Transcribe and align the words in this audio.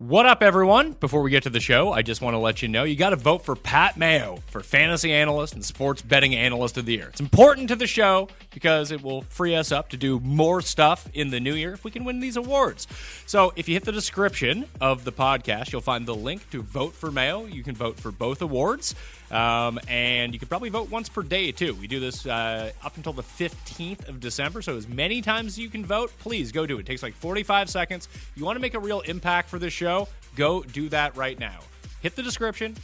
What 0.00 0.24
up, 0.24 0.42
everyone? 0.42 0.92
Before 0.92 1.20
we 1.20 1.30
get 1.30 1.42
to 1.42 1.50
the 1.50 1.60
show, 1.60 1.92
I 1.92 2.00
just 2.00 2.22
want 2.22 2.32
to 2.32 2.38
let 2.38 2.62
you 2.62 2.68
know 2.68 2.84
you 2.84 2.96
got 2.96 3.10
to 3.10 3.16
vote 3.16 3.44
for 3.44 3.54
Pat 3.54 3.98
Mayo 3.98 4.38
for 4.46 4.60
Fantasy 4.60 5.12
Analyst 5.12 5.52
and 5.52 5.62
Sports 5.62 6.00
Betting 6.00 6.34
Analyst 6.34 6.78
of 6.78 6.86
the 6.86 6.94
Year. 6.94 7.08
It's 7.10 7.20
important 7.20 7.68
to 7.68 7.76
the 7.76 7.86
show 7.86 8.30
because 8.50 8.92
it 8.92 9.02
will 9.02 9.20
free 9.20 9.54
us 9.54 9.70
up 9.70 9.90
to 9.90 9.98
do 9.98 10.18
more 10.20 10.62
stuff 10.62 11.06
in 11.12 11.28
the 11.28 11.38
new 11.38 11.52
year 11.52 11.74
if 11.74 11.84
we 11.84 11.90
can 11.90 12.04
win 12.04 12.18
these 12.18 12.38
awards. 12.38 12.86
So, 13.26 13.52
if 13.56 13.68
you 13.68 13.74
hit 13.74 13.84
the 13.84 13.92
description 13.92 14.64
of 14.80 15.04
the 15.04 15.12
podcast, 15.12 15.70
you'll 15.70 15.82
find 15.82 16.06
the 16.06 16.14
link 16.14 16.48
to 16.52 16.62
vote 16.62 16.94
for 16.94 17.12
Mayo. 17.12 17.44
You 17.44 17.62
can 17.62 17.74
vote 17.74 18.00
for 18.00 18.10
both 18.10 18.40
awards. 18.40 18.94
Um, 19.30 19.78
and 19.86 20.32
you 20.32 20.40
can 20.40 20.48
probably 20.48 20.70
vote 20.70 20.90
once 20.90 21.08
per 21.08 21.22
day 21.22 21.52
too. 21.52 21.74
We 21.74 21.86
do 21.86 22.00
this 22.00 22.26
uh, 22.26 22.72
up 22.82 22.96
until 22.96 23.12
the 23.12 23.22
15th 23.22 24.08
of 24.08 24.18
December, 24.18 24.60
so 24.60 24.76
as 24.76 24.88
many 24.88 25.22
times 25.22 25.52
as 25.52 25.58
you 25.58 25.68
can 25.68 25.84
vote, 25.84 26.10
please 26.18 26.50
go 26.50 26.66
do 26.66 26.78
it. 26.78 26.80
It 26.80 26.86
takes 26.86 27.02
like 27.02 27.14
45 27.14 27.70
seconds. 27.70 28.08
You 28.34 28.44
want 28.44 28.56
to 28.56 28.60
make 28.60 28.74
a 28.74 28.80
real 28.80 29.00
impact 29.02 29.48
for 29.48 29.60
this 29.60 29.72
show? 29.72 29.89
Go 30.36 30.62
do 30.62 30.88
that 30.90 31.16
right 31.16 31.38
now. 31.38 31.58
Hit 32.00 32.16
the 32.16 32.22
description, 32.22 32.76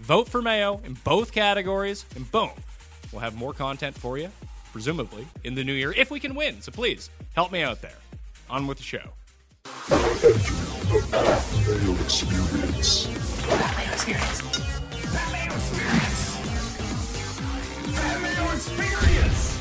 vote 0.00 0.28
for 0.28 0.42
Mayo 0.42 0.80
in 0.84 0.94
both 1.04 1.30
categories, 1.32 2.04
and 2.16 2.30
boom, 2.32 2.50
we'll 3.12 3.20
have 3.20 3.36
more 3.36 3.52
content 3.52 3.96
for 3.96 4.18
you, 4.18 4.30
presumably 4.72 5.26
in 5.44 5.54
the 5.54 5.62
new 5.62 5.74
year 5.74 5.92
if 5.92 6.10
we 6.10 6.18
can 6.18 6.34
win. 6.34 6.60
So 6.62 6.72
please 6.72 7.10
help 7.34 7.52
me 7.52 7.62
out 7.62 7.82
there. 7.82 7.98
On 8.50 8.66
with 8.66 8.78
the 8.78 8.84
show. 8.84 9.12
Mayo 9.90 10.24
experience. 12.02 13.08
Mayo 13.46 13.92
experience. 13.92 14.42
Mayo 15.12 15.54
experience. 15.54 16.38
Mayo 18.22 18.44
experience. 18.54 19.58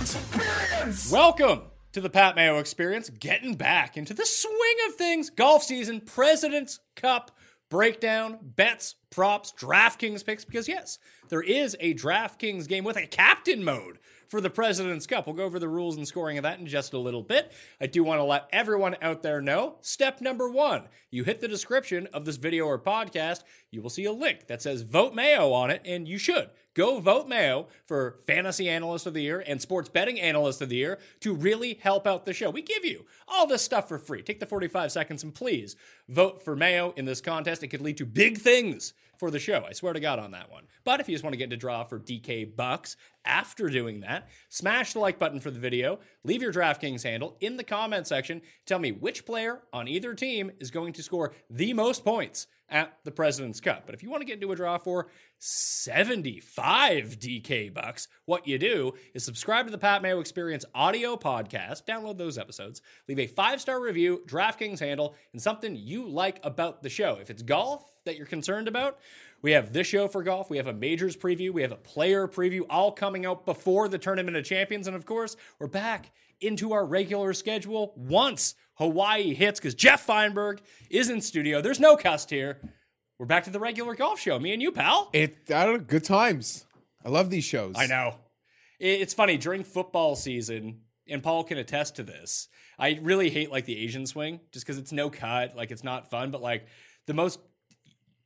Experience. 0.00 1.10
Welcome 1.10 1.62
to 1.94 2.00
the 2.00 2.10
Pat 2.10 2.36
Mayo 2.36 2.58
Experience, 2.58 3.08
getting 3.08 3.54
back 3.54 3.96
into 3.96 4.14
the 4.14 4.26
swing 4.26 4.76
of 4.88 4.96
things. 4.96 5.30
Golf 5.30 5.62
season, 5.62 6.00
President's 6.00 6.80
Cup 6.96 7.30
breakdown, 7.70 8.38
bets, 8.40 8.94
props, 9.10 9.52
DraftKings 9.58 10.24
picks, 10.24 10.44
because 10.44 10.68
yes, 10.68 10.98
there 11.28 11.42
is 11.42 11.76
a 11.80 11.94
DraftKings 11.94 12.68
game 12.68 12.84
with 12.84 12.96
a 12.96 13.06
captain 13.06 13.64
mode 13.64 13.98
for 14.28 14.40
the 14.40 14.50
President's 14.50 15.06
Cup. 15.06 15.26
We'll 15.26 15.36
go 15.36 15.44
over 15.44 15.58
the 15.58 15.68
rules 15.68 15.96
and 15.96 16.06
scoring 16.06 16.38
of 16.38 16.42
that 16.42 16.58
in 16.58 16.66
just 16.66 16.92
a 16.92 16.98
little 16.98 17.22
bit. 17.22 17.52
I 17.80 17.86
do 17.86 18.04
want 18.04 18.20
to 18.20 18.24
let 18.24 18.48
everyone 18.52 18.96
out 19.00 19.22
there 19.22 19.40
know 19.40 19.76
step 19.80 20.20
number 20.20 20.48
one 20.48 20.88
you 21.14 21.22
hit 21.22 21.40
the 21.40 21.46
description 21.46 22.08
of 22.12 22.24
this 22.24 22.38
video 22.38 22.66
or 22.66 22.76
podcast, 22.76 23.44
you 23.70 23.80
will 23.80 23.88
see 23.88 24.04
a 24.04 24.10
link 24.10 24.48
that 24.48 24.60
says 24.60 24.82
Vote 24.82 25.14
Mayo 25.14 25.52
on 25.52 25.70
it, 25.70 25.80
and 25.84 26.08
you 26.08 26.18
should 26.18 26.50
go 26.74 26.98
vote 26.98 27.28
Mayo 27.28 27.68
for 27.86 28.18
Fantasy 28.26 28.68
Analyst 28.68 29.06
of 29.06 29.14
the 29.14 29.22
Year 29.22 29.44
and 29.46 29.62
Sports 29.62 29.88
Betting 29.88 30.20
Analyst 30.20 30.60
of 30.60 30.70
the 30.70 30.76
Year 30.76 30.98
to 31.20 31.32
really 31.32 31.74
help 31.74 32.08
out 32.08 32.26
the 32.26 32.32
show. 32.32 32.50
We 32.50 32.62
give 32.62 32.84
you 32.84 33.06
all 33.28 33.46
this 33.46 33.62
stuff 33.62 33.86
for 33.86 33.96
free. 33.96 34.22
Take 34.22 34.40
the 34.40 34.46
45 34.46 34.90
seconds 34.90 35.22
and 35.22 35.32
please 35.32 35.76
vote 36.08 36.44
for 36.44 36.56
Mayo 36.56 36.92
in 36.96 37.04
this 37.04 37.20
contest. 37.20 37.62
It 37.62 37.68
could 37.68 37.80
lead 37.80 37.98
to 37.98 38.06
big 38.06 38.38
things 38.38 38.92
for 39.18 39.30
the 39.30 39.38
show. 39.38 39.64
I 39.68 39.72
swear 39.72 39.92
to 39.92 40.00
God 40.00 40.18
on 40.18 40.32
that 40.32 40.50
one. 40.50 40.64
But 40.84 41.00
if 41.00 41.08
you 41.08 41.14
just 41.14 41.24
want 41.24 41.32
to 41.34 41.38
get 41.38 41.44
into 41.44 41.56
draw 41.56 41.84
for 41.84 41.98
DK 41.98 42.56
Bucks 42.56 42.96
after 43.24 43.68
doing 43.68 44.00
that, 44.00 44.28
smash 44.48 44.92
the 44.92 44.98
like 44.98 45.18
button 45.18 45.40
for 45.40 45.50
the 45.50 45.58
video, 45.58 45.98
leave 46.24 46.42
your 46.42 46.52
DraftKings 46.52 47.02
handle 47.02 47.36
in 47.40 47.56
the 47.56 47.64
comment 47.64 48.06
section. 48.06 48.42
Tell 48.66 48.78
me 48.78 48.92
which 48.92 49.24
player 49.24 49.62
on 49.72 49.88
either 49.88 50.14
team 50.14 50.50
is 50.60 50.70
going 50.70 50.92
to 50.94 51.02
score 51.02 51.34
the 51.48 51.72
most 51.72 52.04
points 52.04 52.46
at 52.68 52.96
the 53.04 53.10
President's 53.10 53.60
Cup. 53.60 53.84
But 53.86 53.94
if 53.94 54.02
you 54.02 54.10
want 54.10 54.22
to 54.22 54.26
get 54.26 54.34
into 54.34 54.52
a 54.52 54.56
draw 54.56 54.78
for 54.78 55.08
75 55.38 57.18
DK 57.18 57.72
bucks, 57.72 58.08
what 58.24 58.46
you 58.46 58.58
do 58.58 58.92
is 59.14 59.24
subscribe 59.24 59.66
to 59.66 59.72
the 59.72 59.78
Pat 59.78 60.02
Mayo 60.02 60.20
Experience 60.20 60.64
audio 60.74 61.16
podcast, 61.16 61.84
download 61.84 62.18
those 62.18 62.38
episodes, 62.38 62.80
leave 63.08 63.18
a 63.18 63.26
five-star 63.26 63.80
review, 63.80 64.22
DraftKings 64.26 64.80
handle, 64.80 65.14
and 65.32 65.40
something 65.40 65.76
you 65.76 66.08
like 66.08 66.40
about 66.42 66.82
the 66.82 66.88
show. 66.88 67.18
If 67.20 67.30
it's 67.30 67.42
golf 67.42 67.93
that 68.04 68.16
you're 68.16 68.26
concerned 68.26 68.68
about, 68.68 68.98
we 69.42 69.52
have 69.52 69.72
this 69.72 69.86
show 69.86 70.08
for 70.08 70.22
golf, 70.22 70.50
we 70.50 70.56
have 70.58 70.66
a 70.66 70.72
majors 70.72 71.16
preview, 71.16 71.50
we 71.50 71.62
have 71.62 71.72
a 71.72 71.76
player 71.76 72.28
preview, 72.28 72.62
all 72.70 72.92
coming 72.92 73.26
out 73.26 73.44
before 73.46 73.88
the 73.88 73.98
Tournament 73.98 74.36
of 74.36 74.44
Champions, 74.44 74.86
and 74.86 74.96
of 74.96 75.04
course, 75.06 75.36
we're 75.58 75.66
back 75.66 76.12
into 76.40 76.72
our 76.72 76.84
regular 76.84 77.32
schedule 77.32 77.92
once 77.96 78.54
Hawaii 78.74 79.34
hits 79.34 79.58
because 79.60 79.74
Jeff 79.74 80.04
Feinberg 80.04 80.60
is 80.90 81.08
in 81.08 81.20
studio. 81.20 81.60
There's 81.60 81.80
no 81.80 81.96
cust 81.96 82.30
here. 82.30 82.60
We're 83.18 83.26
back 83.26 83.44
to 83.44 83.50
the 83.50 83.60
regular 83.60 83.94
golf 83.94 84.18
show. 84.20 84.38
Me 84.38 84.52
and 84.52 84.60
you, 84.60 84.72
pal. 84.72 85.08
It 85.12 85.36
I 85.54 85.64
don't 85.64 85.74
know, 85.78 85.84
good 85.84 86.04
times. 86.04 86.66
I 87.04 87.08
love 87.08 87.30
these 87.30 87.44
shows. 87.44 87.74
I 87.78 87.86
know. 87.86 88.16
It- 88.80 89.00
It's 89.00 89.14
funny 89.14 89.38
during 89.38 89.62
football 89.62 90.16
season, 90.16 90.80
and 91.08 91.22
Paul 91.22 91.44
can 91.44 91.56
attest 91.58 91.96
to 91.96 92.02
this. 92.02 92.48
I 92.78 92.98
really 93.00 93.30
hate 93.30 93.50
like 93.52 93.66
the 93.66 93.78
Asian 93.78 94.04
swing 94.06 94.40
just 94.52 94.66
because 94.66 94.78
it's 94.78 94.90
no 94.92 95.08
cut, 95.10 95.54
like 95.56 95.70
it's 95.70 95.84
not 95.84 96.10
fun. 96.10 96.32
But 96.32 96.42
like 96.42 96.66
the 97.06 97.14
most 97.14 97.38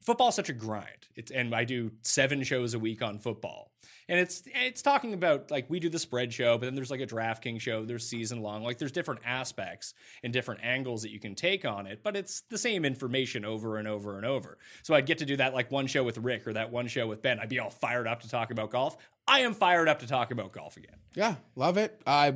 football's 0.01 0.35
such 0.35 0.49
a 0.49 0.53
grind. 0.53 1.09
It's 1.15 1.31
and 1.31 1.55
I 1.55 1.65
do 1.65 1.91
seven 2.03 2.43
shows 2.43 2.75
a 2.75 2.79
week 2.79 3.03
on 3.03 3.19
football, 3.19 3.73
and 4.09 4.19
it's 4.19 4.43
it's 4.47 4.83
talking 4.83 5.15
about 5.15 5.51
like 5.51 5.69
we 5.69 5.81
do 5.81 5.89
the 5.89 5.99
spread 5.99 6.33
show, 6.33 6.57
but 6.59 6.67
then 6.67 6.75
there's 6.75 6.91
like 6.91 7.01
a 7.01 7.07
DraftKings 7.07 7.61
show. 7.61 7.85
There's 7.85 8.09
season 8.09 8.41
long. 8.41 8.63
Like 8.63 8.79
there's 8.79 8.93
different 8.93 9.21
aspects 9.25 9.95
and 10.23 10.33
different 10.33 10.61
angles 10.63 11.03
that 11.03 11.11
you 11.11 11.21
can 11.21 11.35
take 11.35 11.65
on 11.65 11.87
it, 11.87 12.01
but 12.03 12.17
it's 12.17 12.43
the 12.43 12.59
same 12.59 12.85
information 12.85 13.45
over 13.45 13.77
and 13.77 13.89
over 13.89 14.17
and 14.17 14.25
over. 14.25 14.59
So 14.83 14.95
I'd 14.95 15.07
get 15.07 15.19
to 15.19 15.27
do 15.27 15.37
that 15.37 15.55
like 15.55 15.71
one 15.71 15.87
show 15.87 16.05
with 16.05 16.19
Rick 16.19 16.47
or 16.47 16.53
that 16.55 16.71
one 16.71 16.87
show 16.87 17.07
with 17.07 17.23
Ben. 17.23 17.39
I'd 17.41 17.49
be 17.49 17.59
all 17.59 17.71
fired 17.71 18.07
up 18.07 18.21
to 18.23 18.29
talk 18.29 18.51
about 18.51 18.71
golf. 18.71 18.97
I 19.27 19.41
am 19.41 19.55
fired 19.55 19.89
up 19.89 20.01
to 20.01 20.07
talk 20.07 20.31
about 20.31 20.53
golf 20.53 20.77
again. 20.77 20.97
Yeah, 21.15 21.35
love 21.55 21.77
it. 21.77 22.01
I 22.07 22.35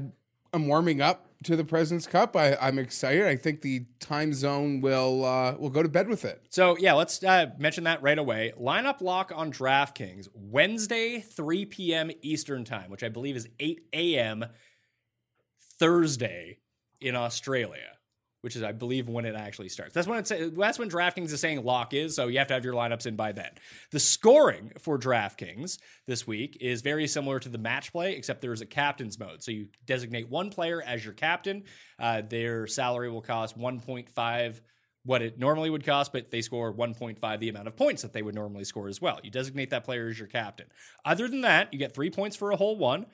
I'm 0.53 0.67
warming 0.67 1.01
up 1.01 1.29
to 1.45 1.57
the 1.57 1.65
President's 1.65 2.07
Cup. 2.07 2.37
I, 2.37 2.57
I'm 2.61 2.79
excited. 2.79 3.27
I 3.27 3.37
think 3.37 3.63
the 3.63 3.87
time 4.01 4.33
zone 4.35 4.81
will 4.81 5.25
uh, 5.25 5.55
will 5.59 5.71
go 5.71 5.83
to 5.83 5.89
bed 5.89 6.09
with 6.09 6.25
it. 6.25 6.43
So 6.51 6.77
yeah, 6.79 6.93
let's 6.93 7.23
uh, 7.23 7.47
mention 7.59 7.85
that 7.85 8.03
right 8.03 8.19
away. 8.19 8.53
Lineup 8.61 9.01
lock 9.01 9.33
on 9.35 9.51
DraftKings 9.51 10.29
Wednesday, 10.35 11.21
3 11.21 11.67
p.m. 11.67 12.11
Eastern 12.21 12.65
time, 12.65 12.91
which 12.91 13.03
I 13.03 13.09
believe 13.09 13.37
is 13.37 13.49
8 13.59 13.81
a.m. 13.93 14.45
Thursday 15.79 16.59
in 17.01 17.17
Australia. 17.17 17.97
Which 18.43 18.57
is 18.57 18.63
I 18.63 18.73
believe 18.73 19.09
when 19.09 19.25
it 19.25 19.35
actually 19.35 19.71
starts. 19.71 19.95
That's 19.95 20.07
when 20.07 20.19
it's 20.19 20.33
that's 20.57 20.79
when 20.79 20.91
DraftKings 20.91 21.33
is 21.33 21.41
saying 21.41 21.65
lock 21.65 21.95
is, 21.95 22.15
so 22.15 22.27
you 22.27 22.39
have 22.39 22.49
to 22.49 22.55
have 22.55 22.65
your 22.65 22.75
lineups 22.75 23.07
in 23.07 23.17
by 23.17 23.33
then. 23.33 23.51
The 23.91 24.01
scoring 24.01 24.73
for 24.79 24.99
DraftKings 24.99 25.79
this 26.07 26.27
week 26.27 26.59
is 26.61 26.83
very 26.83 27.07
similar 27.07 27.41
to 27.41 27.49
the 27.49 27.59
match 27.59 27.93
play, 27.93 28.15
except 28.15 28.43
there's 28.43 28.61
a 28.61 28.67
captain's 28.67 29.19
mode. 29.19 29.43
So 29.43 29.53
you 29.53 29.69
designate 29.87 30.29
one 30.29 30.51
player 30.51 30.83
as 30.83 31.05
your 31.05 31.15
captain. 31.15 31.65
Uh, 31.99 32.23
their 32.23 32.67
salary 32.67 33.11
will 33.11 33.23
cost 33.23 33.59
1.5 33.59 34.61
what 35.05 35.23
it 35.23 35.39
normally 35.39 35.69
would 35.69 35.85
cost, 35.85 36.13
but 36.13 36.31
they 36.31 36.43
score 36.43 36.73
1.5 36.73 37.41
the 37.41 37.49
amount 37.49 37.67
of 37.67 37.77
points 37.77 38.03
that 38.03 38.13
they 38.13 38.23
would 38.23 38.35
normally 38.35 38.65
score 38.65 38.89
as 38.89 39.01
well. 39.01 39.19
You 39.23 39.31
designate 39.31 39.71
that 39.71 39.85
player 39.85 40.09
as 40.09 40.19
your 40.19 40.29
captain. 40.29 40.67
Other 41.05 41.29
than 41.29 41.41
that, 41.41 41.73
you 41.73 41.79
get 41.79 41.95
three 41.95 42.11
points 42.11 42.37
for 42.37 42.53
a 42.53 42.57
whole 42.57 42.77
one, 42.77 43.07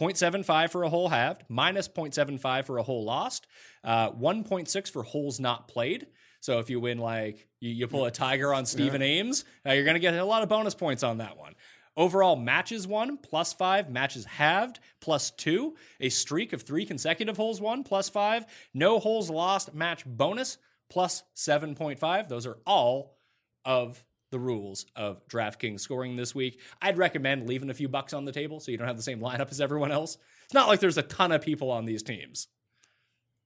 0.75 0.00 0.70
for 0.70 0.82
a 0.82 0.88
hole 0.88 1.08
halved, 1.08 1.44
minus 1.48 1.88
0.75 1.88 2.64
for 2.64 2.78
a 2.78 2.82
hole 2.82 3.04
lost, 3.04 3.46
uh, 3.84 4.10
1.6 4.12 4.90
for 4.90 5.02
holes 5.02 5.38
not 5.38 5.68
played. 5.68 6.06
So 6.40 6.58
if 6.58 6.70
you 6.70 6.80
win, 6.80 6.98
like 6.98 7.46
you, 7.60 7.70
you 7.70 7.86
pull 7.86 8.06
a 8.06 8.10
tiger 8.10 8.54
on 8.54 8.64
Stephen 8.64 9.02
Ames, 9.02 9.44
uh, 9.66 9.72
you're 9.72 9.84
going 9.84 9.94
to 9.94 10.00
get 10.00 10.14
a 10.14 10.24
lot 10.24 10.42
of 10.42 10.48
bonus 10.48 10.74
points 10.74 11.02
on 11.02 11.18
that 11.18 11.36
one. 11.36 11.54
Overall 11.96 12.36
matches 12.36 12.86
won 12.86 13.18
plus 13.18 13.52
five, 13.52 13.90
matches 13.90 14.24
halved 14.24 14.80
plus 15.00 15.32
two, 15.32 15.74
a 16.00 16.08
streak 16.08 16.54
of 16.54 16.62
three 16.62 16.86
consecutive 16.86 17.36
holes 17.36 17.60
won 17.60 17.84
plus 17.84 18.08
five, 18.08 18.46
no 18.72 18.98
holes 18.98 19.28
lost 19.28 19.74
match 19.74 20.04
bonus 20.06 20.56
plus 20.88 21.22
7.5. 21.36 22.28
Those 22.28 22.46
are 22.46 22.58
all 22.66 23.18
of 23.64 24.02
the 24.30 24.38
rules 24.38 24.86
of 24.96 25.26
DraftKings 25.28 25.80
scoring 25.80 26.16
this 26.16 26.34
week. 26.34 26.60
I'd 26.80 26.98
recommend 26.98 27.48
leaving 27.48 27.70
a 27.70 27.74
few 27.74 27.88
bucks 27.88 28.12
on 28.12 28.24
the 28.24 28.32
table 28.32 28.60
so 28.60 28.70
you 28.70 28.76
don't 28.78 28.86
have 28.86 28.96
the 28.96 29.02
same 29.02 29.20
lineup 29.20 29.50
as 29.50 29.60
everyone 29.60 29.92
else. 29.92 30.18
It's 30.44 30.54
not 30.54 30.68
like 30.68 30.80
there's 30.80 30.98
a 30.98 31.02
ton 31.02 31.32
of 31.32 31.42
people 31.42 31.70
on 31.70 31.84
these 31.84 32.02
teams. 32.02 32.48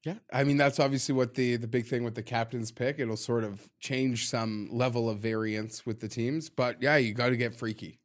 Yeah, 0.04 0.16
I 0.30 0.44
mean 0.44 0.58
that's 0.58 0.78
obviously 0.78 1.14
what 1.14 1.32
the 1.34 1.56
the 1.56 1.66
big 1.66 1.86
thing 1.86 2.04
with 2.04 2.14
the 2.14 2.22
captain's 2.22 2.70
pick. 2.70 2.98
It'll 2.98 3.16
sort 3.16 3.42
of 3.42 3.66
change 3.80 4.28
some 4.28 4.68
level 4.70 5.08
of 5.08 5.18
variance 5.20 5.86
with 5.86 6.00
the 6.00 6.08
teams, 6.08 6.50
but 6.50 6.82
yeah, 6.82 6.96
you 6.96 7.14
got 7.14 7.30
to 7.30 7.38
get 7.38 7.54
freaky. 7.56 8.00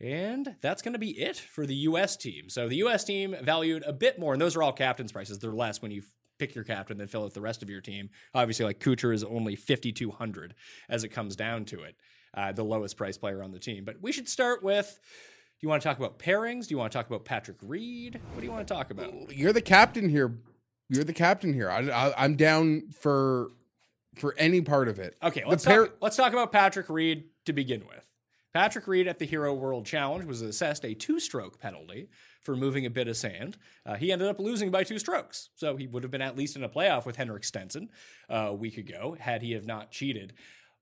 And 0.00 0.56
that's 0.60 0.82
going 0.82 0.92
to 0.92 0.98
be 0.98 1.18
it 1.18 1.36
for 1.36 1.66
the 1.66 1.74
U.S. 1.74 2.16
team. 2.16 2.48
So 2.48 2.68
the 2.68 2.76
U.S. 2.76 3.04
team 3.04 3.34
valued 3.42 3.82
a 3.84 3.92
bit 3.92 4.18
more, 4.18 4.32
and 4.32 4.40
those 4.40 4.54
are 4.54 4.62
all 4.62 4.72
captain's 4.72 5.10
prices. 5.10 5.40
They're 5.40 5.50
less 5.50 5.82
when 5.82 5.90
you 5.90 6.02
pick 6.38 6.54
your 6.54 6.62
captain 6.62 6.98
than 6.98 7.08
fill 7.08 7.24
out 7.24 7.34
the 7.34 7.40
rest 7.40 7.62
of 7.62 7.70
your 7.70 7.80
team. 7.80 8.10
Obviously, 8.32 8.64
like 8.64 8.78
Kuchar 8.78 9.12
is 9.12 9.24
only 9.24 9.56
5,200 9.56 10.54
as 10.88 11.02
it 11.02 11.08
comes 11.08 11.34
down 11.34 11.64
to 11.66 11.82
it, 11.82 11.96
uh, 12.34 12.52
the 12.52 12.62
lowest 12.62 12.96
price 12.96 13.18
player 13.18 13.42
on 13.42 13.50
the 13.50 13.58
team. 13.58 13.84
But 13.84 14.00
we 14.00 14.12
should 14.12 14.28
start 14.28 14.62
with 14.62 15.00
do 15.60 15.66
you 15.66 15.68
want 15.68 15.82
to 15.82 15.88
talk 15.88 15.98
about 15.98 16.20
pairings? 16.20 16.68
Do 16.68 16.74
you 16.74 16.78
want 16.78 16.92
to 16.92 16.96
talk 16.96 17.08
about 17.08 17.24
Patrick 17.24 17.56
Reed? 17.62 18.20
What 18.32 18.40
do 18.40 18.46
you 18.46 18.52
want 18.52 18.66
to 18.68 18.72
talk 18.72 18.92
about? 18.92 19.34
You're 19.34 19.52
the 19.52 19.60
captain 19.60 20.08
here. 20.08 20.38
You're 20.88 21.02
the 21.02 21.12
captain 21.12 21.52
here. 21.52 21.68
I, 21.68 21.80
I, 21.88 22.24
I'm 22.24 22.36
down 22.36 22.90
for 22.92 23.50
for 24.16 24.34
any 24.38 24.60
part 24.60 24.88
of 24.88 25.00
it. 25.00 25.16
Okay, 25.22 25.42
let's 25.46 25.64
pair- 25.64 25.86
talk, 25.86 25.96
let's 26.00 26.16
talk 26.16 26.32
about 26.32 26.52
Patrick 26.52 26.88
Reed 26.88 27.24
to 27.46 27.52
begin 27.52 27.80
with. 27.88 28.04
Patrick 28.54 28.86
Reed 28.86 29.08
at 29.08 29.18
the 29.18 29.24
Hero 29.24 29.52
World 29.52 29.84
Challenge 29.84 30.24
was 30.24 30.42
assessed 30.42 30.84
a 30.84 30.94
two-stroke 30.94 31.60
penalty 31.60 32.08
for 32.40 32.56
moving 32.56 32.86
a 32.86 32.90
bit 32.90 33.06
of 33.06 33.16
sand. 33.16 33.58
Uh, 33.84 33.94
he 33.94 34.10
ended 34.10 34.28
up 34.28 34.38
losing 34.38 34.70
by 34.70 34.84
two 34.84 34.98
strokes, 34.98 35.50
so 35.54 35.76
he 35.76 35.86
would 35.86 36.02
have 36.02 36.10
been 36.10 36.22
at 36.22 36.36
least 36.36 36.56
in 36.56 36.64
a 36.64 36.68
playoff 36.68 37.04
with 37.04 37.16
Henrik 37.16 37.44
Stenson 37.44 37.90
uh, 38.30 38.46
a 38.48 38.54
week 38.54 38.78
ago 38.78 39.16
had 39.20 39.42
he 39.42 39.52
have 39.52 39.66
not 39.66 39.90
cheated. 39.90 40.32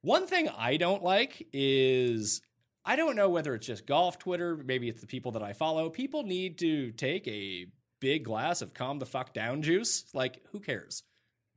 One 0.02 0.26
thing 0.26 0.48
I 0.48 0.76
don't 0.76 1.02
like 1.02 1.48
is 1.52 2.40
I 2.86 2.94
don't 2.94 3.16
know 3.16 3.28
whether 3.28 3.54
it's 3.54 3.66
just 3.66 3.86
golf 3.86 4.18
Twitter, 4.18 4.56
maybe 4.56 4.88
it's 4.88 5.00
the 5.00 5.08
people 5.08 5.32
that 5.32 5.42
I 5.42 5.52
follow. 5.52 5.90
People 5.90 6.22
need 6.22 6.58
to 6.58 6.92
take 6.92 7.26
a 7.26 7.66
big 8.00 8.24
glass 8.24 8.62
of 8.62 8.74
calm 8.74 9.00
the 9.00 9.06
fuck 9.06 9.34
down 9.34 9.60
juice. 9.62 10.04
Like, 10.14 10.40
who 10.52 10.60
cares? 10.60 11.02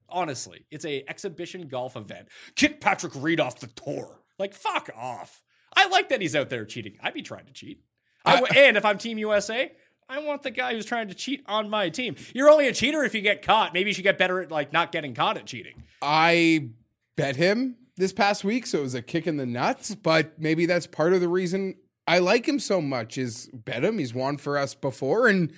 Honestly, 0.10 0.66
it's 0.72 0.86
a 0.86 1.04
exhibition 1.08 1.68
golf 1.68 1.96
event. 1.96 2.30
Kick 2.56 2.81
Patrick 2.81 3.14
Reed 3.16 3.40
off 3.40 3.60
the 3.60 3.68
tour. 3.68 4.22
Like, 4.40 4.56
fuck 4.56 4.90
off. 4.98 5.44
I 5.76 5.88
like 5.88 6.10
that 6.10 6.22
he's 6.22 6.36
out 6.36 6.50
there 6.50 6.66
cheating. 6.66 6.98
I'd 7.02 7.14
be 7.14 7.22
trying 7.22 7.46
to 7.46 7.54
cheat. 7.54 7.84
I 8.26 8.40
w- 8.40 8.54
and 8.60 8.76
if 8.76 8.84
I'm 8.84 8.98
Team 8.98 9.20
USA, 9.20 9.72
I 10.10 10.20
want 10.20 10.42
the 10.42 10.50
guy 10.50 10.74
who's 10.74 10.86
trying 10.86 11.10
to 11.10 11.14
cheat 11.14 11.44
on 11.46 11.70
my 11.70 11.90
team. 11.90 12.16
You're 12.34 12.50
only 12.50 12.68
a 12.68 12.74
cheater 12.74 13.04
if 13.04 13.14
you 13.14 13.22
get 13.22 13.44
caught. 13.44 13.74
Maybe 13.76 13.92
you 13.92 13.94
should 13.94 14.04
get 14.04 14.18
better 14.18 14.42
at 14.42 14.50
like 14.50 14.74
not 14.74 14.92
getting 14.92 15.14
caught 15.14 15.38
at 15.38 15.46
cheating. 15.46 15.84
I 16.02 16.70
bet 17.16 17.36
him 17.36 17.76
this 18.00 18.13
past 18.13 18.44
week, 18.44 18.66
so 18.66 18.80
it 18.80 18.84
was 18.84 18.96
a 18.96 19.01
kick 19.01 19.28
in 19.28 19.38
the 19.38 19.46
nuts. 19.46 19.94
But 19.94 20.40
maybe 20.40 20.66
that's 20.66 20.88
part 20.88 21.13
of 21.13 21.22
the 21.22 21.28
reason 21.28 21.75
I 22.07 22.19
like 22.19 22.48
him 22.48 22.57
so 22.57 22.81
much. 22.81 23.18
Is 23.18 23.50
bet 23.54 23.84
him. 23.84 24.00
He's 24.00 24.13
won 24.13 24.38
for 24.38 24.57
us 24.57 24.74
before, 24.74 25.28
and 25.28 25.54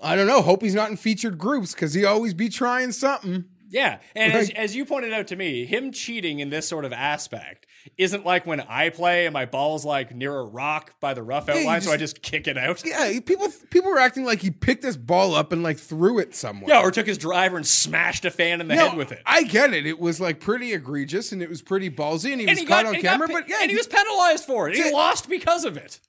I 0.00 0.14
don't 0.14 0.26
know. 0.26 0.42
Hope 0.42 0.62
he's 0.62 0.74
not 0.74 0.90
in 0.90 0.96
featured 0.96 1.38
groups 1.38 1.74
because 1.74 1.94
he 1.94 2.04
always 2.04 2.34
be 2.34 2.48
trying 2.48 2.92
something. 2.92 3.46
Yeah, 3.70 3.98
and 4.14 4.32
as, 4.32 4.50
as 4.50 4.76
you 4.76 4.84
pointed 4.84 5.12
out 5.12 5.28
to 5.28 5.36
me, 5.36 5.64
him 5.64 5.90
cheating 5.90 6.38
in 6.40 6.50
this 6.50 6.68
sort 6.68 6.84
of 6.84 6.92
aspect 6.92 7.66
isn't 7.96 8.24
like 8.24 8.46
when 8.46 8.60
I 8.60 8.90
play 8.90 9.26
and 9.26 9.32
my 9.32 9.46
ball's 9.46 9.84
like 9.84 10.14
near 10.14 10.34
a 10.34 10.44
rock 10.44 10.98
by 11.00 11.14
the 11.14 11.22
rough 11.22 11.48
outline, 11.48 11.80
so 11.80 11.86
just- 11.86 11.94
I 11.94 11.96
just 11.96 12.22
kick 12.22 12.46
it 12.46 12.56
out. 12.58 12.82
Yeah, 12.84 13.18
people 13.24 13.48
people 13.70 13.90
were 13.90 13.98
acting 13.98 14.24
like 14.24 14.40
he 14.40 14.50
picked 14.50 14.82
this 14.82 14.96
ball 14.96 15.34
up 15.34 15.52
and 15.52 15.62
like 15.62 15.78
threw 15.78 16.18
it 16.18 16.34
somewhere. 16.34 16.68
Yeah, 16.68 16.82
or 16.82 16.90
took 16.90 17.06
his 17.06 17.18
driver 17.18 17.56
and 17.56 17.66
smashed 17.66 18.24
a 18.24 18.30
fan 18.30 18.60
in 18.60 18.68
the 18.68 18.74
No, 18.74 18.88
head 18.90 18.96
with 18.98 19.12
it. 19.12 19.22
I 19.26 19.42
get 19.44 19.72
it. 19.72 19.86
It 19.86 19.98
was 19.98 20.20
like 20.20 20.40
pretty 20.40 20.72
egregious 20.72 21.32
and 21.32 21.42
it 21.42 21.48
was 21.48 21.62
pretty 21.62 21.90
ballsy 21.90 22.32
and 22.32 22.40
he 22.40 22.46
was 22.46 22.58
he 22.58 22.66
caught 22.66 22.84
got, 22.84 22.86
on 22.86 22.94
and 22.94 22.96
he 22.96 23.02
got 23.02 23.12
camera. 23.12 23.28
but 23.28 23.48
yeah, 23.48 23.58
and 23.62 23.70
he 23.70 23.76
was 23.76 23.86
penalized 23.86 24.44
for 24.44 24.68
it. 24.68 24.76
He 24.76 24.82
it. 24.82 24.92
lost 24.92 25.28
because 25.28 25.64
of 25.64 25.76
it. 25.76 26.00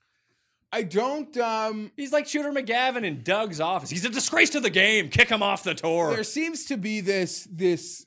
I 0.72 0.84
don't. 0.84 1.36
um 1.38 1.91
He's 1.95 2.12
like 2.12 2.27
Shooter 2.27 2.51
McGavin 2.51 3.03
in 3.03 3.24
Doug's 3.24 3.60
office. 3.60 3.89
He's 3.89 4.05
a 4.05 4.10
disgrace 4.10 4.50
to 4.51 4.60
the 4.60 4.69
game. 4.69 5.10
Kick 5.10 5.29
him 5.29 5.41
off 5.41 5.63
the 5.63 5.74
tour. 5.74 6.13
There 6.13 6.24
seems 6.24 6.65
to 6.65 6.77
be 6.77 7.01
this 7.01 7.48
this 7.51 8.05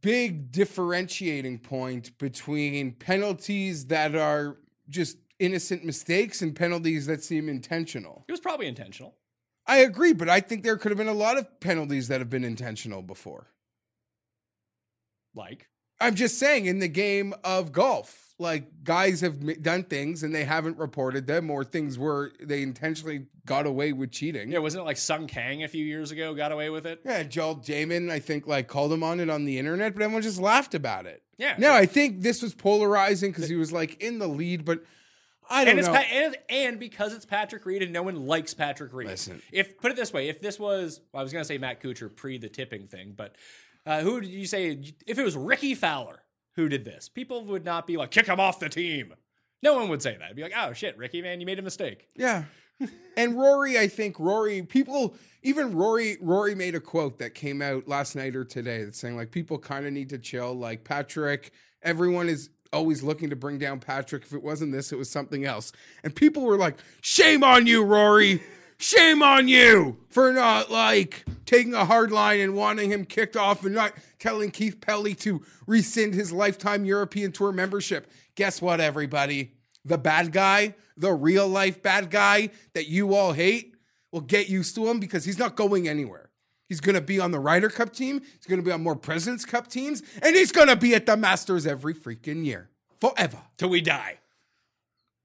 big 0.00 0.52
differentiating 0.52 1.58
point 1.58 2.16
between 2.18 2.92
penalties 2.92 3.86
that 3.86 4.14
are 4.14 4.58
just 4.88 5.18
innocent 5.38 5.84
mistakes 5.84 6.40
and 6.40 6.54
penalties 6.54 7.06
that 7.06 7.22
seem 7.24 7.48
intentional. 7.48 8.24
it 8.28 8.32
was 8.32 8.40
probably 8.40 8.68
intentional. 8.68 9.16
I 9.66 9.78
agree, 9.78 10.12
but 10.12 10.28
I 10.28 10.40
think 10.40 10.62
there 10.62 10.76
could 10.76 10.90
have 10.90 10.98
been 10.98 11.08
a 11.08 11.12
lot 11.12 11.36
of 11.36 11.60
penalties 11.60 12.08
that 12.08 12.20
have 12.20 12.30
been 12.30 12.44
intentional 12.44 13.02
before. 13.02 13.48
Like, 15.34 15.68
I'm 16.00 16.14
just 16.14 16.38
saying, 16.38 16.66
in 16.66 16.78
the 16.78 16.88
game 16.88 17.32
of 17.44 17.72
golf, 17.72 18.31
like 18.42 18.84
guys 18.84 19.22
have 19.22 19.62
done 19.62 19.84
things 19.84 20.22
and 20.22 20.34
they 20.34 20.44
haven't 20.44 20.76
reported 20.78 21.26
them, 21.26 21.50
or 21.50 21.64
things 21.64 21.98
where 21.98 22.32
they 22.40 22.62
intentionally 22.62 23.26
got 23.46 23.66
away 23.66 23.92
with 23.92 24.10
cheating. 24.10 24.52
yeah, 24.52 24.58
wasn't 24.58 24.82
it 24.82 24.84
like 24.84 24.96
Sung 24.98 25.26
Kang 25.26 25.62
a 25.64 25.68
few 25.68 25.84
years 25.84 26.10
ago 26.10 26.34
got 26.34 26.52
away 26.52 26.68
with 26.68 26.86
it? 26.86 27.00
Yeah, 27.04 27.22
Joel 27.22 27.56
Dahmen, 27.56 28.10
I 28.10 28.18
think, 28.18 28.46
like 28.46 28.68
called 28.68 28.92
him 28.92 29.02
on 29.02 29.18
it 29.20 29.30
on 29.30 29.44
the 29.46 29.58
internet, 29.58 29.94
but 29.94 30.02
everyone 30.02 30.22
just 30.22 30.40
laughed 30.40 30.74
about 30.74 31.06
it. 31.06 31.22
Yeah. 31.38 31.54
No, 31.58 31.72
I 31.72 31.86
think 31.86 32.20
this 32.20 32.42
was 32.42 32.54
polarizing 32.54 33.30
because 33.32 33.48
he 33.48 33.56
was 33.56 33.72
like 33.72 34.00
in 34.02 34.18
the 34.18 34.28
lead, 34.28 34.64
but 34.64 34.84
I 35.50 35.64
don't 35.64 35.70
and 35.72 35.78
it's 35.80 35.88
know. 35.88 35.94
pa- 35.94 36.06
and, 36.12 36.36
and 36.48 36.78
because 36.80 37.12
it's 37.12 37.24
Patrick 37.24 37.66
Reed 37.66 37.82
and 37.82 37.92
no 37.92 38.02
one 38.02 38.26
likes 38.26 38.54
Patrick 38.54 38.92
Reed. 38.92 39.08
Listen. 39.08 39.42
If 39.50 39.78
put 39.78 39.90
it 39.90 39.96
this 39.96 40.12
way, 40.12 40.28
if 40.28 40.40
this 40.40 40.58
was 40.58 41.00
well, 41.12 41.20
I 41.20 41.24
was 41.24 41.32
gonna 41.32 41.44
say 41.44 41.58
Matt 41.58 41.80
Kuchar 41.82 42.14
pre 42.14 42.38
the 42.38 42.48
tipping 42.48 42.86
thing, 42.86 43.14
but 43.16 43.34
uh, 43.84 44.00
who 44.02 44.20
did 44.20 44.30
you 44.30 44.46
say 44.46 44.78
if 45.06 45.18
it 45.18 45.24
was 45.24 45.36
Rickie 45.36 45.74
Fowler 45.74 46.20
who 46.56 46.68
did 46.68 46.84
this? 46.84 47.08
People 47.08 47.44
would 47.46 47.64
not 47.64 47.86
be 47.86 47.96
like 47.96 48.10
kick 48.10 48.26
him 48.26 48.40
off 48.40 48.60
the 48.60 48.68
team. 48.68 49.14
No 49.62 49.74
one 49.74 49.88
would 49.88 50.02
say 50.02 50.16
that. 50.16 50.24
It'd 50.24 50.36
be 50.36 50.42
like, 50.42 50.54
oh 50.56 50.72
shit, 50.72 50.96
Rickie, 50.96 51.22
man, 51.22 51.40
you 51.40 51.46
made 51.46 51.58
a 51.58 51.62
mistake. 51.62 52.08
yeah. 52.16 52.44
and 53.16 53.36
Rory, 53.38 53.78
I 53.78 53.86
think 53.86 54.18
Rory, 54.18 54.62
people, 54.62 55.14
even 55.42 55.72
Rory, 55.74 56.16
Rory 56.20 56.54
made 56.56 56.74
a 56.74 56.80
quote 56.80 57.18
that 57.20 57.34
came 57.34 57.62
out 57.62 57.86
last 57.86 58.16
night 58.16 58.34
or 58.34 58.44
today 58.44 58.82
that's 58.82 58.98
saying 58.98 59.16
like 59.16 59.30
people 59.30 59.56
kind 59.58 59.86
of 59.86 59.92
need 59.92 60.08
to 60.08 60.18
chill. 60.18 60.54
Like 60.54 60.82
Patrick, 60.82 61.52
everyone 61.82 62.28
is 62.28 62.50
always 62.72 63.02
looking 63.02 63.30
to 63.30 63.36
bring 63.36 63.58
down 63.58 63.78
Patrick. 63.78 64.24
If 64.24 64.32
it 64.32 64.42
wasn't 64.42 64.72
this, 64.72 64.90
it 64.90 64.98
was 64.98 65.08
something 65.08 65.44
else. 65.44 65.72
And 66.02 66.14
people 66.14 66.42
were 66.42 66.56
like, 66.56 66.78
"Shame 67.02 67.44
on 67.44 67.66
you, 67.66 67.84
Rory! 67.84 68.42
Shame 68.78 69.22
on 69.22 69.46
you 69.46 69.98
for 70.08 70.32
not 70.32 70.70
like 70.70 71.24
taking 71.52 71.74
a 71.74 71.84
hard 71.84 72.10
line 72.10 72.40
and 72.40 72.54
wanting 72.54 72.90
him 72.90 73.04
kicked 73.04 73.36
off 73.36 73.64
and 73.64 73.74
not 73.74 73.92
telling 74.18 74.50
Keith 74.50 74.80
Pelley 74.80 75.14
to 75.16 75.42
rescind 75.66 76.14
his 76.14 76.32
lifetime 76.32 76.84
European 76.84 77.32
Tour 77.32 77.52
membership." 77.52 78.10
Guess 78.34 78.62
what, 78.62 78.80
everybody? 78.80 79.52
The 79.84 79.98
bad 79.98 80.32
guy, 80.32 80.74
the 80.96 81.12
real 81.12 81.48
life 81.48 81.82
bad 81.82 82.10
guy 82.10 82.50
that 82.74 82.88
you 82.88 83.14
all 83.14 83.32
hate, 83.32 83.74
will 84.10 84.20
get 84.20 84.48
used 84.48 84.74
to 84.76 84.88
him 84.88 85.00
because 85.00 85.24
he's 85.24 85.38
not 85.38 85.56
going 85.56 85.88
anywhere. 85.88 86.30
He's 86.68 86.80
going 86.80 86.94
to 86.94 87.02
be 87.02 87.20
on 87.20 87.32
the 87.32 87.38
Ryder 87.38 87.68
Cup 87.68 87.92
team. 87.92 88.20
He's 88.20 88.46
going 88.46 88.60
to 88.60 88.64
be 88.64 88.72
on 88.72 88.82
more 88.82 88.96
President's 88.96 89.44
Cup 89.44 89.68
teams. 89.68 90.02
And 90.22 90.34
he's 90.34 90.52
going 90.52 90.68
to 90.68 90.76
be 90.76 90.94
at 90.94 91.04
the 91.04 91.18
Masters 91.18 91.66
every 91.66 91.92
freaking 91.92 92.46
year 92.46 92.70
forever. 92.98 93.38
Till 93.58 93.68
we 93.68 93.82
die. 93.82 94.20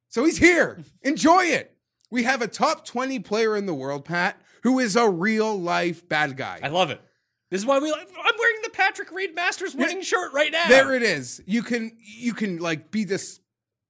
So 0.10 0.26
he's 0.26 0.38
here. 0.38 0.84
Enjoy 1.04 1.46
it. 1.46 1.74
We 2.10 2.24
have 2.24 2.42
a 2.42 2.48
top 2.48 2.86
20 2.86 3.20
player 3.20 3.56
in 3.56 3.66
the 3.66 3.74
world, 3.74 4.04
Pat, 4.04 4.42
who 4.68 4.80
is 4.80 4.98
a 4.98 5.10
real 5.10 5.58
life 5.58 6.10
bad 6.10 6.36
guy. 6.36 6.60
I 6.62 6.68
love 6.68 6.90
it. 6.90 7.00
This 7.50 7.62
is 7.62 7.66
why 7.66 7.80
we. 7.80 7.90
I'm 7.90 7.96
wearing 8.38 8.62
the 8.64 8.70
Patrick 8.74 9.10
Reed 9.14 9.34
Masters 9.34 9.74
winning 9.74 10.02
shirt 10.02 10.34
right 10.34 10.52
now. 10.52 10.68
There 10.68 10.94
it 10.94 11.04
is. 11.04 11.42
You 11.46 11.64
can 11.64 11.94
you 12.00 12.34
can 12.34 12.58
like 12.58 12.92
be 12.92 13.06
dis- 13.06 13.40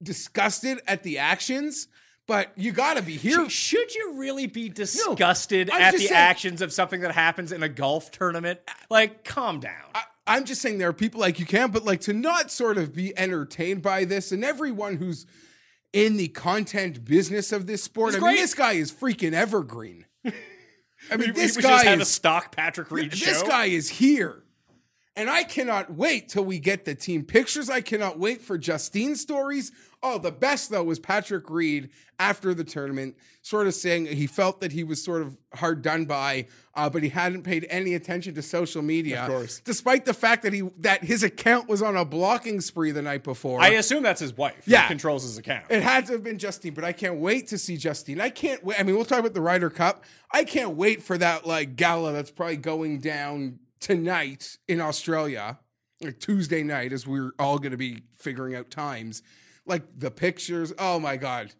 disgusted 0.00 0.80
at 0.86 1.02
the 1.02 1.18
actions, 1.18 1.88
but 2.28 2.52
you 2.54 2.70
got 2.70 2.96
to 2.96 3.02
be 3.02 3.16
here. 3.16 3.50
Should, 3.50 3.92
you 3.92 4.14
really 4.18 4.46
be 4.46 4.68
disgusted 4.68 5.68
I'm 5.68 5.82
at 5.82 5.94
the 5.94 5.98
saying- 5.98 6.12
actions 6.12 6.62
of 6.62 6.72
something 6.72 7.00
that 7.00 7.10
happens 7.10 7.50
in 7.50 7.64
a 7.64 7.68
golf 7.68 8.12
tournament? 8.12 8.60
Like, 8.88 9.24
calm 9.24 9.58
down. 9.58 9.82
I, 9.96 10.02
I'm 10.28 10.44
just 10.44 10.62
saying 10.62 10.78
there 10.78 10.90
are 10.90 10.92
people 10.92 11.20
like 11.20 11.40
you 11.40 11.46
can, 11.46 11.72
but 11.72 11.84
like 11.84 12.02
to 12.02 12.12
not 12.12 12.52
sort 12.52 12.78
of 12.78 12.94
be 12.94 13.18
entertained 13.18 13.82
by 13.82 14.04
this, 14.04 14.30
and 14.30 14.44
everyone 14.44 14.98
who's 14.98 15.26
in 15.92 16.18
the 16.18 16.28
content 16.28 17.04
business 17.04 17.50
of 17.50 17.66
this 17.66 17.82
sport. 17.82 18.10
I 18.10 18.18
mean, 18.18 18.20
great. 18.20 18.36
this 18.36 18.54
guy 18.54 18.74
is 18.74 18.92
freaking 18.92 19.32
evergreen. 19.32 20.04
I 21.10 21.16
mean, 21.16 21.28
we, 21.28 21.32
this 21.32 21.56
we 21.56 21.62
guy 21.62 21.68
just 21.70 21.84
have 21.86 21.98
a 21.98 22.02
is 22.02 22.08
stock 22.08 22.54
Patrick 22.54 22.90
Reed 22.90 23.10
this 23.10 23.40
show. 23.40 23.46
guy 23.46 23.66
is 23.66 23.88
here. 23.88 24.42
And 25.16 25.28
I 25.28 25.42
cannot 25.42 25.92
wait 25.92 26.28
till 26.28 26.44
we 26.44 26.60
get 26.60 26.84
the 26.84 26.94
team 26.94 27.24
pictures. 27.24 27.68
I 27.68 27.80
cannot 27.80 28.20
wait 28.20 28.40
for 28.40 28.56
Justine's 28.56 29.20
stories. 29.20 29.72
Oh, 30.02 30.18
the 30.18 30.30
best 30.30 30.70
though 30.70 30.84
was 30.84 30.98
Patrick 30.98 31.50
Reed 31.50 31.90
after 32.20 32.54
the 32.54 32.64
tournament, 32.64 33.16
sort 33.42 33.66
of 33.66 33.74
saying 33.74 34.06
he 34.06 34.26
felt 34.26 34.60
that 34.60 34.72
he 34.72 34.84
was 34.84 35.02
sort 35.02 35.22
of 35.22 35.36
hard 35.54 35.82
done 35.82 36.04
by, 36.04 36.46
uh, 36.74 36.88
but 36.90 37.02
he 37.02 37.08
hadn't 37.08 37.42
paid 37.42 37.66
any 37.70 37.94
attention 37.94 38.34
to 38.34 38.42
social 38.42 38.82
media. 38.82 39.22
Of 39.22 39.28
course. 39.28 39.60
despite 39.64 40.04
the 40.04 40.14
fact 40.14 40.42
that 40.42 40.52
he 40.52 40.62
that 40.78 41.04
his 41.04 41.22
account 41.22 41.68
was 41.68 41.82
on 41.82 41.96
a 41.96 42.04
blocking 42.04 42.60
spree 42.60 42.90
the 42.90 43.02
night 43.02 43.24
before. 43.24 43.60
I 43.60 43.70
assume 43.70 44.02
that's 44.02 44.20
his 44.20 44.36
wife. 44.36 44.62
Yeah. 44.66 44.82
Who 44.82 44.88
controls 44.88 45.22
his 45.24 45.38
account. 45.38 45.66
It 45.68 45.82
had 45.82 46.06
to 46.06 46.12
have 46.12 46.22
been 46.22 46.38
Justine, 46.38 46.74
but 46.74 46.84
I 46.84 46.92
can't 46.92 47.16
wait 47.16 47.48
to 47.48 47.58
see 47.58 47.76
Justine. 47.76 48.20
I 48.20 48.30
can't 48.30 48.62
wait. 48.64 48.78
I 48.78 48.82
mean, 48.84 48.96
we'll 48.96 49.04
talk 49.04 49.20
about 49.20 49.34
the 49.34 49.40
Ryder 49.40 49.70
Cup. 49.70 50.04
I 50.32 50.44
can't 50.44 50.76
wait 50.76 51.02
for 51.02 51.18
that 51.18 51.46
like 51.46 51.76
gala 51.76 52.12
that's 52.12 52.30
probably 52.30 52.56
going 52.56 53.00
down 53.00 53.58
tonight 53.80 54.58
in 54.66 54.80
Australia, 54.80 55.58
like 56.00 56.18
Tuesday 56.18 56.62
night, 56.62 56.92
as 56.92 57.06
we're 57.06 57.32
all 57.38 57.58
going 57.58 57.72
to 57.72 57.78
be 57.78 58.02
figuring 58.16 58.54
out 58.54 58.70
times. 58.70 59.22
Like 59.68 59.82
the 59.98 60.10
pictures. 60.10 60.72
Oh 60.78 60.98
my 60.98 61.16
god. 61.16 61.52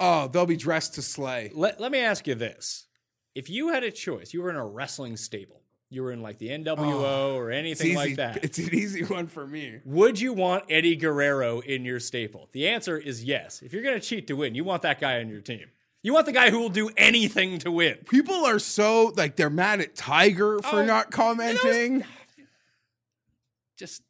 Oh, 0.00 0.28
they'll 0.28 0.46
be 0.46 0.56
dressed 0.56 0.94
to 0.94 1.02
slay. 1.02 1.50
let, 1.54 1.80
let 1.80 1.90
me 1.90 1.98
ask 1.98 2.26
you 2.26 2.34
this. 2.34 2.86
If 3.34 3.50
you 3.50 3.68
had 3.68 3.82
a 3.82 3.90
choice, 3.90 4.32
you 4.32 4.42
were 4.42 4.50
in 4.50 4.56
a 4.56 4.64
wrestling 4.64 5.16
stable, 5.16 5.62
you 5.90 6.02
were 6.02 6.12
in 6.12 6.22
like 6.22 6.38
the 6.38 6.48
NWO 6.48 7.34
or 7.34 7.50
anything 7.50 7.94
like 7.94 8.16
that. 8.16 8.44
It's 8.44 8.58
an 8.58 8.74
easy 8.74 9.04
one 9.04 9.26
for 9.26 9.46
me. 9.46 9.80
Would 9.84 10.20
you 10.20 10.32
want 10.32 10.64
Eddie 10.68 10.96
Guerrero 10.96 11.60
in 11.60 11.84
your 11.84 12.00
staple? 12.00 12.48
The 12.52 12.68
answer 12.68 12.96
is 12.98 13.24
yes. 13.24 13.62
If 13.62 13.72
you're 13.72 13.82
going 13.82 13.98
to 13.98 14.04
cheat 14.06 14.26
to 14.28 14.34
win, 14.34 14.54
you 14.54 14.64
want 14.64 14.82
that 14.82 15.00
guy 15.00 15.18
on 15.20 15.28
your 15.28 15.40
team. 15.40 15.66
You 16.02 16.12
want 16.12 16.26
the 16.26 16.32
guy 16.32 16.50
who 16.50 16.60
will 16.60 16.68
do 16.68 16.90
anything 16.96 17.58
to 17.60 17.72
win. 17.72 17.96
People 18.08 18.44
are 18.44 18.58
so 18.60 19.12
like 19.16 19.34
they're 19.36 19.50
mad 19.50 19.80
at 19.80 19.96
Tiger 19.96 20.60
for 20.60 20.80
Oh, 20.80 20.84
not 20.84 21.10
commenting. 21.10 22.04
Just 23.76 24.02
uh, 24.02 24.04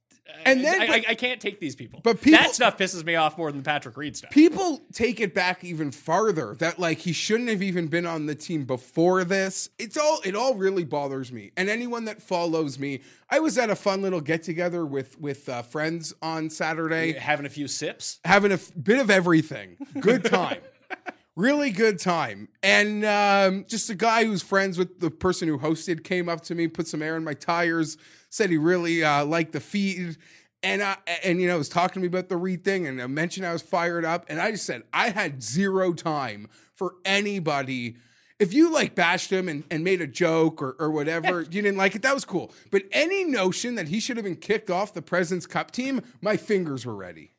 And 0.44 0.64
then- 0.64 0.82
I, 0.82 0.86
but- 0.86 0.94
I, 1.08 1.10
I 1.10 1.14
can't 1.14 1.40
take 1.40 1.58
these 1.60 1.74
people. 1.74 2.00
but 2.02 2.20
people- 2.20 2.38
that 2.38 2.54
stuff 2.54 2.76
pisses 2.78 3.04
me 3.04 3.14
off 3.16 3.36
more 3.38 3.50
than 3.50 3.60
the 3.62 3.64
Patrick 3.64 3.96
Reed 3.96 4.16
stuff. 4.16 4.30
people 4.30 4.82
take 4.92 5.20
it 5.20 5.34
back 5.34 5.64
even 5.64 5.90
farther 5.90 6.54
that 6.58 6.78
like 6.78 6.98
he 6.98 7.12
shouldn't 7.12 7.48
have 7.48 7.62
even 7.62 7.88
been 7.88 8.06
on 8.06 8.26
the 8.26 8.34
team 8.34 8.64
before 8.64 9.24
this 9.24 9.68
it's 9.78 9.96
all 9.96 10.20
it 10.24 10.34
all 10.36 10.54
really 10.54 10.84
bothers 10.84 11.32
me 11.32 11.50
and 11.56 11.68
anyone 11.68 12.04
that 12.04 12.20
follows 12.22 12.78
me 12.78 13.00
i 13.30 13.38
was 13.40 13.56
at 13.58 13.70
a 13.70 13.76
fun 13.76 14.02
little 14.02 14.20
get 14.20 14.42
together 14.42 14.84
with 14.86 15.18
with 15.20 15.48
uh, 15.48 15.62
friends 15.62 16.14
on 16.22 16.48
saturday 16.50 17.12
Having 17.12 17.46
a 17.46 17.50
few 17.50 17.68
sips. 17.68 18.20
having 18.24 18.50
a 18.52 18.54
f- 18.54 18.70
bit 18.80 18.98
of 18.98 19.10
everything 19.10 19.76
good 20.00 20.24
time 20.24 20.60
really 21.36 21.70
good 21.70 21.98
time 21.98 22.48
and 22.62 23.04
um, 23.04 23.64
just 23.68 23.88
a 23.90 23.94
guy 23.94 24.24
who's 24.24 24.42
friends 24.42 24.76
with 24.78 25.00
the 25.00 25.10
person 25.10 25.48
who 25.48 25.58
hosted 25.58 26.02
came 26.04 26.28
up 26.28 26.40
to 26.42 26.54
me 26.54 26.66
put 26.68 26.86
some 26.88 27.02
air 27.02 27.16
in 27.16 27.24
my 27.24 27.34
tires 27.34 27.96
said 28.30 28.50
he 28.50 28.56
really 28.56 29.02
uh, 29.04 29.24
liked 29.24 29.52
the 29.52 29.60
feed 29.60 30.16
and 30.62 30.82
I, 30.82 30.96
and 31.24 31.40
you 31.40 31.48
know 31.48 31.58
was 31.58 31.68
talking 31.68 31.94
to 31.94 32.00
me 32.00 32.06
about 32.08 32.28
the 32.28 32.36
Reed 32.36 32.64
thing 32.64 32.86
and 32.86 33.00
I 33.00 33.06
mentioned 33.06 33.46
I 33.46 33.52
was 33.52 33.62
fired 33.62 34.04
up 34.04 34.26
and 34.28 34.40
I 34.40 34.50
just 34.50 34.66
said 34.66 34.82
I 34.92 35.10
had 35.10 35.42
zero 35.42 35.92
time 35.92 36.48
for 36.74 36.94
anybody 37.04 37.96
if 38.38 38.52
you 38.52 38.72
like 38.72 38.94
bashed 38.94 39.32
him 39.32 39.48
and, 39.48 39.64
and 39.70 39.82
made 39.82 40.00
a 40.00 40.06
joke 40.06 40.62
or, 40.62 40.76
or 40.78 40.90
whatever 40.90 41.40
you 41.50 41.62
didn't 41.62 41.76
like 41.76 41.94
it 41.94 42.02
that 42.02 42.14
was 42.14 42.24
cool 42.24 42.52
but 42.70 42.82
any 42.92 43.24
notion 43.24 43.76
that 43.76 43.88
he 43.88 44.00
should 44.00 44.16
have 44.16 44.24
been 44.24 44.36
kicked 44.36 44.70
off 44.70 44.94
the 44.94 45.02
President's 45.02 45.46
Cup 45.46 45.70
team 45.70 46.00
my 46.20 46.36
fingers 46.36 46.84
were 46.84 46.96
ready 46.96 47.32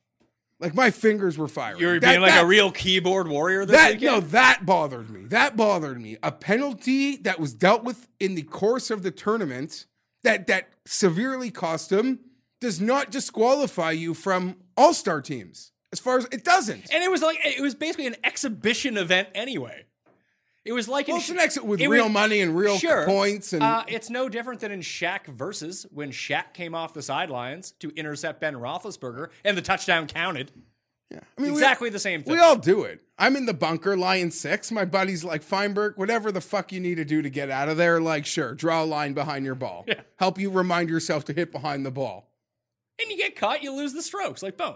like 0.61 0.75
my 0.75 0.91
fingers 0.91 1.37
were 1.37 1.47
firing. 1.47 1.79
You 1.79 1.87
were 1.87 1.99
That- 2.01 2.09
being 2.09 2.21
like 2.21 2.33
that- 2.33 2.43
a 2.43 2.47
real 2.47 2.69
keyboard 2.69 3.29
warrior 3.29 3.65
this 3.65 3.77
that 3.77 3.93
weekend. 3.93 4.11
no, 4.11 4.19
that 4.31 4.65
bothered 4.65 5.09
me. 5.09 5.23
That 5.27 5.55
bothered 5.55 6.01
me. 6.01 6.17
A 6.21 6.33
penalty 6.33 7.15
that 7.17 7.39
was 7.39 7.53
dealt 7.53 7.85
with 7.85 8.09
in 8.19 8.35
the 8.35 8.41
course 8.43 8.91
of 8.91 9.01
the 9.01 9.09
tournament 9.09 9.85
that 10.23 10.47
that 10.47 10.69
severely 10.85 11.51
cost 11.51 11.91
him 11.91 12.19
does 12.61 12.81
not 12.81 13.09
disqualify 13.11 13.91
you 13.91 14.13
from 14.13 14.57
all 14.75 14.93
star 14.93 15.21
teams. 15.21 15.71
As 15.91 15.99
far 15.99 16.17
as 16.17 16.25
it 16.31 16.43
doesn't. 16.43 16.93
and 16.93 17.03
it 17.03 17.09
was 17.09 17.21
like 17.21 17.37
it 17.43 17.61
was 17.61 17.73
basically 17.73 18.05
an 18.07 18.15
exhibition 18.23 18.95
event 18.97 19.29
anyway. 19.33 19.85
It 20.65 20.73
was 20.73 20.87
like 20.87 21.07
Well, 21.07 21.15
in 21.15 21.21
it's 21.21 21.29
an 21.31 21.39
exit 21.39 21.65
with 21.65 21.79
it 21.81 21.87
real 21.87 22.03
was- 22.03 22.13
money 22.13 22.41
and 22.41 22.55
real 22.55 22.77
Sure. 22.77 23.05
points 23.05 23.53
and 23.53 23.63
uh, 23.63 23.85
it's 23.87 24.09
no 24.09 24.29
different 24.29 24.59
than 24.59 24.71
in 24.71 24.81
Shaq 24.81 25.25
versus 25.25 25.87
when 25.91 26.11
Shaq 26.11 26.53
came 26.53 26.75
off 26.75 26.93
the 26.93 27.01
sidelines 27.01 27.71
to 27.79 27.89
intercept 27.95 28.39
Ben 28.41 28.55
Roethlisberger 28.55 29.29
and 29.43 29.57
the 29.57 29.61
touchdown 29.63 30.05
counted. 30.05 30.51
I 31.11 31.41
mean, 31.41 31.51
we- 31.53 31.57
exactly 31.57 31.89
the 31.89 31.99
same 31.99 32.23
thing. 32.23 32.33
We 32.33 32.39
all 32.39 32.55
do 32.55 32.83
it. 32.83 33.01
I'm 33.17 33.35
in 33.35 33.45
the 33.45 33.53
bunker, 33.53 33.97
lying 33.97 34.31
six. 34.31 34.71
My 34.71 34.85
buddy's 34.85 35.23
like, 35.23 35.41
Feinberg, 35.43 35.97
whatever 35.97 36.31
the 36.31 36.39
fuck 36.41 36.71
you 36.71 36.79
need 36.79 36.95
to 36.95 37.05
do 37.05 37.21
to 37.21 37.29
get 37.29 37.49
out 37.49 37.67
of 37.67 37.77
there, 37.77 37.99
like, 37.99 38.25
sure, 38.25 38.53
draw 38.53 38.83
a 38.83 38.85
line 38.85 39.13
behind 39.13 39.43
your 39.45 39.55
ball. 39.55 39.85
Help 40.17 40.37
you 40.39 40.49
remind 40.51 40.89
yourself 40.89 41.25
to 41.25 41.33
hit 41.33 41.51
behind 41.51 41.85
the 41.85 41.91
ball. 41.91 42.29
and 43.01 43.09
you 43.09 43.17
get 43.17 43.35
caught, 43.35 43.63
you 43.63 43.71
lose 43.73 43.93
the 43.93 44.01
strokes. 44.03 44.43
Like 44.43 44.57
boom, 44.57 44.75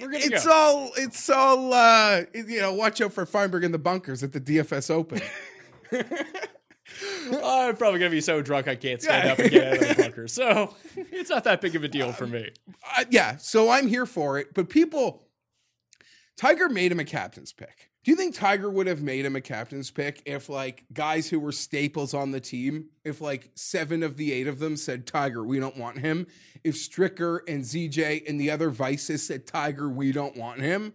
we're 0.00 0.06
gonna 0.10 0.24
it's 0.24 0.44
go. 0.44 0.52
all 0.52 0.90
it's 0.96 1.30
all 1.30 1.72
uh 1.72 2.22
you 2.34 2.60
know 2.60 2.74
watch 2.74 3.00
out 3.00 3.12
for 3.12 3.24
feinberg 3.24 3.62
in 3.64 3.70
the 3.72 3.78
bunkers 3.78 4.22
at 4.24 4.32
the 4.32 4.40
dfs 4.40 4.90
open 4.90 5.20
I'm 7.42 7.76
probably 7.76 7.98
gonna 8.00 8.10
be 8.10 8.20
so 8.20 8.42
drunk 8.42 8.66
I 8.68 8.74
can't 8.74 9.00
stand 9.00 9.24
Yeah. 9.26 9.32
up 9.32 9.38
and 9.38 9.50
get 9.50 9.66
out 9.66 9.82
of 9.90 9.96
the 9.96 10.02
bunker. 10.02 10.28
So 10.28 10.74
it's 10.96 11.30
not 11.30 11.44
that 11.44 11.60
big 11.60 11.76
of 11.76 11.84
a 11.84 11.88
deal 11.88 12.12
for 12.12 12.26
me. 12.26 12.50
uh, 12.96 13.04
yeah 13.10 13.36
so 13.36 13.70
i'm 13.70 13.86
here 13.86 14.06
for 14.06 14.38
it 14.38 14.52
but 14.54 14.68
people 14.68 15.22
tiger 16.40 16.70
made 16.70 16.90
him 16.90 16.98
a 16.98 17.04
captain's 17.04 17.52
pick 17.52 17.90
do 18.02 18.10
you 18.10 18.16
think 18.16 18.34
tiger 18.34 18.70
would 18.70 18.86
have 18.86 19.02
made 19.02 19.26
him 19.26 19.36
a 19.36 19.42
captain's 19.42 19.90
pick 19.90 20.22
if 20.24 20.48
like 20.48 20.84
guys 20.90 21.28
who 21.28 21.38
were 21.38 21.52
staples 21.52 22.14
on 22.14 22.30
the 22.30 22.40
team 22.40 22.86
if 23.04 23.20
like 23.20 23.50
seven 23.54 24.02
of 24.02 24.16
the 24.16 24.32
eight 24.32 24.46
of 24.46 24.58
them 24.58 24.74
said 24.74 25.06
tiger 25.06 25.44
we 25.44 25.60
don't 25.60 25.76
want 25.76 25.98
him 25.98 26.26
if 26.64 26.74
stricker 26.74 27.40
and 27.46 27.64
zj 27.64 28.26
and 28.26 28.40
the 28.40 28.50
other 28.50 28.70
vices 28.70 29.26
said 29.26 29.46
tiger 29.46 29.90
we 29.90 30.12
don't 30.12 30.36
want 30.36 30.60
him 30.60 30.94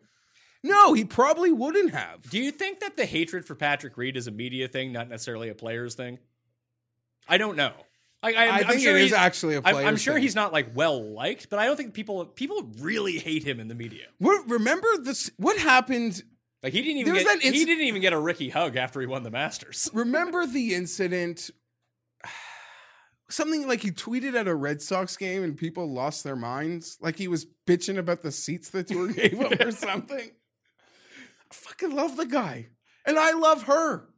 no 0.64 0.94
he 0.94 1.06
probably 1.06 1.52
wouldn't 1.52 1.92
have 1.92 2.24
Do 2.24 2.40
you 2.40 2.50
think 2.50 2.80
that 2.80 2.98
the 2.98 3.06
hatred 3.06 3.46
for 3.46 3.54
Patrick 3.54 3.98
Reed 3.98 4.18
is 4.18 4.26
a 4.26 4.32
media 4.32 4.68
thing, 4.68 4.92
not 4.92 5.10
necessarily 5.10 5.50
a 5.50 5.54
player's 5.54 5.94
thing? 5.94 6.18
I 7.28 7.38
don't 7.38 7.56
know. 7.56 7.74
I, 8.24 8.34
I, 8.34 8.46
I 8.46 8.50
I'm 8.60 8.64
think 8.68 8.82
sure 8.82 8.96
it 8.98 9.04
is 9.04 9.10
he's- 9.12 9.20
actually 9.22 9.56
a 9.56 9.62
I'm- 9.62 9.76
I'm 9.76 9.98
sure 9.98 10.16
thing. 10.16 10.24
he's 10.24 10.36
not 10.36 10.52
like 10.52 10.76
well 10.76 11.04
liked, 11.14 11.50
but 11.50 11.60
I 11.60 11.66
don't 11.66 11.76
think 11.78 11.94
people 11.94 12.26
people 12.26 12.72
really 12.80 13.20
hate 13.20 13.44
him 13.44 13.60
in 13.60 13.68
the 13.68 13.76
media. 13.76 14.06
what, 14.18 14.50
remember 14.50 14.88
this 15.00 15.30
what 15.38 15.58
happened 15.58 16.24
Like 16.64 16.74
he 16.74 16.82
didn't 16.82 16.98
even 17.02 17.14
There 17.14 17.24
get, 17.24 17.42
he 17.42 17.66
didn't 17.66 17.86
even 17.86 18.02
get 18.02 18.14
a 18.14 18.20
Rickie 18.20 18.50
hug 18.50 18.76
after 18.78 19.00
he 19.00 19.06
won 19.06 19.22
the 19.24 19.30
Masters. 19.32 19.90
Remember 19.94 20.48
the 20.48 20.74
incident? 20.74 21.52
Something 23.30 23.68
like 23.68 23.82
he 23.82 23.90
tweeted 23.92 24.36
at 24.36 24.48
a 24.48 24.54
Red 24.56 24.82
Sox 24.84 25.18
game 25.18 25.44
and 25.44 25.58
people 25.58 25.92
lost 25.92 26.24
their 26.24 26.36
minds. 26.36 26.98
Like 27.02 27.18
he 27.18 27.28
was 27.28 27.46
bitching 27.68 27.98
about 27.98 28.22
the 28.22 28.32
seats 28.32 28.70
the 28.70 28.84
tour 28.84 29.08
gave 29.12 29.34
him 29.34 29.54
or 29.68 29.72
something. 29.72 30.30
I 30.32 31.54
fucking 31.54 31.92
love 31.96 32.18
the 32.18 32.26
guy. 32.28 32.68
And 33.06 33.18
I 33.20 33.34
love 33.34 33.64
her. 33.64 34.10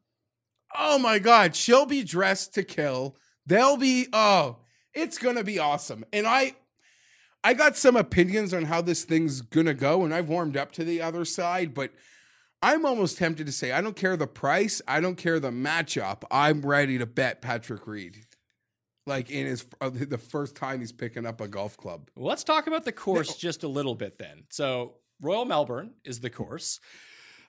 Oh 0.77 0.99
my 0.99 1.19
God. 1.19 1.55
She'll 1.55 1.85
be 1.85 2.03
dressed 2.03 2.53
to 2.55 2.63
kill. 2.63 3.15
They'll 3.47 3.77
be, 3.77 4.07
oh, 4.13 4.57
it's 4.93 5.17
going 5.17 5.37
to 5.37 5.43
be 5.43 5.57
awesome. 5.57 6.05
And 6.13 6.27
I, 6.27 6.55
I 7.43 7.53
got 7.53 7.77
some 7.77 7.95
opinions 7.95 8.53
on 8.53 8.65
how 8.65 8.81
this 8.81 9.05
thing's 9.05 9.41
gonna 9.41 9.73
go, 9.73 10.03
and 10.03 10.13
I've 10.13 10.27
warmed 10.27 10.57
up 10.57 10.73
to 10.73 10.83
the 10.83 11.01
other 11.01 11.23
side, 11.23 11.73
but 11.73 11.91
I'm 12.61 12.85
almost 12.85 13.17
tempted 13.17 13.45
to 13.45 13.53
say 13.53 13.71
I 13.71 13.79
don't 13.79 13.95
care 13.95 14.17
the 14.17 14.27
price, 14.27 14.81
I 14.85 14.99
don't 14.99 15.15
care 15.15 15.39
the 15.39 15.51
matchup. 15.51 16.23
I'm 16.29 16.61
ready 16.61 16.97
to 16.97 17.05
bet 17.05 17.41
Patrick 17.41 17.87
Reed, 17.87 18.25
like 19.05 19.29
in 19.29 19.45
his 19.45 19.65
uh, 19.79 19.91
the 19.93 20.17
first 20.17 20.57
time 20.57 20.81
he's 20.81 20.91
picking 20.91 21.25
up 21.25 21.39
a 21.39 21.47
golf 21.47 21.77
club. 21.77 22.09
Let's 22.17 22.43
talk 22.43 22.67
about 22.67 22.83
the 22.83 22.91
course 22.91 23.37
just 23.37 23.63
a 23.63 23.69
little 23.69 23.95
bit 23.95 24.17
then. 24.17 24.43
So, 24.49 24.95
Royal 25.21 25.45
Melbourne 25.45 25.93
is 26.03 26.19
the 26.19 26.29
course. 26.29 26.81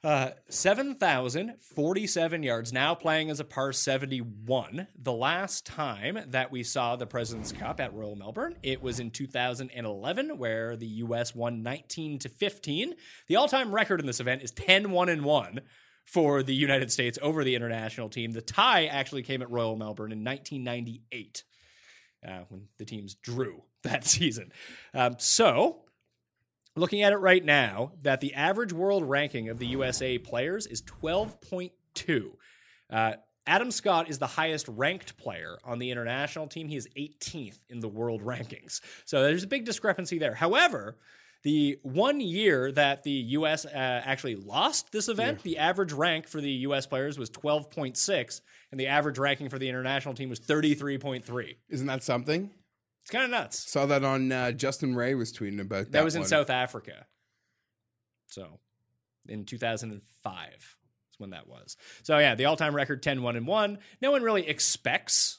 Uh, 0.04 0.30
7,047 0.48 2.42
yards, 2.44 2.72
now 2.72 2.94
playing 2.94 3.30
as 3.30 3.40
a 3.40 3.44
par 3.44 3.72
71. 3.72 4.86
The 4.96 5.12
last 5.12 5.66
time 5.66 6.20
that 6.28 6.52
we 6.52 6.62
saw 6.62 6.94
the 6.94 7.06
President's 7.06 7.50
Cup 7.50 7.80
at 7.80 7.92
Royal 7.92 8.14
Melbourne, 8.14 8.54
it 8.62 8.80
was 8.80 9.00
in 9.00 9.10
2011, 9.10 10.38
where 10.38 10.76
the 10.76 10.86
U.S. 10.86 11.34
won 11.34 11.64
19 11.64 12.20
to 12.20 12.28
15. 12.28 12.94
The 13.26 13.36
all 13.36 13.48
time 13.48 13.74
record 13.74 13.98
in 13.98 14.06
this 14.06 14.20
event 14.20 14.42
is 14.42 14.52
10 14.52 14.92
1 14.92 15.08
and 15.08 15.24
1 15.24 15.60
for 16.04 16.44
the 16.44 16.54
United 16.54 16.92
States 16.92 17.18
over 17.20 17.42
the 17.42 17.56
international 17.56 18.08
team. 18.08 18.30
The 18.30 18.40
tie 18.40 18.86
actually 18.86 19.24
came 19.24 19.42
at 19.42 19.50
Royal 19.50 19.76
Melbourne 19.76 20.12
in 20.12 20.22
1998 20.22 21.42
uh, 22.26 22.40
when 22.48 22.68
the 22.78 22.84
teams 22.84 23.14
drew 23.14 23.62
that 23.82 24.04
season. 24.04 24.52
Um, 24.94 25.16
so, 25.18 25.80
looking 26.78 27.02
at 27.02 27.12
it 27.12 27.18
right 27.18 27.44
now, 27.44 27.92
that 28.02 28.20
the 28.20 28.34
average 28.34 28.72
world 28.72 29.04
ranking 29.04 29.48
of 29.48 29.58
the 29.58 29.66
USA 29.66 30.18
players 30.18 30.66
is 30.66 30.82
12.2. 30.82 32.30
Uh, 32.90 33.12
Adam 33.46 33.70
Scott 33.70 34.10
is 34.10 34.18
the 34.18 34.26
highest 34.26 34.68
ranked 34.68 35.16
player 35.16 35.58
on 35.64 35.78
the 35.78 35.90
international 35.90 36.46
team. 36.46 36.68
He 36.68 36.76
is 36.76 36.86
18th 36.96 37.58
in 37.70 37.80
the 37.80 37.88
world 37.88 38.22
rankings. 38.22 38.80
So 39.06 39.22
there's 39.22 39.44
a 39.44 39.48
big 39.48 39.64
discrepancy 39.64 40.18
there. 40.18 40.34
However, 40.34 40.96
the 41.44 41.78
one 41.82 42.20
year 42.20 42.72
that 42.72 43.04
the 43.04 43.10
U.S. 43.10 43.64
Uh, 43.64 43.68
actually 43.72 44.36
lost 44.36 44.92
this 44.92 45.08
event, 45.08 45.42
the 45.42 45.58
average 45.58 45.92
rank 45.92 46.26
for 46.26 46.40
the 46.40 46.50
U.S. 46.50 46.86
players 46.86 47.18
was 47.18 47.30
12.6, 47.30 48.40
and 48.70 48.80
the 48.80 48.88
average 48.88 49.18
ranking 49.18 49.48
for 49.48 49.58
the 49.58 49.68
international 49.68 50.14
team 50.14 50.28
was 50.28 50.40
33.3. 50.40 51.56
Isn't 51.68 51.86
that 51.86 52.02
something? 52.02 52.50
It's 53.08 53.14
kind 53.14 53.24
of 53.24 53.30
nuts. 53.30 53.70
Saw 53.70 53.86
that 53.86 54.04
on 54.04 54.30
uh, 54.30 54.52
Justin 54.52 54.94
Ray 54.94 55.14
was 55.14 55.32
tweeting 55.32 55.62
about 55.62 55.84
that. 55.84 55.92
That 55.92 56.04
was 56.04 56.14
in 56.14 56.20
one. 56.20 56.28
South 56.28 56.50
Africa. 56.50 57.06
So 58.26 58.60
in 59.26 59.46
2005 59.46 60.48
is 60.58 60.74
when 61.16 61.30
that 61.30 61.48
was. 61.48 61.78
So 62.02 62.18
yeah, 62.18 62.34
the 62.34 62.44
all-time 62.44 62.76
record 62.76 63.02
10-1 63.02 63.38
and 63.38 63.46
1. 63.46 63.78
No 64.02 64.10
one 64.10 64.22
really 64.22 64.46
expects 64.46 65.38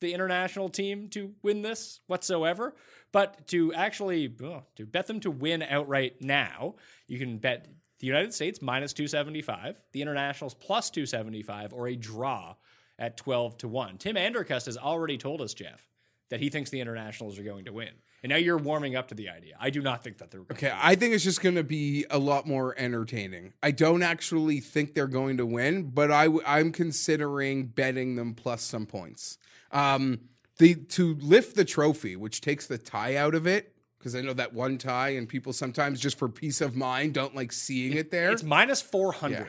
the 0.00 0.14
international 0.14 0.70
team 0.70 1.10
to 1.10 1.34
win 1.42 1.60
this 1.60 2.00
whatsoever, 2.06 2.74
but 3.12 3.46
to 3.48 3.74
actually 3.74 4.34
oh, 4.42 4.62
to 4.76 4.86
bet 4.86 5.06
them 5.06 5.20
to 5.20 5.30
win 5.30 5.62
outright 5.62 6.22
now, 6.22 6.76
you 7.08 7.18
can 7.18 7.36
bet 7.36 7.68
the 7.98 8.06
United 8.06 8.32
States 8.32 8.62
minus 8.62 8.94
275, 8.94 9.78
the 9.92 10.00
internationals 10.00 10.54
plus 10.54 10.88
275 10.88 11.74
or 11.74 11.88
a 11.88 11.94
draw 11.94 12.54
at 12.98 13.18
12 13.18 13.58
to 13.58 13.68
1. 13.68 13.98
Tim 13.98 14.16
Andercust 14.16 14.64
has 14.64 14.78
already 14.78 15.18
told 15.18 15.42
us, 15.42 15.52
Jeff, 15.52 15.91
that 16.32 16.40
he 16.40 16.48
thinks 16.48 16.70
the 16.70 16.80
internationals 16.80 17.38
are 17.38 17.42
going 17.42 17.66
to 17.66 17.74
win. 17.74 17.90
And 18.22 18.30
now 18.30 18.36
you're 18.36 18.56
warming 18.56 18.96
up 18.96 19.08
to 19.08 19.14
the 19.14 19.28
idea. 19.28 19.54
I 19.60 19.68
do 19.68 19.82
not 19.82 20.02
think 20.02 20.16
that 20.16 20.30
they're 20.30 20.40
going 20.40 20.52
Okay, 20.52 20.72
I 20.74 20.94
think 20.94 21.12
it's 21.12 21.24
just 21.24 21.42
going 21.42 21.56
to 21.56 21.62
be 21.62 22.06
a 22.08 22.18
lot 22.18 22.46
more 22.46 22.74
entertaining. 22.78 23.52
I 23.62 23.70
don't 23.70 24.02
actually 24.02 24.60
think 24.60 24.94
they're 24.94 25.06
going 25.06 25.36
to 25.36 25.44
win, 25.44 25.90
but 25.90 26.10
I 26.10 26.24
w- 26.24 26.42
I'm 26.46 26.72
considering 26.72 27.66
betting 27.66 28.16
them 28.16 28.32
plus 28.32 28.62
some 28.62 28.86
points. 28.86 29.36
Um, 29.72 30.20
the 30.56 30.74
to 30.74 31.16
lift 31.16 31.54
the 31.54 31.66
trophy, 31.66 32.16
which 32.16 32.40
takes 32.40 32.66
the 32.66 32.78
tie 32.78 33.16
out 33.16 33.34
of 33.34 33.46
it, 33.46 33.74
because 33.98 34.14
I 34.14 34.22
know 34.22 34.32
that 34.32 34.54
one 34.54 34.78
tie, 34.78 35.10
and 35.10 35.28
people 35.28 35.52
sometimes 35.52 36.00
just 36.00 36.18
for 36.18 36.30
peace 36.30 36.62
of 36.62 36.74
mind 36.74 37.12
don't 37.12 37.34
like 37.36 37.52
seeing 37.52 37.92
it 37.92 38.10
there. 38.10 38.32
It's 38.32 38.42
minus 38.42 38.80
400. 38.80 39.38
Yeah. 39.38 39.44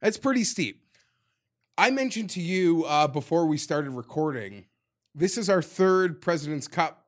That's 0.00 0.18
pretty 0.18 0.42
steep. 0.42 0.88
I 1.78 1.92
mentioned 1.92 2.30
to 2.30 2.40
you 2.40 2.84
uh, 2.84 3.06
before 3.06 3.46
we 3.46 3.58
started 3.58 3.90
recording, 3.90 4.64
this 5.14 5.38
is 5.38 5.48
our 5.48 5.62
third 5.62 6.20
President's 6.20 6.68
Cup, 6.68 7.06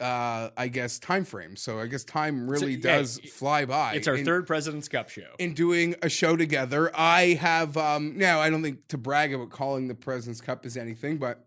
uh, 0.00 0.50
I 0.56 0.68
guess, 0.68 0.98
time 0.98 1.24
frame. 1.24 1.56
So 1.56 1.78
I 1.80 1.86
guess 1.86 2.04
time 2.04 2.48
really 2.48 2.74
yeah, 2.74 2.98
does 2.98 3.18
fly 3.32 3.64
by. 3.64 3.94
It's 3.94 4.08
our 4.08 4.16
in, 4.16 4.24
third 4.24 4.46
President's 4.46 4.88
Cup 4.88 5.08
show. 5.08 5.32
in 5.38 5.54
doing 5.54 5.94
a 6.02 6.08
show 6.08 6.36
together. 6.36 6.90
I 6.94 7.34
have 7.40 7.76
um, 7.76 8.16
now. 8.18 8.40
I 8.40 8.50
don't 8.50 8.62
think 8.62 8.88
to 8.88 8.98
brag 8.98 9.32
about 9.34 9.50
calling 9.50 9.88
the 9.88 9.94
President's 9.94 10.40
Cup 10.40 10.64
is 10.66 10.76
anything, 10.76 11.18
but 11.18 11.46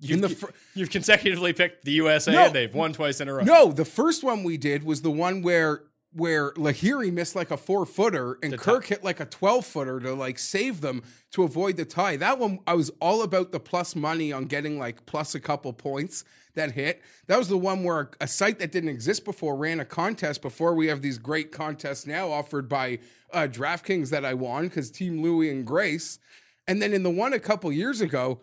You've, 0.00 0.38
fir- 0.38 0.52
you've 0.74 0.90
consecutively 0.90 1.52
picked 1.52 1.84
the 1.84 1.90
USA 1.90 2.30
No. 2.32 2.46
and 2.46 2.54
they've 2.54 2.72
won 2.72 2.92
twice 2.92 3.20
in 3.20 3.28
a 3.28 3.34
row. 3.34 3.42
no, 3.42 3.72
the 3.72 3.84
first 3.84 4.22
one 4.22 4.44
we 4.44 4.56
did 4.56 4.84
was 4.84 5.02
the 5.02 5.10
one 5.10 5.42
where 5.42 5.82
where 6.12 6.52
Lahiri 6.52 7.12
missed 7.12 7.36
like 7.36 7.50
a 7.50 7.56
four 7.56 7.84
footer 7.84 8.38
and 8.42 8.52
The 8.52 8.58
Kirk 8.58 8.86
hit 8.86 9.04
like 9.04 9.20
a 9.20 9.26
12 9.26 9.64
footer 9.64 10.00
to 10.00 10.14
like 10.14 10.38
save 10.38 10.80
them 10.80 11.02
to 11.32 11.42
avoid 11.42 11.76
the 11.76 11.84
tie. 11.84 12.16
That 12.16 12.38
one, 12.38 12.60
I 12.66 12.74
was 12.74 12.90
all 13.00 13.22
about 13.22 13.52
the 13.52 13.60
plus 13.60 13.94
money 13.94 14.32
on 14.32 14.46
getting 14.46 14.78
like 14.78 15.04
plus 15.04 15.34
a 15.34 15.40
couple 15.40 15.72
points 15.72 16.24
that 16.54 16.72
hit. 16.72 17.02
That 17.26 17.38
was 17.38 17.48
the 17.48 17.58
one 17.58 17.84
where 17.84 18.10
a 18.20 18.26
site 18.26 18.58
that 18.58 18.72
didn't 18.72 18.88
exist 18.88 19.24
before 19.24 19.56
ran 19.56 19.80
a 19.80 19.84
contest 19.84 20.40
before 20.40 20.74
we 20.74 20.86
have 20.86 21.02
these 21.02 21.18
great 21.18 21.52
contests 21.52 22.06
now 22.06 22.30
offered 22.30 22.68
by 22.68 23.00
uh, 23.32 23.46
DraftKings 23.50 24.10
that 24.10 24.24
I 24.24 24.34
won 24.34 24.64
because 24.64 24.90
Team 24.90 25.22
Louie 25.22 25.50
and 25.50 25.66
Grace. 25.66 26.18
And 26.66 26.80
then 26.80 26.94
in 26.94 27.02
the 27.02 27.10
one 27.10 27.32
a 27.32 27.38
couple 27.38 27.70
years 27.70 28.00
ago, 28.00 28.40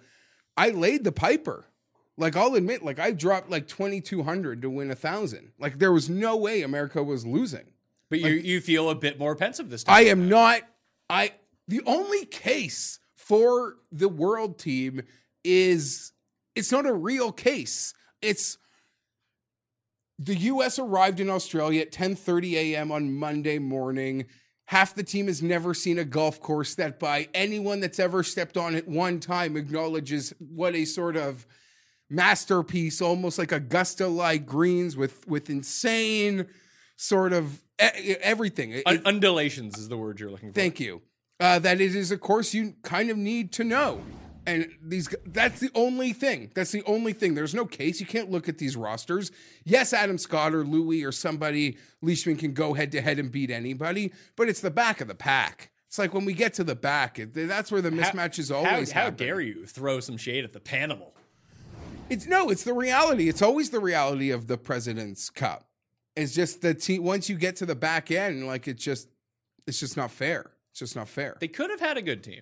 I 0.55 0.69
laid 0.69 1.03
the 1.03 1.11
piper. 1.11 1.65
Like 2.17 2.35
I'll 2.35 2.55
admit, 2.55 2.83
like 2.83 2.99
I 2.99 3.11
dropped 3.11 3.49
like 3.49 3.67
twenty 3.67 3.99
two 4.01 4.23
hundred 4.23 4.61
to 4.61 4.69
win 4.69 4.89
a 4.91 4.95
thousand. 4.95 5.51
Like 5.59 5.79
there 5.79 5.91
was 5.91 6.09
no 6.09 6.37
way 6.37 6.61
America 6.61 7.03
was 7.03 7.25
losing. 7.25 7.65
But 8.09 8.19
you, 8.19 8.29
you 8.29 8.61
feel 8.61 8.89
a 8.89 8.95
bit 8.95 9.19
more 9.19 9.35
pensive 9.35 9.69
this 9.69 9.83
time. 9.83 9.95
I 9.95 10.01
am 10.05 10.29
not. 10.29 10.61
I 11.09 11.33
the 11.67 11.81
only 11.85 12.25
case 12.25 12.99
for 13.15 13.77
the 13.91 14.07
world 14.07 14.59
team 14.59 15.01
is 15.43 16.13
it's 16.55 16.71
not 16.71 16.85
a 16.85 16.93
real 16.93 17.31
case. 17.31 17.93
It's 18.21 18.57
the 20.17 20.35
U.S. 20.35 20.79
arrived 20.79 21.19
in 21.19 21.29
Australia 21.29 21.81
at 21.81 21.91
10:30 21.91 22.53
a.m. 22.53 22.91
on 22.91 23.13
Monday 23.13 23.59
morning. 23.59 24.25
Half 24.69 24.95
the 24.95 25.03
team 25.03 25.27
has 25.27 25.43
never 25.43 25.73
seen 25.73 25.99
a 25.99 26.05
golf 26.05 26.39
course 26.39 26.73
that, 26.75 26.99
by 26.99 27.27
anyone 27.35 27.81
that's 27.81 27.99
ever 27.99 28.23
stepped 28.23 28.57
on 28.57 28.73
it 28.73 28.87
one 28.87 29.19
time, 29.19 29.55
acknowledges 29.57 30.33
what 30.39 30.73
a 30.73 30.85
sort 30.85 31.15
of 31.15 31.45
masterpiece, 32.09 33.01
almost 33.01 33.37
like 33.37 33.51
Augusta-like 33.51 34.45
greens 34.45 34.95
with 34.97 35.27
with 35.27 35.49
insane 35.49 36.47
sort 36.95 37.33
of 37.33 37.61
everything. 37.79 38.71
It- 38.71 39.05
undulations 39.05 39.77
is 39.77 39.89
the 39.89 39.97
word 39.97 40.19
you're 40.19 40.29
looking 40.31 40.49
for. 40.49 40.55
Thank 40.59 40.79
you. 40.79 41.01
Uh, 41.39 41.59
that 41.59 41.81
it 41.81 41.95
is 41.95 42.11
a 42.11 42.17
course 42.17 42.53
you 42.53 42.75
kind 42.83 43.09
of 43.09 43.17
need 43.17 43.51
to 43.53 43.63
know. 43.63 44.01
And 44.47 44.69
these 44.81 45.09
that's 45.25 45.59
the 45.59 45.71
only 45.73 46.13
thing. 46.13 46.51
That's 46.53 46.71
the 46.71 46.83
only 46.85 47.13
thing. 47.13 47.33
There's 47.33 47.55
no 47.55 47.65
case. 47.65 47.99
You 47.99 48.05
can't 48.05 48.29
look 48.29 48.47
at 48.47 48.59
these 48.59 48.77
rosters. 48.77 49.31
Yes, 49.63 49.91
Adam 49.91 50.17
Scott 50.19 50.53
or 50.53 50.63
Louis 50.63 51.03
or 51.03 51.11
somebody 51.11 51.77
Leishman 52.01 52.37
can 52.37 52.53
go 52.53 52.73
head 52.73 52.91
to 52.91 53.01
head 53.01 53.17
and 53.17 53.31
beat 53.31 53.49
anybody, 53.49 54.13
but 54.35 54.47
it's 54.47 54.61
the 54.61 54.69
back 54.71 55.01
of 55.01 55.07
the 55.07 55.15
pack. 55.15 55.71
It's 55.87 55.97
like 55.97 56.13
when 56.13 56.25
we 56.25 56.33
get 56.33 56.53
to 56.55 56.63
the 56.63 56.75
back, 56.75 57.17
it, 57.17 57.33
that's 57.33 57.71
where 57.71 57.81
the 57.81 57.89
How- 57.89 58.11
mismatches 58.11 58.49
how, 58.51 58.57
always 58.69 58.91
how 58.91 59.05
happen. 59.05 59.17
dare 59.25 59.41
you 59.41 59.65
throw 59.65 59.99
some 59.99 60.15
shade 60.17 60.43
at 60.43 60.53
the 60.53 60.59
Panimal? 60.59 61.11
It's 62.07 62.27
no, 62.27 62.49
it's 62.49 62.63
the 62.63 62.73
reality. 62.73 63.29
It's 63.29 63.41
always 63.41 63.71
the 63.71 63.79
reality 63.79 64.29
of 64.29 64.45
the 64.47 64.57
President's 64.57 65.29
Cup. 65.31 65.67
It's 66.15 66.33
just 66.33 66.61
the 66.61 66.73
team 66.73 67.03
once 67.03 67.29
you 67.29 67.35
get 67.35 67.55
to 67.57 67.65
the 67.65 67.75
back 67.75 68.11
end, 68.11 68.45
like 68.45 68.67
it's 68.67 68.83
just 68.83 69.09
it's 69.65 69.79
just 69.79 69.97
not 69.97 70.11
fair. 70.11 70.51
It's 70.71 70.79
just 70.79 70.95
not 70.95 71.09
fair. 71.09 71.37
They 71.39 71.47
could 71.47 71.71
have 71.71 71.79
had 71.79 71.97
a 71.97 72.03
good 72.03 72.23
team. 72.23 72.41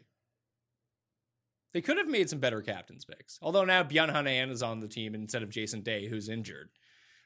They 1.73 1.81
could 1.81 1.97
have 1.97 2.07
made 2.07 2.29
some 2.29 2.39
better 2.39 2.61
captain's 2.61 3.05
picks. 3.05 3.39
Although 3.41 3.65
now 3.65 3.83
Byeong 3.83 4.11
Hun 4.11 4.27
An 4.27 4.49
is 4.49 4.61
on 4.61 4.79
the 4.79 4.87
team 4.87 5.15
instead 5.15 5.43
of 5.43 5.49
Jason 5.49 5.81
Day, 5.81 6.07
who's 6.07 6.29
injured. 6.29 6.69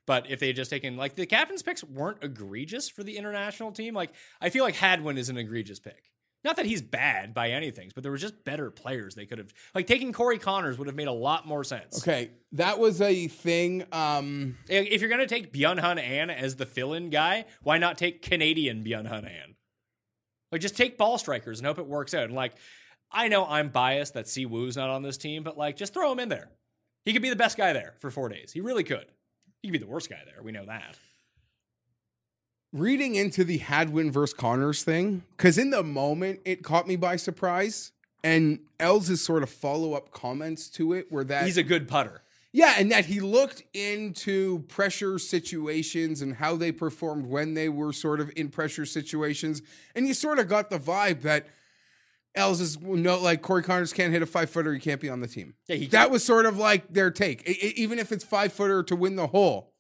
But 0.06 0.30
if 0.30 0.40
they 0.40 0.48
had 0.48 0.56
just 0.56 0.70
taken 0.70 0.96
like 0.96 1.16
the 1.16 1.26
captain's 1.26 1.64
picks 1.64 1.84
weren't 1.84 2.24
egregious 2.24 2.88
for 2.88 3.04
the 3.04 3.18
international 3.18 3.72
team. 3.72 3.96
Like 3.96 4.14
I 4.40 4.50
feel 4.50 4.64
like 4.64 4.76
Hadwin 4.76 5.18
is 5.18 5.30
an 5.30 5.38
egregious 5.38 5.80
pick. 5.80 6.04
Not 6.48 6.56
that 6.56 6.66
he's 6.66 6.82
bad 6.82 7.34
by 7.34 7.50
anything, 7.50 7.92
but 7.94 8.04
there 8.04 8.12
were 8.12 8.18
just 8.18 8.46
better 8.46 8.72
players 8.72 9.16
they 9.16 9.26
could 9.26 9.38
have 9.38 9.54
like 9.76 9.86
taking 9.86 10.14
Corey 10.14 10.38
Conners 10.38 10.78
would 10.78 10.88
have 10.88 10.96
made 10.96 11.10
a 11.10 11.12
lot 11.12 11.46
more 11.46 11.66
sense. 11.66 11.98
Okay, 12.00 12.32
that 12.54 12.80
was 12.80 13.02
a 13.02 13.28
thing. 13.28 13.84
Um, 13.92 14.58
If 14.70 15.02
you're 15.02 15.10
gonna 15.10 15.28
take 15.28 15.52
Byeong 15.52 15.78
Hun 15.78 16.00
An 16.00 16.30
as 16.30 16.56
the 16.56 16.66
fill-in 16.66 17.10
guy, 17.10 17.44
why 17.64 17.80
not 17.80 17.98
take 17.98 18.22
Canadian 18.22 18.82
Byun 18.86 19.06
Hun 19.06 19.26
An? 19.26 19.56
Like 20.54 20.62
just 20.62 20.78
take 20.78 20.98
ball 20.98 21.18
strikers 21.18 21.60
and 21.60 21.68
hope 21.68 21.80
it 21.80 21.86
works 21.86 22.14
out. 22.14 22.24
And 22.24 22.34
like, 22.34 22.54
I 23.12 23.28
know 23.28 23.46
I'm 23.46 23.68
biased 23.68 24.14
that 24.14 24.30
Si 24.30 24.46
Woo's 24.46 24.78
not 24.78 24.90
on 24.90 25.02
this 25.04 25.18
team, 25.18 25.44
but 25.44 25.58
like, 25.58 25.76
just 25.76 25.94
throw 25.94 26.10
him 26.14 26.20
in 26.20 26.30
there. 26.30 26.50
He 27.04 27.12
could 27.12 27.22
be 27.22 27.30
the 27.30 27.36
best 27.36 27.58
guy 27.58 27.74
there 27.74 27.96
for 28.00 28.10
four 28.10 28.30
days. 28.30 28.54
He 28.54 28.62
really 28.62 28.86
could. 28.86 29.08
He 29.62 29.68
could 29.68 29.74
be 29.74 29.86
the 29.86 29.92
worst 29.92 30.10
guy 30.10 30.22
there. 30.24 30.42
We 30.42 30.54
know 30.54 30.66
that. 30.66 30.98
Reading 32.78 33.16
into 33.16 33.44
the 33.44 33.58
Hadwin 33.58 34.12
versus 34.12 34.34
Conners 34.36 34.84
thing, 34.84 35.24
because 35.36 35.58
in 35.58 35.72
the 35.72 35.84
moment 35.84 36.42
it 36.46 36.64
caught 36.64 36.88
me 36.88 36.96
by 36.96 37.16
surprise. 37.16 37.92
And 38.24 38.60
Els' 38.80 39.22
sort 39.22 39.42
of 39.44 39.50
follow 39.50 39.94
up 39.94 40.12
comments 40.12 40.70
to 40.72 40.94
it 40.94 41.12
were 41.12 41.24
that 41.26 41.46
He's 41.46 41.58
a 41.58 41.64
good 41.64 41.88
putter. 41.88 42.22
Yeah, 42.52 42.76
and 42.78 42.92
that 42.92 43.06
he 43.06 43.20
looked 43.20 43.64
into 43.74 44.60
pressure 44.68 45.20
situations 45.20 46.22
and 46.22 46.36
how 46.36 46.56
they 46.56 46.72
performed 46.72 47.28
when 47.28 47.54
they 47.54 47.70
were 47.70 47.94
sort 47.94 48.20
of 48.20 48.32
in 48.36 48.50
pressure 48.50 48.86
situations, 48.86 49.62
and 49.96 50.08
you 50.08 50.14
sort 50.14 50.40
of 50.40 50.48
got 50.48 50.70
the 50.70 50.80
vibe 50.80 51.22
that 51.22 51.48
Els 52.36 52.60
is 52.62 52.80
no 52.82 53.20
like 53.20 53.42
Corey 53.42 53.64
Conners 53.64 53.94
can't 53.94 54.12
hit 54.14 54.22
a 54.22 54.26
five 54.26 54.50
footer, 54.50 54.74
he 54.74 54.80
can't 54.80 55.02
be 55.02 55.10
on 55.10 55.22
the 55.22 55.28
team. 55.28 55.54
Yeah, 55.68 55.76
he 55.78 55.88
that 55.88 56.10
was 56.12 56.24
sort 56.24 56.46
of 56.46 56.58
like 56.58 56.92
their 56.94 57.12
take, 57.12 57.48
I- 57.48 57.52
I- 57.52 57.74
even 57.76 57.98
if 58.00 58.12
it's 58.12 58.24
five 58.24 58.52
footer 58.54 58.84
to 58.84 58.96
win 58.96 59.16
the 59.16 59.28
hole, 59.28 59.74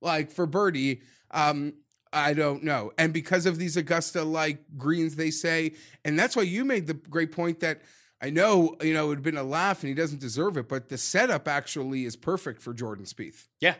like 0.00 0.30
for 0.30 0.46
birdie. 0.46 1.02
Um, 1.30 1.74
I 2.12 2.34
don't 2.34 2.62
know, 2.62 2.92
and 2.98 3.12
because 3.12 3.46
of 3.46 3.58
these 3.58 3.76
Augusta 3.76 4.22
like 4.22 4.64
greens, 4.76 5.16
they 5.16 5.30
say, 5.30 5.72
and 6.04 6.18
that's 6.18 6.36
why 6.36 6.42
you 6.42 6.64
made 6.64 6.86
the 6.86 6.94
great 6.94 7.32
point 7.32 7.60
that. 7.60 7.82
I 8.24 8.30
know, 8.30 8.76
you 8.80 8.94
know, 8.94 9.06
it 9.06 9.08
would 9.08 9.18
have 9.18 9.24
been 9.24 9.36
a 9.36 9.42
laugh 9.42 9.82
and 9.82 9.88
he 9.88 9.94
doesn't 9.96 10.20
deserve 10.20 10.56
it, 10.56 10.68
but 10.68 10.88
the 10.88 10.96
setup 10.96 11.48
actually 11.48 12.04
is 12.04 12.14
perfect 12.14 12.62
for 12.62 12.72
Jordan 12.72 13.04
Spieth. 13.04 13.48
Yeah, 13.60 13.74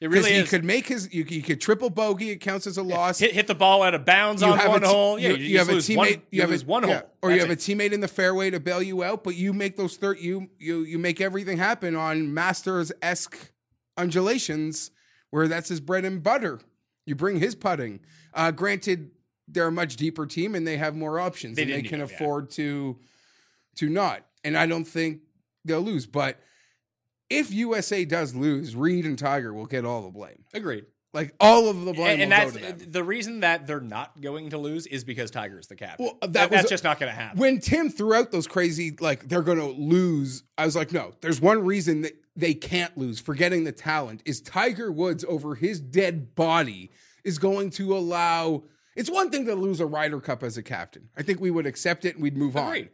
it 0.00 0.10
really 0.10 0.32
he 0.32 0.38
is. 0.38 0.50
could 0.50 0.64
make 0.64 0.86
his, 0.86 1.12
you, 1.12 1.24
you 1.28 1.42
could 1.42 1.60
triple 1.60 1.90
bogey, 1.90 2.30
it 2.30 2.36
counts 2.36 2.68
as 2.68 2.76
a 2.76 2.82
loss. 2.82 3.18
hit, 3.18 3.32
hit 3.32 3.48
the 3.48 3.54
ball 3.54 3.82
out 3.82 3.94
of 3.94 4.04
bounds 4.04 4.42
You 4.42 4.48
on 4.48 4.58
one 4.68 4.80
te- 4.82 4.86
hole. 4.86 5.18
Yeah, 5.18 5.30
you, 5.30 5.36
you, 5.36 5.58
have 5.58 5.68
a 5.68 5.72
teammate. 5.72 5.96
one, 5.96 6.22
you 6.30 6.40
have 6.40 6.52
a, 6.52 6.64
one 6.64 6.88
yeah, 6.88 7.00
hole, 7.00 7.10
or 7.22 7.32
you 7.32 7.40
have 7.40 7.50
it. 7.50 7.54
a 7.54 7.56
teammate 7.56 7.92
in 7.92 8.00
the 8.00 8.08
fairway 8.08 8.50
to 8.50 8.60
bail 8.60 8.80
you 8.80 9.02
out. 9.02 9.24
But 9.24 9.34
you 9.34 9.52
make 9.52 9.76
those 9.76 9.96
third. 9.96 10.20
You 10.20 10.50
you 10.58 10.80
you 10.82 10.98
make 10.98 11.20
everything 11.20 11.58
happen 11.58 11.96
on 11.96 12.32
Masters 12.32 12.92
esque 13.02 13.52
undulations, 13.96 14.92
where 15.30 15.48
that's 15.48 15.68
his 15.68 15.80
bread 15.80 16.04
and 16.04 16.22
butter. 16.22 16.60
You 17.08 17.14
bring 17.14 17.38
his 17.40 17.54
putting. 17.54 18.00
Uh, 18.34 18.50
granted, 18.50 19.10
they're 19.48 19.68
a 19.68 19.72
much 19.72 19.96
deeper 19.96 20.26
team 20.26 20.54
and 20.54 20.66
they 20.66 20.76
have 20.76 20.94
more 20.94 21.18
options, 21.18 21.56
They 21.56 21.62
and 21.62 21.70
they 21.72 21.82
can 21.82 21.98
need 22.00 22.04
it, 22.04 22.10
yeah. 22.10 22.14
afford 22.16 22.50
to 22.50 22.98
to 23.76 23.88
not. 23.88 24.24
And 24.44 24.56
I 24.56 24.66
don't 24.66 24.84
think 24.84 25.20
they'll 25.64 25.80
lose. 25.80 26.06
But 26.06 26.38
if 27.30 27.52
USA 27.52 28.04
does 28.04 28.34
lose, 28.34 28.74
Reed 28.76 29.04
and 29.04 29.18
Tiger 29.18 29.52
will 29.52 29.66
get 29.66 29.84
all 29.84 30.02
the 30.02 30.10
blame. 30.10 30.44
Agreed. 30.54 30.86
Like 31.14 31.34
all 31.40 31.68
of 31.68 31.84
the 31.86 31.92
blame 31.94 32.20
And, 32.20 32.22
and 32.24 32.32
that's 32.32 32.52
go 32.52 32.58
to 32.58 32.72
them. 32.74 32.90
the 32.92 33.02
reason 33.02 33.40
that 33.40 33.66
they're 33.66 33.80
not 33.80 34.20
going 34.20 34.50
to 34.50 34.58
lose 34.58 34.86
is 34.86 35.04
because 35.04 35.30
Tiger's 35.30 35.66
the 35.66 35.74
captain. 35.76 36.04
Well, 36.06 36.18
that 36.20 36.32
That- 36.34 36.50
was- 36.50 36.58
that's 36.60 36.70
just 36.70 36.84
not 36.84 37.00
going 37.00 37.10
to 37.10 37.18
happen. 37.18 37.38
when 37.38 37.60
Tim 37.60 37.88
threw 37.88 38.14
out 38.14 38.30
those 38.30 38.46
crazy, 38.46 38.94
like 39.00 39.26
they're 39.28 39.42
going 39.42 39.58
to 39.58 39.64
lose, 39.66 40.42
I 40.58 40.66
was 40.66 40.76
like, 40.76 40.92
no, 40.92 41.14
there's 41.22 41.40
one 41.40 41.64
reason 41.64 42.02
that 42.02 42.12
they 42.38 42.54
can't 42.54 42.96
lose, 42.96 43.18
forgetting 43.20 43.64
the 43.64 43.72
talent, 43.72 44.22
is 44.24 44.40
Tiger 44.40 44.92
Woods 44.92 45.24
over 45.28 45.54
his 45.56 45.80
dead 45.80 46.34
body 46.34 46.90
is 47.24 47.38
going 47.38 47.70
to 47.70 47.96
allow. 47.96 48.62
It's 48.96 49.10
one 49.10 49.30
thing 49.30 49.44
to 49.46 49.54
lose 49.54 49.80
a 49.80 49.86
Ryder 49.86 50.20
Cup 50.20 50.42
as 50.42 50.56
a 50.56 50.62
captain. 50.62 51.08
I 51.16 51.22
think 51.22 51.40
we 51.40 51.50
would 51.50 51.66
accept 51.66 52.04
it 52.04 52.14
and 52.14 52.22
we'd 52.22 52.36
move 52.36 52.56
on. 52.56 52.88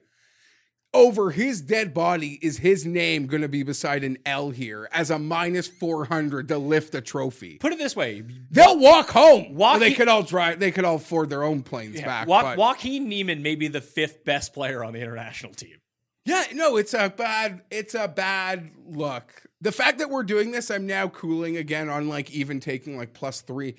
Over 0.94 1.30
his 1.32 1.60
dead 1.60 1.92
body 1.92 2.38
is 2.40 2.58
his 2.58 2.86
name 2.86 3.26
going 3.26 3.42
to 3.42 3.48
be 3.48 3.64
beside 3.64 4.04
an 4.04 4.16
L 4.24 4.50
here 4.50 4.88
as 4.92 5.10
a 5.10 5.18
minus 5.18 5.66
400 5.66 6.46
to 6.48 6.56
lift 6.58 6.94
a 6.94 7.00
trophy. 7.00 7.58
Put 7.58 7.72
it 7.72 7.78
this 7.78 7.96
way: 7.96 8.22
They'll 8.50 8.78
walk 8.78 9.10
home. 9.10 9.54
Well, 9.56 9.80
they 9.80 9.92
could 9.92 10.06
all 10.06 10.22
drive. 10.22 10.60
They 10.60 10.70
could 10.70 10.84
all 10.84 10.96
afford 10.96 11.30
their 11.30 11.42
own 11.42 11.62
planes 11.64 12.00
back. 12.00 12.28
Wa- 12.28 12.42
but- 12.42 12.58
Joaquin 12.58 13.08
Niemann 13.08 13.42
may 13.42 13.56
be 13.56 13.66
the 13.66 13.80
fifth 13.80 14.24
best 14.24 14.54
player 14.54 14.84
on 14.84 14.92
the 14.92 15.00
international 15.00 15.52
team. 15.52 15.78
Yeah, 16.24 16.44
no, 16.54 16.76
it's 16.76 16.94
a 16.94 17.10
bad 17.10 17.62
it's 17.70 17.94
a 17.94 18.08
bad 18.08 18.70
look. 18.86 19.42
The 19.60 19.72
fact 19.72 19.98
that 19.98 20.10
we're 20.10 20.22
doing 20.22 20.52
this, 20.52 20.70
I'm 20.70 20.86
now 20.86 21.08
cooling 21.08 21.56
again 21.56 21.88
on 21.88 22.08
like 22.08 22.30
even 22.30 22.60
taking 22.60 22.96
like 22.96 23.12
plus 23.12 23.42
three. 23.42 23.76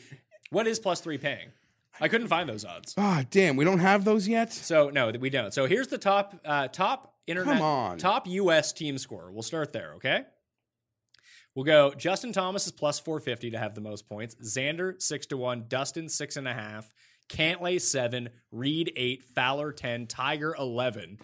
What 0.52 0.68
is 0.68 0.80
plus 0.80 1.02
three 1.02 1.18
paying? 1.18 1.50
I 2.00 2.08
couldn't 2.08 2.28
find 2.28 2.48
those 2.48 2.66
odds. 2.66 2.94
Ah, 2.98 3.24
damn, 3.30 3.56
we 3.56 3.64
don't 3.66 3.80
have 3.80 4.04
those 4.04 4.28
yet. 4.28 4.52
So 4.54 4.90
no, 4.90 5.12
we 5.20 5.30
don't. 5.30 5.54
So 5.54 5.66
here's 5.66 5.88
the 5.88 5.98
top 5.98 6.36
uh, 6.46 6.68
top 6.68 7.16
internet 7.26 7.56
Come 7.56 7.64
on. 7.64 7.98
top 7.98 8.28
US 8.28 8.74
team 8.74 8.98
score. 8.98 9.32
We'll 9.32 9.44
start 9.44 9.74
there, 9.74 9.94
okay? 9.96 10.24
We'll 11.56 11.66
go 11.66 11.94
Justin 11.96 12.34
Thomas 12.34 12.66
is 12.66 12.72
plus 12.74 13.00
450 13.00 13.52
to 13.52 13.58
have 13.58 13.74
the 13.76 13.82
most 13.82 14.08
points. 14.08 14.36
Xander 14.36 15.02
six 15.02 15.26
to 15.28 15.38
one, 15.38 15.66
Dustin 15.68 16.10
six 16.10 16.36
and 16.36 16.48
a 16.48 16.54
half, 16.54 16.92
Cantlay 17.30 17.82
seven, 17.82 18.30
Reed 18.52 18.92
eight, 18.96 19.24
Fowler 19.24 19.72
10, 19.72 20.08
Tiger 20.08 20.54
11, 20.60 21.18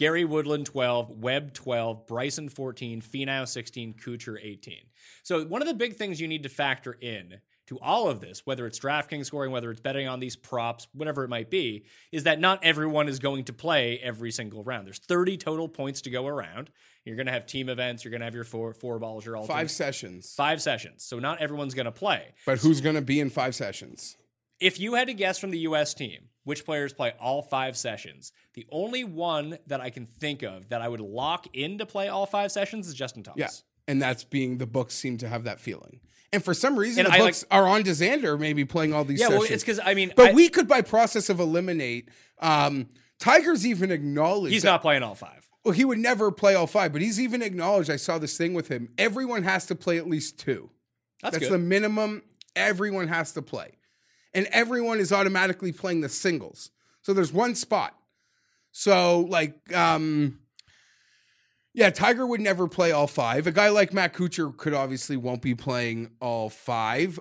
Gary 0.00 0.24
Woodland 0.24 0.64
12, 0.64 1.10
Webb 1.22 1.52
12, 1.52 2.06
Bryson 2.06 2.48
14, 2.48 3.02
Finau 3.02 3.46
16, 3.46 3.92
Kuchar 4.02 4.38
18. 4.42 4.76
So 5.22 5.44
one 5.44 5.60
of 5.60 5.68
the 5.68 5.74
big 5.74 5.96
things 5.96 6.18
you 6.18 6.26
need 6.26 6.42
to 6.44 6.48
factor 6.48 6.96
in 7.02 7.34
to 7.66 7.78
all 7.80 8.08
of 8.08 8.22
this, 8.22 8.46
whether 8.46 8.66
it's 8.66 8.78
DraftKings 8.78 9.26
scoring, 9.26 9.52
whether 9.52 9.70
it's 9.70 9.82
betting 9.82 10.08
on 10.08 10.18
these 10.18 10.36
props, 10.36 10.88
whatever 10.94 11.22
it 11.24 11.28
might 11.28 11.50
be, 11.50 11.84
is 12.12 12.24
that 12.24 12.40
not 12.40 12.64
everyone 12.64 13.10
is 13.10 13.18
going 13.18 13.44
to 13.44 13.52
play 13.52 13.98
every 14.02 14.30
single 14.30 14.64
round. 14.64 14.86
There's 14.86 15.00
30 15.00 15.36
total 15.36 15.68
points 15.68 16.00
to 16.00 16.10
go 16.10 16.26
around. 16.26 16.70
You're 17.04 17.16
going 17.16 17.26
to 17.26 17.32
have 17.32 17.44
team 17.44 17.68
events. 17.68 18.02
You're 18.02 18.10
going 18.10 18.22
to 18.22 18.26
have 18.26 18.34
your 18.34 18.44
four 18.44 18.72
four 18.72 18.98
balls. 18.98 19.26
Your 19.26 19.36
all 19.36 19.44
Five 19.44 19.70
sessions. 19.70 20.32
five 20.34 20.62
sessions. 20.62 21.04
So 21.04 21.18
not 21.18 21.42
everyone's 21.42 21.74
going 21.74 21.84
to 21.84 21.92
play. 21.92 22.32
But 22.46 22.60
who's 22.60 22.80
gonna 22.80 23.02
be 23.02 23.20
in 23.20 23.28
five 23.28 23.54
sessions? 23.54 24.16
If 24.60 24.78
you 24.78 24.94
had 24.94 25.08
to 25.08 25.14
guess 25.14 25.38
from 25.38 25.50
the 25.50 25.58
U.S. 25.60 25.94
team 25.94 26.28
which 26.44 26.64
players 26.64 26.92
play 26.92 27.12
all 27.20 27.42
five 27.42 27.76
sessions, 27.76 28.32
the 28.54 28.66
only 28.70 29.04
one 29.04 29.58
that 29.66 29.80
I 29.80 29.90
can 29.90 30.06
think 30.06 30.42
of 30.42 30.68
that 30.70 30.80
I 30.82 30.88
would 30.88 31.00
lock 31.00 31.46
in 31.54 31.78
to 31.78 31.86
play 31.86 32.08
all 32.08 32.26
five 32.26 32.50
sessions 32.52 32.88
is 32.88 32.94
Justin 32.94 33.22
Thomas. 33.22 33.38
Yeah. 33.38 33.48
And 33.92 34.00
that's 34.00 34.24
being 34.24 34.58
the 34.58 34.66
books 34.66 34.94
seem 34.94 35.18
to 35.18 35.28
have 35.28 35.44
that 35.44 35.60
feeling. 35.60 36.00
And 36.32 36.44
for 36.44 36.54
some 36.54 36.78
reason, 36.78 37.04
And 37.06 37.12
the 37.12 37.18
I 37.18 37.26
books 37.26 37.44
are 37.50 37.66
on 37.66 37.82
DeSander 37.82 38.38
maybe 38.38 38.64
playing 38.64 38.92
all 38.94 39.04
these 39.04 39.18
Yeah, 39.20 39.26
sessions. 39.26 39.40
well, 39.42 39.52
it's 39.52 39.64
because 39.64 39.80
I 39.84 39.94
mean, 39.94 40.12
but 40.14 40.30
I- 40.30 40.32
we 40.32 40.48
could, 40.48 40.68
by 40.68 40.80
process 40.82 41.28
of 41.28 41.40
eliminate, 41.40 42.08
um, 42.38 42.88
Tiger's 43.18 43.66
even 43.66 43.90
acknowledged 43.90 44.52
he's 44.52 44.62
that- 44.62 44.68
not 44.70 44.82
playing 44.82 45.02
all 45.02 45.14
five. 45.14 45.48
Well, 45.64 45.74
he 45.74 45.84
would 45.84 45.98
never 45.98 46.30
play 46.32 46.54
all 46.54 46.66
five, 46.66 46.92
but 46.92 47.02
he's 47.02 47.20
even 47.20 47.42
acknowledged. 47.42 47.90
I 47.90 47.96
saw 47.96 48.18
this 48.18 48.36
thing 48.38 48.54
with 48.54 48.68
him. 48.68 48.88
Everyone 48.96 49.42
has 49.42 49.66
to 49.66 49.74
play 49.74 49.98
at 49.98 50.08
least 50.08 50.38
two. 50.38 50.70
That's, 51.22 51.36
That's 51.38 51.50
the 51.50 51.58
minimum 51.58 52.22
everyone 52.56 53.08
has 53.08 53.32
to 53.32 53.42
play. 53.42 53.72
And 54.32 54.46
everyone 54.52 54.98
is 54.98 55.12
automatically 55.12 55.72
playing 55.72 56.00
the 56.00 56.08
singles. 56.08 56.70
So 57.02 57.12
there's 57.12 57.32
one 57.32 57.54
spot. 57.54 57.96
So 58.72 59.20
like 59.20 59.74
um 59.74 60.38
yeah, 61.72 61.90
Tiger 61.90 62.26
would 62.26 62.40
never 62.40 62.66
play 62.66 62.90
all 62.90 63.06
five. 63.06 63.46
A 63.46 63.52
guy 63.52 63.68
like 63.68 63.92
Matt 63.92 64.12
Kuchar 64.12 64.56
could 64.56 64.74
obviously 64.74 65.16
won't 65.16 65.40
be 65.40 65.54
playing 65.54 66.10
all 66.20 66.50
five. 66.50 67.20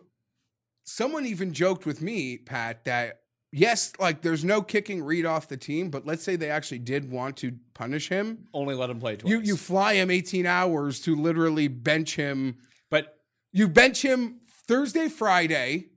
Someone 0.86 1.26
even 1.28 1.54
joked 1.54 1.86
with 1.86 2.02
me, 2.02 2.38
Pat, 2.38 2.84
that 2.86 3.22
yes, 3.52 3.94
like 4.00 4.22
there's 4.24 4.44
no 4.44 4.64
kicking 4.64 5.04
Reed 5.04 5.26
off 5.26 5.48
the 5.48 5.58
team, 5.58 5.92
but 5.92 6.08
let's 6.08 6.24
say 6.24 6.36
they 6.36 6.50
actually 6.50 6.80
did 6.80 7.12
want 7.12 7.38
to 7.38 7.54
punish 7.76 8.10
him. 8.10 8.48
Only 8.54 8.74
let 8.74 8.90
him 8.90 9.00
play 9.00 9.18
twice. 9.18 9.30
You 9.30 9.40
you 9.40 9.56
fly 9.56 9.94
him 9.94 10.10
18 10.10 10.48
hours 10.48 11.00
to 11.02 11.16
literally 11.16 11.68
bench 11.68 12.16
him 12.16 12.58
but 12.90 13.20
you 13.52 13.68
bench 13.68 14.04
him 14.04 14.42
Thursday, 14.68 15.08
Friday. 15.08 15.88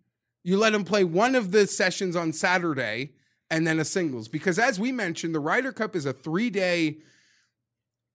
You 0.45 0.59
let 0.59 0.75
him 0.75 0.85
play 0.85 1.05
one 1.05 1.35
of 1.35 1.53
the 1.53 1.67
sessions 1.67 2.17
on 2.17 2.33
Saturday 2.33 3.13
and 3.51 3.67
then 3.67 3.79
a 3.79 3.85
singles. 3.85 4.29
Because 4.29 4.59
as 4.59 4.81
we 4.81 4.91
mentioned, 4.93 5.35
the 5.35 5.41
Ryder 5.41 5.73
Cup 5.73 5.95
is 5.95 6.07
a 6.07 6.13
three 6.13 6.51
day 6.51 6.99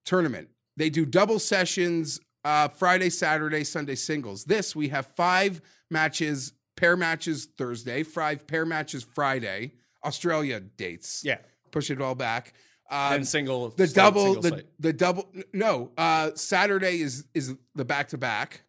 tournament. 0.06 0.50
They 0.76 0.90
do 0.90 1.06
double 1.06 1.40
sessions 1.40 2.20
uh, 2.44 2.68
Friday, 2.70 3.10
Saturday, 3.10 3.64
Sunday 3.64 3.96
singles. 3.96 4.46
This, 4.46 4.76
we 4.76 4.90
have 4.90 5.06
five 5.16 5.62
matches, 5.90 6.54
pair 6.76 6.96
matches 6.96 7.48
Thursday, 7.58 8.04
five 8.04 8.48
pair 8.48 8.66
matches 8.66 9.04
Friday, 9.04 9.74
Australia 10.06 10.60
dates. 10.60 11.24
yeah, 11.26 11.38
Push 11.72 11.90
it 11.92 12.02
all 12.02 12.16
back. 12.16 12.54
Um, 12.90 13.14
and 13.16 13.28
single 13.28 13.68
the 13.72 13.86
double 13.88 14.36
single 14.42 14.42
the, 14.44 14.66
the 14.80 14.94
double 14.94 15.28
no 15.52 15.92
uh 15.98 16.32
saturday 16.36 17.02
is 17.02 17.26
is 17.34 17.54
the 17.76 17.84
back 17.84 18.08
to 18.08 18.18
back 18.18 18.62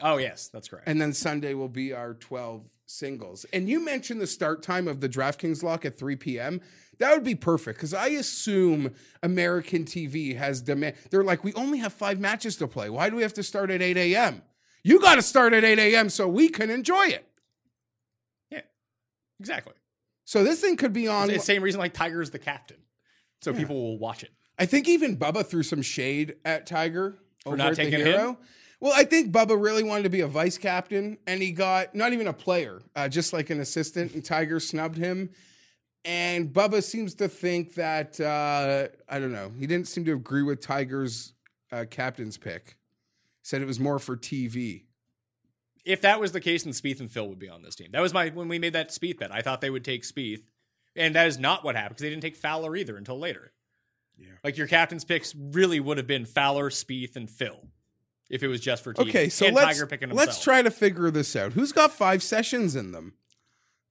Oh 0.00 0.16
yes, 0.16 0.48
that's 0.50 0.66
correct. 0.66 0.88
and 0.88 0.98
then 0.98 1.12
Sunday 1.12 1.52
will 1.52 1.68
be 1.68 1.92
our 1.92 2.14
12 2.14 2.62
singles. 2.90 3.46
And 3.52 3.68
you 3.68 3.82
mentioned 3.82 4.20
the 4.20 4.26
start 4.26 4.62
time 4.62 4.88
of 4.88 5.00
the 5.00 5.08
DraftKings 5.08 5.62
lock 5.62 5.84
at 5.84 5.96
3 5.96 6.16
p.m. 6.16 6.60
That 6.98 7.14
would 7.14 7.24
be 7.24 7.34
perfect 7.34 7.78
because 7.78 7.94
I 7.94 8.08
assume 8.08 8.94
American 9.22 9.84
TV 9.84 10.36
has 10.36 10.60
demand. 10.60 10.96
They're 11.10 11.24
like, 11.24 11.44
we 11.44 11.54
only 11.54 11.78
have 11.78 11.92
five 11.92 12.18
matches 12.20 12.56
to 12.56 12.66
play. 12.68 12.90
Why 12.90 13.08
do 13.08 13.16
we 13.16 13.22
have 13.22 13.34
to 13.34 13.42
start 13.42 13.70
at 13.70 13.80
8 13.80 13.96
a.m.? 13.96 14.42
You 14.82 15.00
got 15.00 15.14
to 15.16 15.22
start 15.22 15.52
at 15.52 15.64
8 15.64 15.78
a.m. 15.78 16.08
so 16.10 16.28
we 16.28 16.48
can 16.48 16.70
enjoy 16.70 17.06
it. 17.06 17.26
yeah, 18.50 18.62
exactly. 19.38 19.74
So 20.24 20.44
this 20.44 20.60
thing 20.60 20.76
could 20.76 20.92
be 20.92 21.08
on. 21.08 21.30
It's 21.30 21.38
the 21.40 21.44
same 21.44 21.62
reason 21.62 21.80
like 21.80 21.92
Tiger's 21.92 22.30
the 22.30 22.38
captain, 22.38 22.76
so 23.40 23.52
people 23.52 23.76
will 23.76 23.98
watch 23.98 24.22
it. 24.22 24.30
I 24.58 24.66
think 24.66 24.88
even 24.88 25.16
Bubba 25.16 25.44
threw 25.44 25.62
some 25.62 25.82
shade 25.82 26.36
at 26.44 26.66
Tiger 26.66 27.18
over 27.44 27.56
not 27.56 27.74
taking 27.74 27.98
Hero. 27.98 28.30
him? 28.30 28.36
Well, 28.80 28.92
I 28.94 29.04
think 29.04 29.30
Bubba 29.30 29.62
really 29.62 29.82
wanted 29.82 30.04
to 30.04 30.08
be 30.08 30.22
a 30.22 30.26
vice 30.26 30.56
captain, 30.56 31.18
and 31.26 31.42
he 31.42 31.52
got 31.52 31.94
not 31.94 32.14
even 32.14 32.26
a 32.26 32.32
player, 32.32 32.80
uh, 32.96 33.08
just 33.08 33.32
like 33.34 33.50
an 33.50 33.60
assistant, 33.60 34.14
and 34.14 34.24
Tiger 34.24 34.58
snubbed 34.58 34.96
him. 34.96 35.30
And 36.02 36.50
Bubba 36.50 36.82
seems 36.82 37.14
to 37.16 37.28
think 37.28 37.74
that 37.74 38.18
uh, 38.18 38.88
I 39.06 39.18
don't 39.18 39.32
know. 39.32 39.52
He 39.58 39.66
didn't 39.66 39.86
seem 39.86 40.06
to 40.06 40.12
agree 40.12 40.42
with 40.42 40.60
Tiger's 40.60 41.34
uh, 41.70 41.84
captain's 41.90 42.38
pick. 42.38 42.78
Said 43.42 43.60
it 43.60 43.66
was 43.66 43.78
more 43.78 43.98
for 43.98 44.16
TV. 44.16 44.84
If 45.84 46.00
that 46.02 46.20
was 46.20 46.32
the 46.32 46.40
case, 46.40 46.64
then 46.64 46.72
Spieth 46.72 47.00
and 47.00 47.10
Phil 47.10 47.28
would 47.28 47.38
be 47.38 47.48
on 47.50 47.62
this 47.62 47.74
team. 47.74 47.88
That 47.92 48.00
was 48.00 48.14
my 48.14 48.30
when 48.30 48.48
we 48.48 48.58
made 48.58 48.72
that 48.72 48.90
Spieth 48.90 49.18
bet. 49.18 49.32
I 49.32 49.42
thought 49.42 49.60
they 49.60 49.70
would 49.70 49.84
take 49.84 50.04
Spieth, 50.04 50.42
and 50.96 51.14
that 51.14 51.26
is 51.26 51.38
not 51.38 51.64
what 51.64 51.76
happened 51.76 51.96
because 51.96 52.02
they 52.02 52.10
didn't 52.10 52.22
take 52.22 52.36
Fowler 52.36 52.74
either 52.76 52.96
until 52.96 53.18
later. 53.18 53.52
Yeah. 54.16 54.28
Like 54.42 54.56
your 54.56 54.66
captain's 54.66 55.04
picks 55.04 55.34
really 55.34 55.80
would 55.80 55.98
have 55.98 56.06
been 56.06 56.24
Fowler, 56.24 56.70
Spieth, 56.70 57.16
and 57.16 57.28
Phil. 57.28 57.60
If 58.30 58.42
it 58.42 58.48
was 58.48 58.60
just 58.60 58.84
for 58.84 58.94
TV. 58.94 59.08
Okay, 59.08 59.28
so 59.28 59.46
and 59.46 59.56
let's 59.56 59.76
Tiger 59.76 59.86
picking 59.86 60.08
himself. 60.08 60.26
let's 60.28 60.42
try 60.42 60.62
to 60.62 60.70
figure 60.70 61.10
this 61.10 61.34
out. 61.34 61.52
Who's 61.52 61.72
got 61.72 61.92
five 61.92 62.22
sessions 62.22 62.76
in 62.76 62.92
them? 62.92 63.14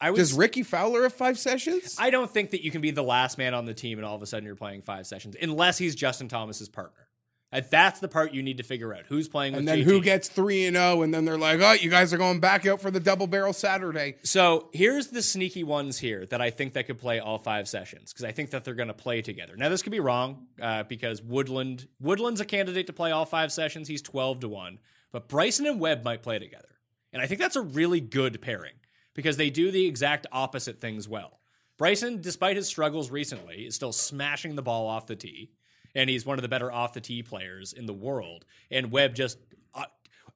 I 0.02 0.12
would 0.12 0.18
Does 0.18 0.34
Rickie 0.34 0.64
Fowler 0.64 1.04
have 1.04 1.14
five 1.14 1.38
sessions? 1.38 1.98
I 2.00 2.10
don't 2.10 2.32
think 2.32 2.52
that 2.52 2.64
you 2.64 2.72
can 2.72 2.80
be 2.80 2.92
the 2.92 3.04
last 3.04 3.38
man 3.38 3.54
on 3.54 3.66
the 3.66 3.74
team 3.74 3.98
and 3.98 4.06
all 4.06 4.16
of 4.16 4.22
a 4.22 4.26
sudden 4.26 4.46
you're 4.46 4.56
playing 4.56 4.82
five 4.82 5.06
sessions 5.06 5.36
unless 5.42 5.78
he's 5.78 5.94
Justin 5.94 6.30
Thomas's 6.30 6.70
partner. 6.70 7.09
And 7.52 7.66
that's 7.70 8.00
the 8.00 8.08
part 8.08 8.34
you 8.34 8.44
need 8.44 8.58
to 8.58 8.64
figure 8.64 8.94
out. 8.94 9.06
Who's 9.08 9.28
playing 9.28 9.54
with 9.54 9.60
and 9.60 9.68
then 9.68 9.82
who 9.82 10.02
gets 10.02 10.30
three 10.30 10.66
and 10.66 10.76
zero? 10.76 11.02
And 11.02 11.12
then 11.12 11.26
they're 11.26 11.38
like, 11.38 11.60
"Oh, 11.62 11.72
you 11.72 11.90
guys 11.90 12.14
are 12.14 12.18
going 12.18 12.40
back 12.40 12.68
out 12.68 12.80
for 12.80 12.92
the 12.92 13.00
double 13.00 13.26
barrel 13.26 13.54
Saturday." 13.54 14.16
So 14.22 14.70
here's 14.72 15.08
the 15.08 15.24
sneaky 15.24 15.64
ones 15.64 15.98
here 15.98 16.26
that 16.28 16.42
I 16.42 16.52
think 16.52 16.74
that 16.74 16.86
could 16.86 17.00
play 17.00 17.20
all 17.20 17.40
five 17.40 17.68
sessions 17.68 18.14
because 18.14 18.24
I 18.24 18.32
think 18.32 18.52
that 18.52 18.64
they're 18.64 18.76
going 18.76 18.88
to 18.88 18.94
play 18.94 19.24
together. 19.24 19.56
Now 19.58 19.70
this 19.70 19.82
could 19.82 19.92
be 19.92 20.00
wrong 20.00 20.46
uh, 20.62 20.84
because 20.84 21.24
Woodland 21.24 21.88
Woodland's 22.00 22.40
a 22.40 22.46
candidate 22.46 22.86
to 22.88 22.94
play 22.94 23.12
all 23.12 23.26
five 23.26 23.52
sessions. 23.52 23.88
He's 23.88 24.04
twelve 24.04 24.42
to 24.42 24.48
one, 24.48 24.78
but 25.12 25.28
Bryson 25.28 25.66
and 25.66 25.80
Webb 25.80 26.04
might 26.04 26.22
play 26.22 26.38
together, 26.38 26.70
and 27.12 27.22
I 27.22 27.26
think 27.26 27.40
that's 27.40 27.56
a 27.56 27.62
really 27.62 28.00
good 28.00 28.42
pairing 28.42 28.76
because 29.16 29.38
they 29.38 29.50
do 29.50 29.72
the 29.72 29.88
exact 29.88 30.28
opposite 30.32 30.80
things 30.80 31.08
well. 31.08 31.40
Bryson, 31.78 32.22
despite 32.22 32.58
his 32.58 32.68
struggles 32.68 33.10
recently, 33.10 33.66
is 33.66 33.74
still 33.74 33.94
smashing 33.94 34.56
the 34.56 34.62
ball 34.62 34.86
off 34.88 35.08
the 35.08 35.16
tee, 35.16 35.50
and 35.96 36.10
he's 36.10 36.26
one 36.26 36.38
of 36.38 36.42
the 36.42 36.48
better 36.48 36.72
off 36.72 36.94
the 36.94 37.02
tee 37.02 37.24
players 37.24 37.74
in 37.74 37.86
the 37.86 37.94
world. 37.94 38.46
And 38.72 38.92
Webb 38.92 39.16
just 39.16 39.38
uh, 39.74 39.86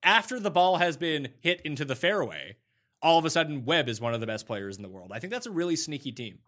after 0.04 0.39
the 0.39 0.52
ball 0.52 0.78
has 0.78 0.98
been 0.98 1.30
hit 1.42 1.62
into 1.62 1.86
the 1.86 1.96
fairway, 1.96 2.58
all 3.02 3.20
of 3.20 3.26
a 3.26 3.30
sudden 3.30 3.66
Webb 3.66 3.89
is 3.89 4.00
one 4.02 4.13
of 4.13 4.20
the 4.22 4.28
best 4.28 4.46
players 4.48 4.78
in 4.78 4.84
the 4.84 4.89
world. 4.89 5.12
I 5.13 5.20
think 5.20 5.32
that's 5.32 5.46
a 5.48 5.52
really 5.52 5.76
sneaky 5.76 6.12
team. 6.12 6.39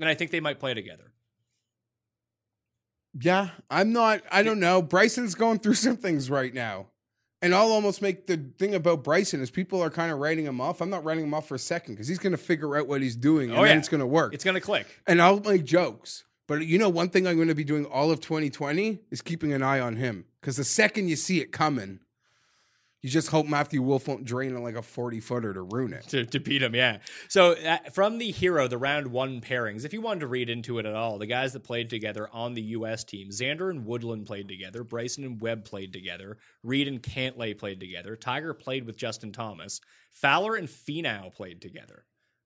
And 0.00 0.08
I 0.08 0.14
think 0.14 0.30
they 0.30 0.40
might 0.40 0.58
play 0.60 0.74
together. 0.74 1.12
Yeah, 3.20 3.50
I'm 3.70 3.92
not. 3.92 4.22
I 4.30 4.42
don't 4.42 4.58
know. 4.58 4.82
Bryson's 4.82 5.34
going 5.34 5.58
through 5.60 5.74
some 5.86 5.96
things 5.96 6.30
right 6.30 6.52
now. 6.52 6.86
And 7.42 7.54
I'll 7.54 7.72
almost 7.72 8.00
make 8.00 8.26
the 8.26 8.38
thing 8.58 8.74
about 8.74 9.04
Bryson 9.04 9.42
is 9.42 9.50
people 9.50 9.82
are 9.82 9.90
kind 9.90 10.10
of 10.10 10.18
writing 10.18 10.46
him 10.46 10.62
off. 10.62 10.80
I'm 10.80 10.88
not 10.88 11.04
writing 11.04 11.24
him 11.24 11.34
off 11.34 11.46
for 11.46 11.56
a 11.56 11.58
second 11.58 11.94
because 11.94 12.08
he's 12.08 12.18
going 12.18 12.30
to 12.32 12.38
figure 12.38 12.74
out 12.76 12.88
what 12.88 13.02
he's 13.02 13.16
doing 13.16 13.50
and 13.50 13.58
Oh, 13.58 13.64
then 13.64 13.76
it's 13.76 13.88
going 13.90 14.00
to 14.00 14.06
work. 14.06 14.32
It's 14.32 14.44
going 14.44 14.54
to 14.54 14.62
click. 14.62 14.86
and 15.06 15.20
I'll 15.20 15.40
make 15.40 15.64
jokes. 15.64 16.24
But 16.46 16.66
you 16.66 16.78
know, 16.78 16.88
one 16.88 17.08
thing 17.08 17.26
I'm 17.26 17.36
going 17.36 17.48
to 17.48 17.54
be 17.54 17.64
doing 17.64 17.86
all 17.86 18.10
of 18.10 18.20
2020 18.20 19.00
is 19.10 19.22
keeping 19.22 19.52
an 19.52 19.62
eye 19.62 19.80
on 19.80 19.96
him 19.96 20.26
because 20.40 20.56
the 20.56 20.64
second 20.64 21.08
you 21.08 21.16
see 21.16 21.40
it 21.40 21.52
coming, 21.52 22.00
you 23.04 23.10
just 23.10 23.28
hope 23.28 23.46
Matthew 23.46 23.82
Wolff 23.82 24.08
won't 24.08 24.24
drain 24.24 24.56
it 24.56 24.60
like 24.60 24.76
a 24.76 24.82
40 24.82 25.20
footer 25.20 25.52
to 25.52 25.60
ruin 25.60 25.92
it. 25.92 26.04
to, 26.08 26.24
to 26.24 26.40
beat 26.40 26.62
him. 26.62 26.74
Yeah. 26.74 26.98
So 27.28 27.52
uh, 27.52 27.76
from 27.92 28.16
the 28.16 28.30
hero, 28.30 28.66
the 28.66 28.78
round 28.78 29.08
one 29.08 29.42
pairings, 29.42 29.84
if 29.84 29.92
you 29.92 30.00
wanted 30.00 30.20
to 30.20 30.26
read 30.26 30.48
into 30.48 30.78
it 30.78 30.86
at 30.86 30.94
all, 30.94 31.18
the 31.18 31.26
guys 31.26 31.52
that 31.52 31.64
played 31.64 31.90
together 31.90 32.30
on 32.32 32.54
the 32.54 32.62
U.S. 32.62 33.04
team, 33.04 33.28
Xander 33.28 33.68
and 33.68 33.84
Woodland 33.84 34.26
played 34.26 34.48
together, 34.48 34.84
Bryson 34.84 35.24
and 35.24 35.38
Webb 35.38 35.66
played 35.66 35.92
together, 35.92 36.38
Reed 36.62 36.88
and 36.88 37.02
Cantlay 37.02 37.56
played 37.56 37.78
together, 37.78 38.16
Tiger 38.16 38.54
played 38.54 38.86
with 38.86 38.96
Justin 38.96 39.32
Thomas, 39.32 39.82
Fowler 40.10 40.56
and 40.56 40.66
Finau 40.68 41.30
played 41.30 41.60
together. 41.60 42.04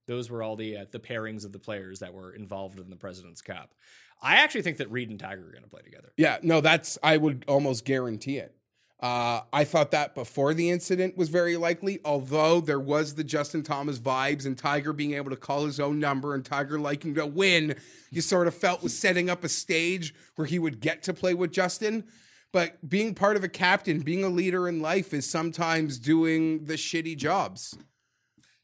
Those 0.09 0.31
were 0.31 0.41
all 0.41 0.55
the 0.55 0.77
uh, 0.77 0.85
the 0.89 0.99
pairings 0.99 1.45
of 1.45 1.51
the 1.51 1.59
players 1.59 1.99
that 1.99 2.11
were 2.11 2.33
involved 2.33 2.79
in 2.79 2.89
the 2.89 2.95
President's 2.95 3.43
Cup. 3.43 3.75
I 4.21 4.37
actually 4.37 4.63
think 4.63 4.77
that 4.77 4.89
Reed 4.89 5.11
and 5.11 5.19
Tiger 5.19 5.47
are 5.47 5.51
going 5.51 5.63
to 5.63 5.69
play 5.69 5.83
together. 5.83 6.11
Yeah, 6.17 6.39
no, 6.41 6.61
that's 6.61 6.97
I 7.03 7.17
would 7.17 7.45
almost 7.47 7.85
guarantee 7.85 8.37
it. 8.37 8.55
Uh, 8.99 9.41
I 9.53 9.63
thought 9.65 9.91
that 9.91 10.15
before 10.15 10.55
the 10.55 10.71
incident 10.71 11.15
was 11.15 11.29
very 11.29 11.55
likely, 11.57 11.99
although 12.03 12.59
there 12.59 12.79
was 12.79 13.13
the 13.13 13.23
Justin 13.23 13.61
Thomas 13.61 13.99
vibes 13.99 14.47
and 14.47 14.57
Tiger 14.57 14.93
being 14.93 15.13
able 15.13 15.29
to 15.29 15.37
call 15.37 15.65
his 15.65 15.79
own 15.79 15.99
number 15.99 16.33
and 16.33 16.43
Tiger 16.43 16.79
liking 16.79 17.13
to 17.13 17.27
win. 17.27 17.75
You 18.09 18.21
sort 18.21 18.47
of 18.47 18.55
felt 18.55 18.81
was 18.81 18.97
setting 18.97 19.29
up 19.29 19.43
a 19.43 19.49
stage 19.49 20.15
where 20.35 20.47
he 20.47 20.57
would 20.57 20.81
get 20.81 21.03
to 21.03 21.13
play 21.13 21.35
with 21.35 21.51
Justin. 21.51 22.03
But 22.51 22.89
being 22.89 23.13
part 23.13 23.37
of 23.37 23.43
a 23.43 23.47
captain, 23.47 23.99
being 23.99 24.23
a 24.23 24.29
leader 24.29 24.67
in 24.67 24.81
life, 24.81 25.13
is 25.13 25.29
sometimes 25.29 25.99
doing 25.99 26.65
the 26.65 26.73
shitty 26.73 27.15
jobs. 27.15 27.77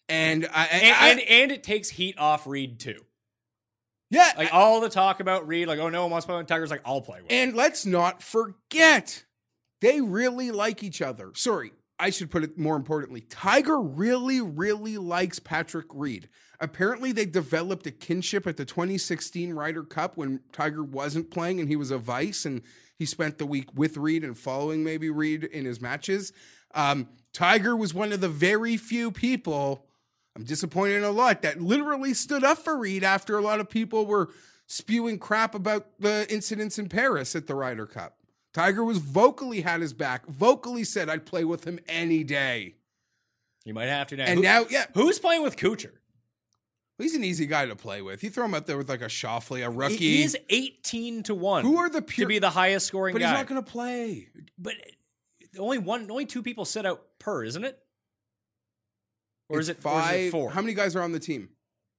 And 0.07 0.47
I, 0.53 0.65
And, 0.67 0.95
I- 0.95 1.09
and, 1.09 1.19
and 1.21 1.51
it 1.51 1.63
takes 1.63 1.89
heat 1.89 2.17
off 2.17 2.45
Reed 2.47 2.79
too. 2.79 2.99
yeah, 4.11 4.31
Like 4.37 4.53
all 4.53 4.81
the 4.81 4.89
talk 4.89 5.19
about 5.19 5.47
Reed, 5.47 5.67
like, 5.67 5.79
oh 5.79 5.89
no 5.89 6.03
one 6.03 6.11
wants 6.11 6.25
to 6.25 6.31
play 6.31 6.37
with 6.37 6.47
Tiger's 6.47 6.69
like, 6.71 6.81
I'll 6.85 7.01
play 7.01 7.21
with 7.21 7.31
him. 7.31 7.49
And 7.49 7.55
let's 7.57 7.85
not 7.85 8.21
forget, 8.21 9.23
they 9.81 10.01
really 10.01 10.51
like 10.51 10.83
each 10.83 11.01
other. 11.01 11.31
Sorry, 11.35 11.71
I 11.99 12.09
should 12.11 12.29
put 12.29 12.43
it 12.43 12.57
more 12.57 12.75
importantly. 12.75 13.21
Tiger 13.21 13.79
really, 13.81 14.41
really 14.41 14.97
likes 14.97 15.39
Patrick 15.39 15.87
Reed. 15.93 16.29
Apparently, 16.59 17.11
they 17.11 17.25
developed 17.25 17.85
a 17.87 17.91
kinship 17.91 18.47
at 18.47 18.55
the 18.57 18.63
2016 18.63 19.53
Ryder 19.53 19.83
Cup 19.83 20.15
when 20.15 20.39
Tiger 20.53 20.83
wasn't 20.83 21.29
playing 21.29 21.59
and 21.59 21.67
he 21.67 21.75
was 21.75 21.91
a 21.91 21.97
vice, 21.97 22.45
and 22.45 22.61
he 22.97 23.05
spent 23.05 23.37
the 23.37 23.45
week 23.45 23.67
with 23.75 23.97
Reed 23.97 24.23
and 24.23 24.37
following 24.37 24.81
maybe 24.83 25.09
Reed 25.09 25.43
in 25.43 25.65
his 25.65 25.81
matches. 25.81 26.31
Um, 26.73 27.09
Tiger 27.33 27.75
was 27.75 27.93
one 27.93 28.13
of 28.13 28.21
the 28.21 28.29
very 28.29 28.77
few 28.77 29.11
people. 29.11 29.85
I'm 30.35 30.43
disappointed 30.43 30.97
in 30.97 31.03
a 31.03 31.11
lot 31.11 31.41
that 31.43 31.61
literally 31.61 32.13
stood 32.13 32.43
up 32.43 32.57
for 32.57 32.77
Reed 32.77 33.03
after 33.03 33.37
a 33.37 33.41
lot 33.41 33.59
of 33.59 33.69
people 33.69 34.05
were 34.05 34.29
spewing 34.67 35.17
crap 35.17 35.55
about 35.55 35.87
the 35.99 36.31
incidents 36.31 36.77
in 36.77 36.89
Paris 36.89 37.35
at 37.35 37.47
the 37.47 37.55
Ryder 37.55 37.85
Cup. 37.85 38.17
Tiger 38.53 38.83
was 38.83 38.97
vocally 38.97 39.61
had 39.61 39.81
his 39.81 39.93
back, 39.93 40.25
vocally 40.27 40.83
said 40.83 41.09
I'd 41.09 41.25
play 41.25 41.43
with 41.43 41.65
him 41.65 41.79
any 41.87 42.23
day. 42.23 42.75
You 43.65 43.73
might 43.73 43.87
have 43.87 44.07
to 44.07 44.17
now. 44.17 44.25
And 44.25 44.37
Who- 44.37 44.43
now, 44.43 44.65
yeah, 44.69 44.85
who's 44.93 45.19
playing 45.19 45.43
with 45.43 45.57
Kuchar? 45.57 45.91
he's 46.97 47.15
an 47.15 47.23
easy 47.25 47.45
guy 47.45 47.65
to 47.65 47.75
play 47.75 48.01
with. 48.01 48.23
You 48.23 48.29
throw 48.29 48.45
him 48.45 48.53
out 48.53 48.67
there 48.67 48.77
with 48.77 48.87
like 48.87 49.01
a 49.01 49.05
Schauffele, 49.07 49.65
a 49.65 49.69
rookie. 49.69 49.97
He 49.97 50.23
is 50.23 50.37
18 50.49 51.23
to 51.23 51.35
1. 51.35 51.65
Who 51.65 51.77
are 51.77 51.89
the 51.89 52.01
to 52.01 52.25
be 52.25 52.39
the 52.39 52.49
highest 52.49 52.87
scoring 52.87 53.13
but 53.13 53.19
guy. 53.19 53.29
he's 53.29 53.37
not 53.37 53.47
going 53.47 53.61
to 53.63 53.69
play. 53.69 54.29
but 54.57 54.75
only 55.57 55.77
one 55.77 56.09
only 56.11 56.25
two 56.25 56.43
people 56.43 56.65
sit 56.65 56.85
out 56.85 57.01
per, 57.19 57.43
isn't 57.43 57.63
it? 57.63 57.77
Or 59.49 59.59
is 59.59 59.69
it 59.69 59.81
five? 59.81 60.13
Or 60.13 60.17
is 60.17 60.27
it 60.27 60.31
four? 60.31 60.51
How 60.51 60.61
many 60.61 60.73
guys 60.73 60.95
are 60.95 61.01
on 61.01 61.11
the 61.11 61.19
team? 61.19 61.49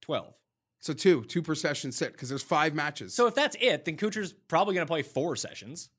12. 0.01 0.33
So 0.79 0.93
two, 0.93 1.23
two 1.25 1.41
per 1.41 1.55
session 1.55 1.91
sit 1.91 2.11
because 2.13 2.29
there's 2.29 2.43
five 2.43 2.73
matches. 2.73 3.13
So 3.13 3.27
if 3.27 3.35
that's 3.35 3.57
it, 3.59 3.85
then 3.85 3.97
Kuchar's 3.97 4.33
probably 4.47 4.75
going 4.75 4.85
to 4.85 4.91
play 4.91 5.01
four 5.01 5.35
sessions. 5.35 5.89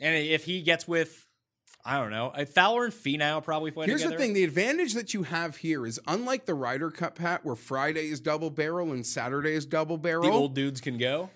And 0.00 0.16
if 0.16 0.44
he 0.44 0.62
gets 0.62 0.88
with 0.88 1.26
I 1.84 1.98
don't 1.98 2.10
know, 2.10 2.28
uh, 2.28 2.44
Fowler 2.44 2.84
and 2.84 2.92
Finau 2.92 3.42
probably 3.42 3.70
play 3.70 3.86
Here's 3.86 4.02
together. 4.02 4.18
the 4.18 4.22
thing: 4.22 4.32
the 4.34 4.44
advantage 4.44 4.94
that 4.94 5.14
you 5.14 5.22
have 5.22 5.56
here 5.56 5.86
is 5.86 6.00
unlike 6.06 6.44
the 6.44 6.54
Ryder 6.54 6.90
Cup, 6.90 7.18
hat, 7.18 7.44
where 7.44 7.56
Friday 7.56 8.08
is 8.08 8.20
double 8.20 8.50
barrel 8.50 8.92
and 8.92 9.06
Saturday 9.06 9.54
is 9.54 9.64
double 9.64 9.96
barrel. 9.96 10.24
the 10.24 10.30
old 10.30 10.54
dudes 10.54 10.80
can 10.80 10.98
go. 10.98 11.30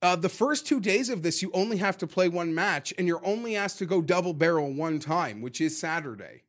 Uh, 0.00 0.16
the 0.16 0.28
first 0.28 0.66
two 0.66 0.80
days 0.80 1.08
of 1.08 1.22
this, 1.22 1.42
you 1.42 1.50
only 1.54 1.78
have 1.78 1.98
to 1.98 2.06
play 2.06 2.28
one 2.28 2.54
match, 2.54 2.94
and 2.96 3.06
you're 3.06 3.24
only 3.26 3.56
asked 3.56 3.78
to 3.78 3.86
go 3.86 4.00
double 4.00 4.32
barrel 4.32 4.72
one 4.72 4.98
time, 4.98 5.40
which 5.40 5.60
is 5.60 5.78
Saturday. 5.78 6.43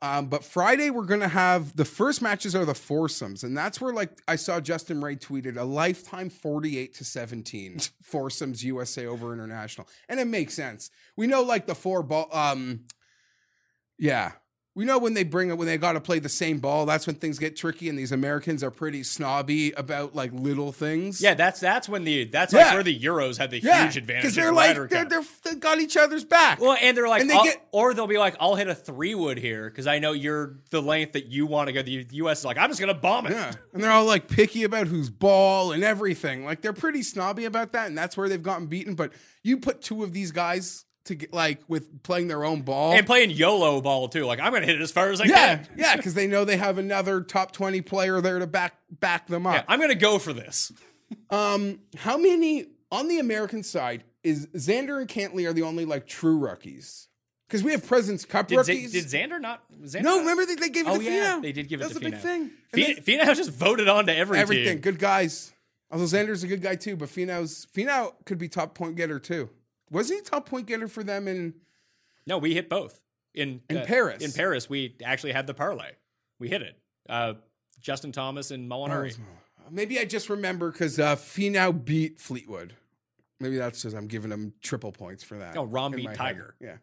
Um, 0.00 0.26
but 0.26 0.44
Friday, 0.44 0.90
we're 0.90 1.06
going 1.06 1.20
to 1.20 1.28
have 1.28 1.74
the 1.74 1.84
first 1.84 2.22
matches 2.22 2.54
are 2.54 2.64
the 2.64 2.74
foursomes, 2.74 3.42
and 3.42 3.56
that's 3.56 3.80
where, 3.80 3.92
like, 3.92 4.10
I 4.28 4.36
saw 4.36 4.60
Justin 4.60 5.02
Ray 5.02 5.16
tweeted 5.16 5.56
a 5.56 5.64
lifetime 5.64 6.30
48 6.30 6.94
to 6.94 7.04
17 7.04 7.80
foursomes 8.02 8.62
USA 8.62 9.06
over 9.06 9.32
international, 9.32 9.88
and 10.08 10.20
it 10.20 10.26
makes 10.26 10.54
sense. 10.54 10.90
We 11.16 11.26
know, 11.26 11.42
like, 11.42 11.66
the 11.66 11.74
four 11.74 12.04
ball, 12.04 12.28
um, 12.32 12.84
yeah, 13.98 14.32
we 14.78 14.84
know 14.84 14.96
when 14.96 15.12
they 15.14 15.24
bring 15.24 15.50
it 15.50 15.58
when 15.58 15.66
they 15.66 15.76
got 15.76 15.94
to 15.94 16.00
play 16.00 16.20
the 16.20 16.28
same 16.28 16.60
ball. 16.60 16.86
That's 16.86 17.04
when 17.04 17.16
things 17.16 17.40
get 17.40 17.56
tricky, 17.56 17.88
and 17.88 17.98
these 17.98 18.12
Americans 18.12 18.62
are 18.62 18.70
pretty 18.70 19.02
snobby 19.02 19.72
about 19.72 20.14
like 20.14 20.30
little 20.32 20.70
things. 20.70 21.20
Yeah, 21.20 21.34
that's 21.34 21.58
that's 21.58 21.88
when 21.88 22.04
the 22.04 22.24
that's 22.26 22.52
Yeah. 22.52 22.60
like 22.66 22.74
where 22.74 22.82
the 22.84 22.96
Euros 22.98 23.38
had 23.38 23.50
the 23.50 23.58
Yeah, 23.60 23.82
huge 23.82 23.96
advantage. 23.96 24.22
because 24.22 24.36
they're 24.36 24.52
like 24.52 24.76
they're, 24.88 25.04
they're 25.04 25.24
they 25.42 25.56
got 25.56 25.80
each 25.80 25.96
other's 25.96 26.24
back. 26.24 26.60
Well, 26.60 26.76
and 26.80 26.96
they're 26.96 27.08
like, 27.08 27.22
And 27.22 27.30
they 27.30 27.42
get- 27.42 27.66
or 27.72 27.92
they'll 27.92 28.06
be 28.06 28.18
like, 28.18 28.36
I'll 28.38 28.54
hit 28.54 28.68
a 28.68 28.74
three 28.74 29.16
wood 29.16 29.38
here 29.38 29.68
because 29.68 29.88
I 29.88 29.98
know 29.98 30.12
you're 30.12 30.58
the 30.70 30.80
length 30.80 31.14
that 31.14 31.26
you 31.26 31.46
want 31.46 31.66
to 31.66 31.72
go. 31.72 31.82
The 31.82 32.06
U.S. 32.12 32.38
is 32.38 32.44
like, 32.44 32.56
I'm 32.56 32.70
just 32.70 32.78
gonna 32.80 32.94
bomb 32.94 33.26
it. 33.26 33.32
yeah, 33.32 33.52
and 33.72 33.82
they're 33.82 33.90
all 33.90 34.04
like 34.06 34.28
picky 34.28 34.62
about 34.62 34.86
who's 34.86 35.10
ball 35.10 35.72
and 35.72 35.82
everything. 35.82 36.44
Like 36.44 36.62
they're 36.62 36.72
pretty 36.72 37.02
snobby 37.02 37.46
about 37.46 37.72
that, 37.72 37.88
and 37.88 37.98
that's 37.98 38.16
where 38.16 38.28
they've 38.28 38.40
gotten 38.40 38.66
beaten. 38.68 38.94
But 38.94 39.12
you 39.42 39.58
put 39.58 39.82
two 39.82 40.04
of 40.04 40.12
these 40.12 40.30
guys 40.30 40.84
to 41.08 41.14
get 41.16 41.32
like 41.32 41.60
with 41.68 42.02
playing 42.02 42.28
their 42.28 42.44
own 42.44 42.62
ball, 42.62 42.92
And 42.92 43.04
playing 43.06 43.30
YOLO 43.30 43.80
ball 43.82 44.08
too. 44.08 44.24
Like 44.24 44.40
I'm 44.40 44.52
gonna 44.52 44.64
hit 44.66 44.76
it 44.76 44.80
as 44.82 44.90
far 44.92 45.10
as 45.10 45.20
I 45.20 45.24
yeah, 45.24 45.56
can. 45.56 45.68
yeah, 45.76 45.96
because 45.96 46.14
they 46.14 46.26
know 46.26 46.44
they 46.44 46.56
have 46.56 46.78
another 46.78 47.20
top 47.20 47.52
twenty 47.52 47.80
player 47.82 48.20
there 48.20 48.38
to 48.38 48.46
back 48.46 48.74
back 48.90 49.26
them 49.26 49.46
up. 49.46 49.54
Yeah, 49.54 49.64
I'm 49.68 49.80
gonna 49.80 49.94
go 49.94 50.18
for 50.18 50.32
this. 50.32 50.72
Um, 51.30 51.80
how 51.96 52.16
many 52.16 52.66
on 52.90 53.08
the 53.08 53.18
American 53.18 53.62
side 53.62 54.04
is 54.22 54.46
Xander 54.48 55.00
and 55.00 55.08
Cantlay 55.08 55.48
are 55.48 55.52
the 55.52 55.62
only 55.62 55.84
like 55.84 56.06
true 56.06 56.38
rookies? 56.38 57.08
Because 57.48 57.62
we 57.64 57.72
have 57.72 57.86
President's 57.86 58.26
Cup 58.26 58.48
Did, 58.48 58.62
Z- 58.64 58.72
rookies. 58.72 58.92
did 58.92 59.04
Xander 59.06 59.40
not? 59.40 59.62
Xander 59.82 60.02
no, 60.02 60.18
remember 60.18 60.44
they, 60.44 60.54
they 60.56 60.68
gave 60.68 60.86
it 60.86 60.90
Oh 60.90 60.98
to 60.98 61.02
yeah, 61.04 61.38
they 61.40 61.52
did 61.52 61.66
give 61.68 61.80
it 61.80 61.84
That's 61.84 61.98
to 61.98 62.06
a 62.06 62.10
big 62.10 62.18
Finau. 62.18 62.22
thing. 62.22 62.50
And 62.74 62.84
Fin- 62.84 62.96
Finau 63.20 63.34
just 63.34 63.50
voted 63.50 63.88
on 63.88 64.04
to 64.06 64.14
every 64.14 64.38
everything. 64.38 64.74
team. 64.74 64.80
Good 64.80 64.98
guys. 64.98 65.52
Although 65.90 66.04
Xander's 66.04 66.42
a 66.42 66.46
good 66.46 66.60
guy 66.60 66.74
too, 66.74 66.96
but 66.96 67.08
Finau's 67.08 67.66
Finau 67.74 68.12
could 68.26 68.36
be 68.36 68.48
top 68.48 68.74
point 68.74 68.96
getter 68.96 69.18
too. 69.18 69.48
Wasn't 69.90 70.18
he 70.18 70.22
top 70.22 70.48
point 70.48 70.66
getter 70.66 70.88
for 70.88 71.02
them 71.02 71.28
in? 71.28 71.54
No, 72.26 72.38
we 72.38 72.54
hit 72.54 72.68
both 72.68 73.00
in 73.34 73.60
uh, 73.70 73.74
In 73.74 73.86
Paris. 73.86 74.22
In 74.22 74.32
Paris, 74.32 74.68
we 74.68 74.96
actually 75.04 75.32
had 75.32 75.46
the 75.46 75.54
parlay. 75.54 75.92
We 76.38 76.48
hit 76.48 76.62
it. 76.62 76.78
Uh, 77.08 77.34
Justin 77.80 78.12
Thomas 78.12 78.50
and 78.50 78.70
Molinari. 78.70 79.16
Maybe 79.70 79.98
I 79.98 80.04
just 80.04 80.30
remember 80.30 80.70
because 80.70 80.98
uh, 80.98 81.16
Finau 81.16 81.84
beat 81.84 82.20
Fleetwood. 82.20 82.74
Maybe 83.40 83.56
that's 83.56 83.82
just 83.82 83.94
I'm 83.96 84.06
giving 84.08 84.30
him 84.30 84.52
triple 84.62 84.92
points 84.92 85.22
for 85.22 85.38
that. 85.38 85.56
Oh, 85.56 85.66
Rahm 85.66 85.94
beat 85.94 86.04
my 86.04 86.10
head. 86.10 86.16
Tiger. 86.18 86.54
Yeah. 86.60 86.76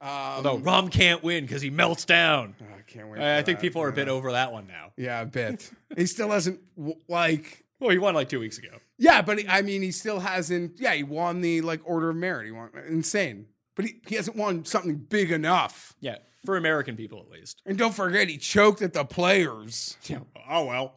Um, 0.00 0.08
Although 0.08 0.58
Rahm 0.58 0.90
can't 0.90 1.22
win 1.22 1.44
because 1.44 1.62
he 1.62 1.70
melts 1.70 2.04
down. 2.04 2.54
I 2.60 2.80
can't 2.90 3.08
wait. 3.08 3.20
I 3.20 3.38
I 3.38 3.42
think 3.42 3.60
people 3.60 3.82
are 3.82 3.88
a 3.88 3.92
bit 3.92 4.08
over 4.08 4.32
that 4.32 4.52
one 4.52 4.66
now. 4.66 4.92
Yeah, 4.96 5.20
a 5.20 5.26
bit. 5.26 5.70
he 5.96 6.06
still 6.06 6.30
hasn't 6.30 6.60
like. 7.08 7.64
Well, 7.82 7.90
he 7.90 7.98
won 7.98 8.14
like 8.14 8.28
two 8.28 8.40
weeks 8.40 8.58
ago. 8.58 8.70
Yeah, 8.98 9.20
but 9.22 9.40
he, 9.40 9.48
I 9.48 9.60
mean, 9.62 9.82
he 9.82 9.90
still 9.90 10.20
hasn't. 10.20 10.80
Yeah, 10.80 10.94
he 10.94 11.02
won 11.02 11.40
the 11.40 11.60
like 11.62 11.80
Order 11.84 12.10
of 12.10 12.16
Merit. 12.16 12.46
He 12.46 12.52
won 12.52 12.70
insane, 12.88 13.46
but 13.74 13.84
he, 13.84 14.00
he 14.06 14.14
hasn't 14.14 14.36
won 14.36 14.64
something 14.64 14.94
big 14.96 15.32
enough. 15.32 15.94
Yeah, 16.00 16.18
for 16.46 16.56
American 16.56 16.94
people 16.96 17.20
at 17.20 17.30
least. 17.30 17.60
And 17.66 17.76
don't 17.76 17.94
forget, 17.94 18.28
he 18.28 18.38
choked 18.38 18.82
at 18.82 18.92
the 18.92 19.04
players. 19.04 19.96
Yeah. 20.04 20.20
Oh 20.48 20.64
well. 20.66 20.94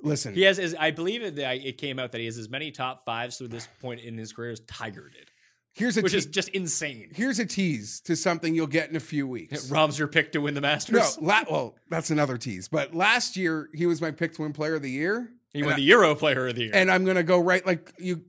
Listen, 0.00 0.34
He 0.34 0.42
has, 0.42 0.76
I 0.78 0.92
believe 0.92 1.22
it, 1.22 1.36
it 1.36 1.76
came 1.76 1.98
out 1.98 2.12
that 2.12 2.18
he 2.20 2.26
has 2.26 2.38
as 2.38 2.48
many 2.48 2.70
top 2.70 3.04
fives 3.04 3.36
through 3.38 3.48
this 3.48 3.66
point 3.80 4.00
in 4.00 4.16
his 4.16 4.32
career 4.32 4.52
as 4.52 4.60
Tiger 4.60 5.10
did, 5.12 5.26
here's 5.72 5.96
a 5.96 6.02
which 6.02 6.12
te- 6.12 6.18
is 6.18 6.26
just 6.26 6.50
insane. 6.50 7.08
here's 7.12 7.40
a 7.40 7.44
tease 7.46 8.00
to 8.02 8.14
something 8.14 8.54
you'll 8.54 8.68
get 8.68 8.90
in 8.90 8.94
a 8.94 9.00
few 9.00 9.26
weeks. 9.26 9.64
It 9.64 9.72
Rob's 9.74 9.98
your 9.98 10.06
pick 10.06 10.30
to 10.32 10.40
win 10.40 10.54
the 10.54 10.60
No, 10.60 10.68
Masters. 10.68 11.18
la- 11.20 11.42
well, 11.50 11.74
that's 11.90 12.10
another 12.10 12.38
tease. 12.38 12.68
But 12.68 12.94
last 12.94 13.36
year 13.36 13.70
he 13.74 13.86
was 13.86 14.00
my 14.00 14.12
pick 14.12 14.34
to 14.34 14.42
win 14.42 14.52
Player 14.52 14.76
of 14.76 14.82
the 14.82 14.90
Year. 14.90 15.32
He 15.52 15.62
won 15.62 15.76
the 15.76 15.82
Euro 15.82 16.14
Player 16.14 16.48
of 16.48 16.56
the 16.56 16.64
Year. 16.64 16.70
and 16.74 16.90
I'm 16.90 17.04
gonna 17.04 17.22
go 17.22 17.40
right 17.40 17.64
like 17.66 17.92
you. 17.98 18.22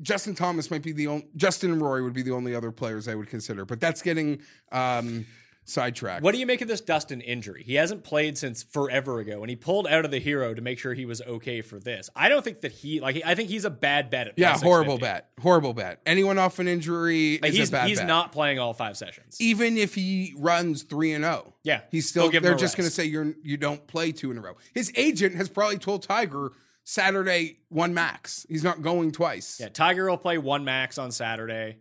Justin 0.00 0.34
Thomas 0.34 0.70
might 0.70 0.82
be 0.82 0.92
the 0.92 1.08
only. 1.08 1.26
Justin 1.36 1.72
and 1.72 1.82
Rory 1.82 2.02
would 2.02 2.12
be 2.12 2.22
the 2.22 2.32
only 2.32 2.54
other 2.54 2.70
players 2.70 3.08
I 3.08 3.14
would 3.14 3.28
consider, 3.28 3.64
but 3.64 3.80
that's 3.80 4.00
getting 4.00 4.40
um, 4.70 5.26
sidetracked. 5.68 6.22
what 6.22 6.32
do 6.32 6.38
you 6.38 6.46
make 6.46 6.60
of 6.60 6.68
this 6.68 6.80
Dustin 6.80 7.20
injury? 7.20 7.62
He 7.64 7.74
hasn't 7.74 8.04
played 8.04 8.38
since 8.38 8.62
forever 8.62 9.18
ago, 9.20 9.40
and 9.42 9.50
he 9.50 9.56
pulled 9.56 9.86
out 9.86 10.04
of 10.04 10.10
the 10.10 10.18
hero 10.18 10.54
to 10.54 10.60
make 10.62 10.78
sure 10.78 10.94
he 10.94 11.04
was 11.06 11.20
okay 11.22 11.60
for 11.62 11.78
this. 11.78 12.08
I 12.16 12.28
don't 12.28 12.44
think 12.44 12.60
that 12.62 12.72
he 12.72 13.00
like. 13.00 13.20
I 13.24 13.34
think 13.34 13.48
he's 13.48 13.64
a 13.64 13.70
bad 13.70 14.10
bet. 14.10 14.28
At 14.28 14.34
Yeah, 14.38 14.58
horrible 14.58 14.98
bet. 14.98 15.30
Horrible 15.40 15.74
bet. 15.74 16.00
Anyone 16.06 16.38
off 16.38 16.58
an 16.58 16.68
injury 16.68 17.38
Like, 17.42 17.50
is 17.52 17.56
he's 17.58 17.68
a 17.68 17.72
bad 17.72 17.88
he's 17.88 17.98
bet. 17.98 18.06
not 18.06 18.32
playing 18.32 18.58
all 18.58 18.74
five 18.74 18.96
sessions. 18.96 19.36
even 19.40 19.76
if 19.76 19.94
he 19.94 20.34
runs 20.38 20.82
three 20.82 21.12
and 21.12 21.24
zero. 21.24 21.54
Yeah, 21.64 21.80
he's 21.90 22.08
still. 22.08 22.30
They're 22.30 22.54
just 22.54 22.76
going 22.76 22.88
to 22.88 22.94
say 22.94 23.04
you're 23.04 23.34
you 23.42 23.56
don't 23.56 23.86
play 23.86 24.12
two 24.12 24.30
in 24.30 24.38
a 24.38 24.40
row. 24.40 24.54
His 24.74 24.92
agent 24.96 25.34
has 25.36 25.48
probably 25.48 25.78
told 25.78 26.02
Tiger 26.02 26.52
Saturday 26.84 27.58
one 27.68 27.92
max. 27.92 28.46
He's 28.48 28.64
not 28.64 28.80
going 28.80 29.12
twice. 29.12 29.58
Yeah, 29.60 29.68
Tiger 29.68 30.08
will 30.08 30.16
play 30.16 30.38
one 30.38 30.64
max 30.64 30.96
on 30.96 31.12
Saturday. 31.12 31.76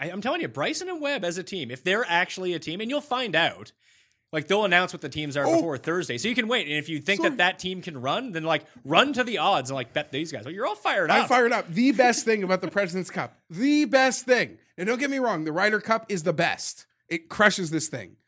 I, 0.00 0.10
I'm 0.10 0.20
telling 0.20 0.40
you, 0.40 0.48
Bryson 0.48 0.88
and 0.88 1.00
Webb 1.00 1.24
as 1.24 1.38
a 1.38 1.42
team, 1.42 1.70
if 1.70 1.84
they're 1.84 2.04
actually 2.08 2.54
a 2.54 2.58
team, 2.58 2.80
and 2.80 2.90
you'll 2.90 3.00
find 3.00 3.36
out. 3.36 3.72
Like 4.32 4.46
they'll 4.46 4.64
announce 4.64 4.92
what 4.92 5.02
the 5.02 5.08
teams 5.08 5.36
are 5.36 5.44
Oh. 5.44 5.56
before 5.56 5.76
Thursday, 5.76 6.16
so 6.16 6.28
you 6.28 6.36
can 6.36 6.46
wait. 6.46 6.68
And 6.68 6.76
if 6.76 6.88
you 6.88 7.00
think 7.00 7.22
that 7.22 7.38
that 7.38 7.58
team 7.58 7.82
can 7.82 8.00
run, 8.00 8.30
then 8.30 8.44
like 8.44 8.64
run 8.84 9.12
to 9.14 9.24
the 9.24 9.38
odds 9.38 9.70
and 9.70 9.74
like 9.74 9.92
bet 9.92 10.12
these 10.12 10.30
guys. 10.30 10.44
Well, 10.44 10.54
you're 10.54 10.68
all 10.68 10.76
fired 10.76 11.10
up. 11.10 11.22
I'm 11.22 11.28
fired 11.28 11.50
up. 11.50 11.68
The 11.68 11.90
best 11.90 12.24
thing 12.26 12.44
about 12.44 12.60
the 12.60 12.68
President's 12.68 13.10
Cup, 13.10 13.34
the 13.50 13.86
best 13.86 14.26
thing. 14.26 14.58
And 14.78 14.86
don't 14.86 15.00
get 15.00 15.10
me 15.10 15.18
wrong, 15.18 15.42
the 15.42 15.50
Ryder 15.50 15.80
Cup 15.80 16.06
is 16.08 16.22
the 16.22 16.32
best. 16.32 16.86
It 17.08 17.28
crushes 17.28 17.70
this 17.70 17.88
thing. 17.88 18.18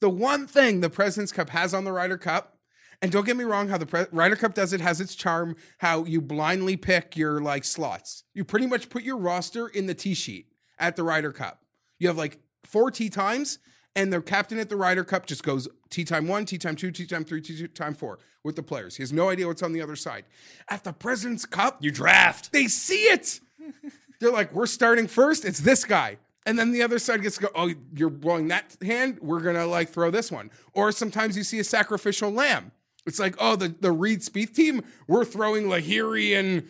The 0.00 0.08
one 0.08 0.46
thing 0.46 0.80
the 0.80 0.88
President's 0.88 1.32
Cup 1.32 1.50
has 1.50 1.74
on 1.74 1.84
the 1.84 1.92
Ryder 1.92 2.16
Cup, 2.16 2.56
and 3.02 3.12
don't 3.12 3.26
get 3.26 3.36
me 3.36 3.44
wrong, 3.44 3.68
how 3.68 3.76
the 3.76 3.84
Pre- 3.84 4.06
Ryder 4.10 4.36
Cup 4.36 4.54
does 4.54 4.72
it 4.72 4.80
has 4.80 5.02
its 5.02 5.14
charm. 5.14 5.54
How 5.78 6.04
you 6.06 6.22
blindly 6.22 6.78
pick 6.78 7.14
your 7.14 7.42
like 7.42 7.64
slots. 7.64 8.24
You 8.32 8.42
pretty 8.44 8.66
much 8.66 8.88
put 8.88 9.02
your 9.02 9.18
roster 9.18 9.68
in 9.68 9.84
the 9.86 9.94
tee 9.94 10.14
sheet 10.14 10.46
at 10.82 10.96
the 10.96 11.02
Ryder 11.02 11.32
Cup. 11.32 11.62
You 11.98 12.08
have 12.08 12.18
like 12.18 12.38
four 12.64 12.90
tee 12.90 13.08
times, 13.08 13.58
and 13.94 14.12
the 14.12 14.20
captain 14.20 14.58
at 14.58 14.68
the 14.68 14.76
Ryder 14.76 15.04
Cup 15.04 15.26
just 15.26 15.42
goes 15.42 15.68
tee 15.88 16.04
time 16.04 16.26
one, 16.26 16.44
tee 16.44 16.58
time 16.58 16.76
two, 16.76 16.90
tee 16.90 17.06
time 17.06 17.24
three, 17.24 17.40
tee 17.40 17.66
time 17.68 17.94
four 17.94 18.18
with 18.42 18.56
the 18.56 18.62
players. 18.62 18.96
He 18.96 19.02
has 19.02 19.12
no 19.12 19.30
idea 19.30 19.46
what's 19.46 19.62
on 19.62 19.72
the 19.72 19.80
other 19.80 19.96
side. 19.96 20.24
At 20.68 20.84
the 20.84 20.92
President's 20.92 21.46
Cup, 21.46 21.82
you 21.82 21.90
draft. 21.90 22.52
they 22.52 22.66
see 22.66 23.04
it. 23.04 23.40
They're 24.20 24.32
like, 24.32 24.52
we're 24.52 24.66
starting 24.66 25.06
first. 25.06 25.44
It's 25.44 25.60
this 25.60 25.84
guy. 25.84 26.18
And 26.44 26.58
then 26.58 26.72
the 26.72 26.82
other 26.82 26.98
side 26.98 27.22
gets 27.22 27.36
to 27.36 27.42
go, 27.42 27.48
oh, 27.54 27.72
you're 27.94 28.10
blowing 28.10 28.48
that 28.48 28.76
hand. 28.82 29.18
We're 29.20 29.40
going 29.40 29.54
to 29.56 29.66
like 29.66 29.90
throw 29.90 30.10
this 30.10 30.30
one. 30.30 30.50
Or 30.74 30.90
sometimes 30.90 31.36
you 31.36 31.44
see 31.44 31.60
a 31.60 31.64
sacrificial 31.64 32.30
lamb. 32.30 32.72
It's 33.06 33.18
like, 33.18 33.36
oh, 33.38 33.56
the, 33.56 33.68
the 33.68 33.92
Reed 33.92 34.20
Spieth 34.20 34.54
team, 34.54 34.82
we're 35.06 35.24
throwing 35.24 35.64
Lahiri 35.64 36.38
and 36.38 36.68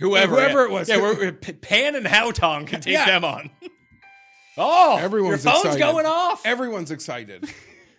Whoever, 0.00 0.36
whoever 0.36 0.64
it 0.64 0.70
was. 0.70 0.88
Yeah, 0.88 0.98
we're, 1.00 1.14
we're- 1.16 1.32
Pan 1.32 1.94
and 1.96 2.06
Haotong 2.06 2.66
can 2.66 2.80
take 2.80 2.92
Yeah. 2.94 3.04
them 3.06 3.24
on. 3.24 3.50
oh, 4.56 4.96
everyone's 4.98 5.44
your 5.44 5.52
phone's 5.54 5.64
excited. 5.76 5.80
going 5.92 6.06
off. 6.06 6.44
Everyone's 6.44 6.90
excited. 6.90 7.48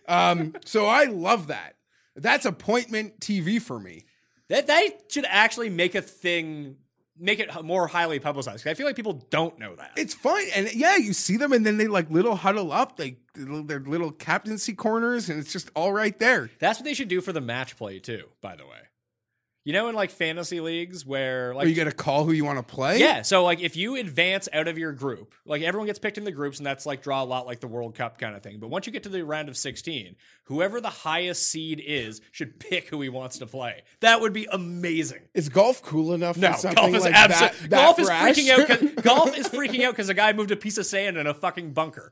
um, 0.07 0.53
so 0.65 0.85
I 0.85 1.05
love 1.05 1.47
that. 1.47 1.75
That's 2.15 2.45
appointment 2.45 3.19
TV 3.19 3.61
for 3.61 3.79
me. 3.79 4.05
That 4.49 4.67
they 4.67 4.93
should 5.09 5.25
actually 5.27 5.69
make 5.69 5.93
a 5.93 6.01
thing, 6.01 6.77
make 7.17 7.39
it 7.39 7.49
more 7.63 7.85
highly 7.87 8.19
publicized. 8.19 8.65
I 8.67 8.73
feel 8.73 8.87
like 8.87 8.95
people 8.95 9.25
don't 9.29 9.59
know 9.59 9.75
that. 9.75 9.91
It's 9.95 10.13
fun, 10.15 10.41
and 10.55 10.73
yeah, 10.73 10.95
you 10.97 11.13
see 11.13 11.37
them, 11.37 11.53
and 11.53 11.63
then 11.65 11.77
they 11.77 11.87
like 11.87 12.09
little 12.09 12.35
huddle 12.35 12.71
up, 12.71 12.97
they 12.97 13.17
their 13.35 13.79
little 13.79 14.11
captaincy 14.11 14.73
corners, 14.73 15.29
and 15.29 15.39
it's 15.39 15.53
just 15.53 15.69
all 15.75 15.93
right 15.93 16.17
there. 16.17 16.49
That's 16.59 16.79
what 16.79 16.85
they 16.85 16.95
should 16.95 17.09
do 17.09 17.21
for 17.21 17.31
the 17.31 17.41
match 17.41 17.77
play 17.77 17.99
too. 17.99 18.23
By 18.41 18.55
the 18.55 18.65
way, 18.65 18.79
you 19.69 19.73
know, 19.73 19.87
in 19.87 19.93
like 19.93 20.09
fantasy 20.09 20.61
leagues 20.61 21.05
where 21.05 21.53
oh, 21.53 21.57
like 21.57 21.67
Or 21.67 21.69
you 21.69 21.75
get 21.75 21.85
a 21.85 21.91
call 21.91 22.25
who 22.25 22.31
you 22.31 22.43
want 22.43 22.57
to 22.57 22.63
play. 22.63 22.99
Yeah, 22.99 23.21
so 23.21 23.43
like 23.43 23.59
if 23.59 23.77
you 23.77 23.97
advance 23.97 24.49
out 24.51 24.67
of 24.67 24.79
your 24.79 24.91
group, 24.91 25.35
like 25.45 25.61
everyone 25.61 25.85
gets 25.85 25.99
picked 25.99 26.17
in 26.17 26.23
the 26.23 26.31
groups, 26.31 26.57
and 26.57 26.65
that's 26.65 26.87
like 26.87 27.03
draw 27.03 27.21
a 27.21 27.23
lot 27.23 27.45
like 27.45 27.59
the 27.59 27.67
World 27.67 27.93
Cup 27.93 28.17
kind 28.17 28.35
of 28.35 28.41
thing. 28.41 28.57
But 28.59 28.71
once 28.71 28.87
you 28.87 28.91
get 28.91 29.03
to 29.03 29.09
the 29.09 29.23
round 29.23 29.47
of 29.47 29.55
16, 29.55 30.15
whoever 30.45 30.81
the 30.81 30.89
highest 30.89 31.49
seed 31.49 31.83
is 31.85 32.19
should 32.31 32.59
pick 32.59 32.89
who 32.89 32.99
he 33.01 33.09
wants 33.09 33.37
to 33.37 33.45
play. 33.45 33.83
That 33.99 34.21
would 34.21 34.33
be 34.33 34.47
amazing. 34.51 35.19
Is 35.35 35.49
golf 35.49 35.83
cool 35.83 36.15
enough 36.15 36.35
No, 36.35 36.55
golf 36.73 36.95
is 36.95 37.03
like 37.03 37.13
absolutely 37.13 37.67
that 37.67 37.69
golf 37.69 37.99
is 37.99 38.09
freaking 38.09 38.49
out. 38.49 39.03
golf 39.03 39.37
is 39.37 39.47
freaking 39.49 39.83
out 39.83 39.91
because 39.91 40.09
a 40.09 40.15
guy 40.15 40.33
moved 40.33 40.49
a 40.49 40.55
piece 40.55 40.79
of 40.79 40.87
sand 40.87 41.15
in 41.15 41.27
a 41.27 41.33
fucking 41.35 41.73
bunker. 41.73 42.11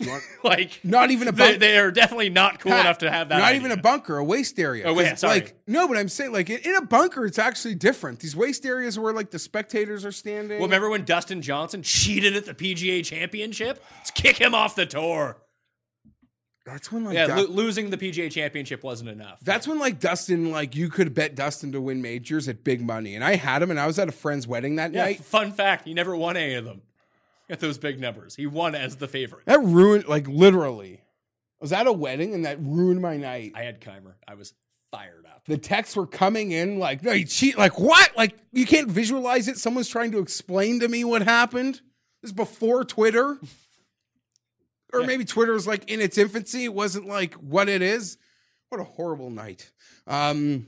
like 0.44 0.80
Not 0.82 1.10
even 1.10 1.28
a 1.28 1.32
they, 1.32 1.44
bunker. 1.44 1.58
they 1.58 1.78
are 1.78 1.90
definitely 1.90 2.28
not 2.28 2.58
cool 2.58 2.72
enough 2.72 2.98
to 2.98 3.10
have 3.10 3.28
that. 3.28 3.38
Not 3.38 3.48
idea. 3.48 3.60
even 3.60 3.70
a 3.70 3.80
bunker, 3.80 4.16
a 4.18 4.24
waste 4.24 4.58
area. 4.58 4.84
Oh, 4.86 4.94
wait, 4.94 5.18
sorry. 5.18 5.34
Like 5.34 5.56
no, 5.66 5.86
but 5.86 5.96
I'm 5.96 6.08
saying 6.08 6.32
like 6.32 6.50
in, 6.50 6.74
a 6.74 6.82
bunker, 6.82 7.24
it's 7.24 7.38
actually 7.38 7.76
different. 7.76 8.18
These 8.20 8.34
waste 8.34 8.66
areas 8.66 8.98
where 8.98 9.12
like 9.12 9.30
the 9.30 9.38
spectators 9.38 10.04
are 10.04 10.12
standing. 10.12 10.58
Well, 10.58 10.66
remember 10.66 10.90
when 10.90 11.04
Dustin 11.04 11.42
Johnson 11.42 11.82
cheated 11.82 12.34
at 12.34 12.44
the 12.44 12.54
PGA 12.54 13.04
Championship? 13.04 13.82
Let's 13.98 14.10
kick 14.10 14.36
him 14.36 14.52
off 14.54 14.74
the 14.74 14.84
tour. 14.86 15.36
that's 16.66 16.90
when 16.90 17.04
like 17.04 17.14
Yeah, 17.14 17.28
Du- 17.28 17.36
lo- 17.36 17.46
losing 17.48 17.90
the 17.90 17.96
PGA 17.96 18.30
Championship 18.32 18.82
wasn't 18.82 19.10
enough. 19.10 19.38
that's 19.42 19.68
when 19.68 19.78
like 19.78 20.00
Dustin 20.00 20.50
like 20.50 20.74
you 20.74 20.88
could 20.88 21.14
bet 21.14 21.36
Dustin 21.36 21.70
to 21.70 21.80
win 21.80 22.02
majors 22.02 22.48
at 22.48 22.64
big 22.64 22.82
money, 22.82 23.14
and 23.14 23.22
I 23.22 23.36
had 23.36 23.62
him, 23.62 23.70
and 23.70 23.78
I 23.78 23.86
was 23.86 24.00
at 24.00 24.08
a 24.08 24.12
friend's 24.12 24.48
wedding 24.48 24.74
that 24.76 24.92
yeah. 24.92 25.04
night. 25.04 25.20
Fun 25.24 25.52
fact: 25.52 25.86
he 25.86 25.94
never 25.94 26.16
won 26.16 26.36
any 26.36 26.54
of 26.54 26.64
them 26.64 26.82
at 27.50 27.60
those 27.60 27.78
big 27.78 28.00
numbers. 28.00 28.34
He 28.34 28.46
won 28.46 28.74
as 28.74 28.96
the 28.96 29.08
favorite. 29.08 29.46
That 29.46 29.60
ruined 29.62 30.06
like 30.08 30.26
literally. 30.28 31.00
I 31.60 31.64
was 31.64 31.72
at 31.72 31.86
a 31.86 31.92
wedding, 31.92 32.34
and 32.34 32.44
that 32.44 32.58
ruined 32.60 33.00
my 33.00 33.16
night. 33.16 33.52
I 33.54 33.62
had 33.62 33.80
Kaymer. 33.80 34.14
I 34.28 34.34
was 34.34 34.52
fired 34.90 35.24
up. 35.26 35.42
the 35.46 35.58
texts 35.58 35.96
were 35.96 36.06
coming 36.06 36.52
in 36.52 36.78
like, 36.78 37.02
no, 37.02 37.12
you 37.12 37.24
cheat. 37.24 37.56
Like, 37.58 37.78
what? 37.80 38.16
Like, 38.16 38.36
you 38.52 38.64
can't 38.66 38.88
visualize 38.88 39.48
it. 39.48 39.58
Someone's 39.58 39.88
trying 39.88 40.12
to 40.12 40.18
explain 40.18 40.80
to 40.80 40.88
me 40.88 41.02
what 41.04 41.22
happened. 41.22 41.80
This 42.22 42.28
is 42.30 42.32
before 42.32 42.84
Twitter. 42.84 43.38
Or 44.92 45.00
Yeah. 45.00 45.06
maybe 45.06 45.24
Twitter 45.24 45.52
was 45.52 45.66
like 45.66 45.90
in 45.90 46.00
its 46.00 46.16
infancy. 46.18 46.64
It 46.64 46.74
wasn't 46.74 47.06
like 47.06 47.34
what 47.34 47.68
it 47.68 47.82
is. 47.82 48.16
What 48.68 48.80
a 48.80 48.84
horrible 48.84 49.30
night. 49.30 49.70
Um, 50.06 50.66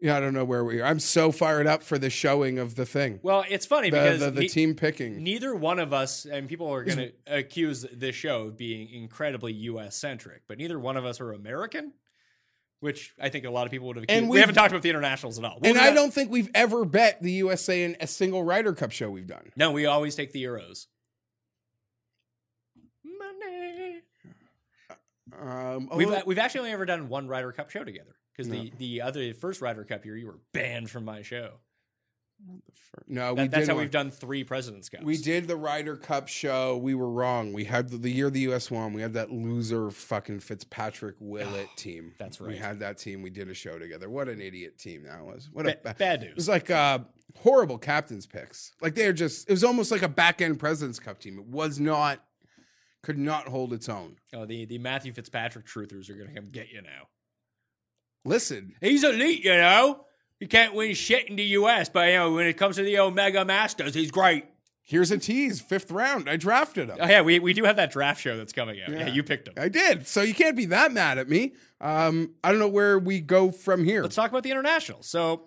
yeah, 0.00 0.16
I 0.16 0.20
don't 0.20 0.32
know 0.34 0.44
where 0.44 0.64
we 0.64 0.80
are. 0.80 0.84
I'm 0.86 1.00
so 1.00 1.30
fired 1.32 1.66
up 1.66 1.82
for 1.82 1.98
the 1.98 2.10
showing 2.10 2.58
of 2.58 2.74
the 2.74 2.86
thing. 2.86 3.20
Well, 3.22 3.44
it's 3.48 3.66
funny 3.66 3.90
The, 3.90 3.96
because 3.98 4.20
the, 4.20 4.30
the 4.30 4.40
ne- 4.42 4.48
team 4.48 4.74
picking. 4.74 5.22
neither 5.22 5.54
one 5.54 5.78
of 5.78 5.92
us, 5.92 6.24
and 6.24 6.48
people 6.48 6.68
are 6.72 6.82
going 6.84 6.98
to 6.98 7.12
accuse 7.26 7.84
this 7.92 8.14
show 8.16 8.44
of 8.44 8.56
being 8.56 8.88
incredibly 8.90 9.52
U.S. 9.52 9.96
centric, 9.96 10.42
but 10.48 10.58
neither 10.58 10.78
one 10.78 10.96
of 10.96 11.04
us 11.04 11.20
are 11.20 11.32
American. 11.32 11.92
Which 12.80 13.12
I 13.20 13.28
think 13.28 13.44
a 13.44 13.50
lot 13.50 13.66
of 13.66 13.70
people 13.70 13.88
would 13.88 13.96
have. 13.96 14.04
And 14.08 14.10
accused. 14.10 14.24
we 14.24 14.30
we've- 14.30 14.40
haven't 14.40 14.54
talked 14.54 14.70
about 14.72 14.80
the 14.80 14.88
internationals 14.88 15.38
at 15.38 15.44
all. 15.44 15.58
We'll 15.60 15.72
and 15.72 15.78
I 15.78 15.92
don't 15.92 16.14
think 16.14 16.30
we've 16.30 16.48
ever 16.54 16.86
bet 16.86 17.20
the 17.20 17.32
USA 17.32 17.84
in 17.84 17.94
a 18.00 18.06
single 18.06 18.42
Ryder 18.42 18.72
Cup 18.72 18.90
show 18.90 19.10
we've 19.10 19.26
done. 19.26 19.52
No, 19.54 19.70
we 19.70 19.84
always 19.84 20.14
take 20.14 20.32
the 20.32 20.42
Euros. 20.42 20.86
Money. 23.04 24.00
Um, 25.38 25.88
We've 25.94 26.08
although- 26.08 26.22
we've 26.26 26.38
actually 26.38 26.60
only 26.60 26.72
ever 26.72 26.86
done 26.86 27.08
one 27.08 27.28
Ryder 27.28 27.52
Cup 27.52 27.70
show 27.70 27.84
together 27.84 28.16
because 28.48 28.70
the 28.70 28.72
the 28.78 29.02
other 29.02 29.34
first 29.34 29.60
Ryder 29.60 29.84
Cup 29.84 30.04
year 30.04 30.16
you 30.16 30.26
were 30.26 30.38
banned 30.52 30.90
from 30.90 31.04
my 31.04 31.22
show. 31.22 31.54
no, 33.06 33.34
we 33.34 33.42
That, 33.42 33.50
that's 33.50 33.68
how 33.68 33.74
one. 33.74 33.82
we've 33.82 33.90
done 33.90 34.10
three 34.10 34.44
Presidents 34.44 34.88
Cups. 34.88 35.04
We 35.04 35.16
did 35.18 35.46
the 35.46 35.56
Ryder 35.56 35.96
Cup 35.96 36.26
show. 36.28 36.76
We 36.76 36.94
were 36.94 37.10
wrong. 37.10 37.52
We 37.52 37.64
had 37.64 37.90
the, 37.90 37.98
the 37.98 38.10
year 38.10 38.30
the 38.30 38.40
U.S. 38.40 38.70
won. 38.70 38.92
We 38.94 39.02
had 39.02 39.12
that 39.12 39.30
loser 39.30 39.90
fucking 39.90 40.40
Fitzpatrick 40.40 41.16
Willett 41.20 41.68
team. 41.76 42.14
that's 42.18 42.40
right. 42.40 42.50
We 42.50 42.56
had 42.56 42.80
that 42.80 42.96
team. 42.98 43.20
We 43.22 43.28
did 43.30 43.48
a 43.50 43.54
show 43.54 43.78
together. 43.78 44.08
What 44.08 44.28
an 44.28 44.40
idiot 44.40 44.78
team 44.78 45.02
that 45.04 45.22
was. 45.24 45.50
What 45.52 45.66
Ba- 45.66 45.72
a 45.72 45.82
ba- 45.82 45.96
bad 45.98 46.20
news. 46.22 46.30
It 46.30 46.36
was 46.36 46.48
like 46.48 46.70
uh, 46.70 47.00
horrible 47.38 47.76
captain's 47.78 48.26
picks. 48.26 48.72
Like 48.80 48.94
they 48.94 49.06
are 49.06 49.12
just. 49.12 49.48
It 49.48 49.52
was 49.52 49.64
almost 49.64 49.90
like 49.90 50.02
a 50.02 50.08
back 50.08 50.40
end 50.40 50.58
Presidents 50.58 50.98
Cup 50.98 51.18
team. 51.20 51.38
It 51.38 51.46
was 51.46 51.78
not. 51.78 52.24
Could 53.02 53.18
not 53.18 53.48
hold 53.48 53.72
its 53.72 53.88
own. 53.88 54.16
Oh, 54.34 54.44
the 54.44 54.64
the 54.66 54.76
Matthew 54.78 55.12
Fitzpatrick 55.12 55.66
truthers 55.66 56.10
are 56.10 56.14
gonna 56.14 56.34
come 56.34 56.50
get 56.50 56.70
you 56.70 56.82
now. 56.82 57.08
Listen, 58.24 58.74
He's 58.80 59.04
elite, 59.04 59.44
you 59.44 59.54
know. 59.56 60.04
He 60.38 60.46
can't 60.46 60.74
win 60.74 60.94
shit 60.94 61.28
in 61.28 61.36
the 61.36 61.42
U.S., 61.44 61.88
but 61.90 62.08
you 62.08 62.14
know 62.14 62.32
when 62.32 62.46
it 62.46 62.54
comes 62.56 62.76
to 62.76 62.82
the 62.82 62.98
Omega 62.98 63.44
Masters, 63.44 63.94
he's 63.94 64.10
great. 64.10 64.46
Here's 64.82 65.10
a 65.10 65.18
tease, 65.18 65.60
fifth 65.60 65.90
round. 65.90 66.28
I 66.28 66.36
drafted 66.36 66.88
him. 66.88 66.96
Oh 67.00 67.06
yeah, 67.06 67.20
we, 67.20 67.38
we 67.38 67.52
do 67.52 67.64
have 67.64 67.76
that 67.76 67.92
draft 67.92 68.20
show 68.20 68.36
that's 68.36 68.52
coming 68.52 68.80
out. 68.82 68.88
Yeah, 68.90 69.00
Yeah. 69.00 69.08
you 69.12 69.22
picked 69.22 69.46
him. 69.48 69.54
I 69.56 69.68
did. 69.68 70.06
So 70.08 70.22
you 70.22 70.34
can't 70.34 70.56
be 70.56 70.64
that 70.66 70.92
mad 70.92 71.18
at 71.18 71.28
me. 71.28 71.52
Um, 71.80 72.34
I 72.42 72.50
don't 72.50 72.58
know 72.58 72.68
where 72.68 72.98
we 72.98 73.20
go 73.20 73.52
from 73.52 73.84
here. 73.84 74.02
Let's 74.02 74.16
talk 74.16 74.30
about 74.30 74.42
the 74.42 74.50
international. 74.50 75.02
So 75.02 75.44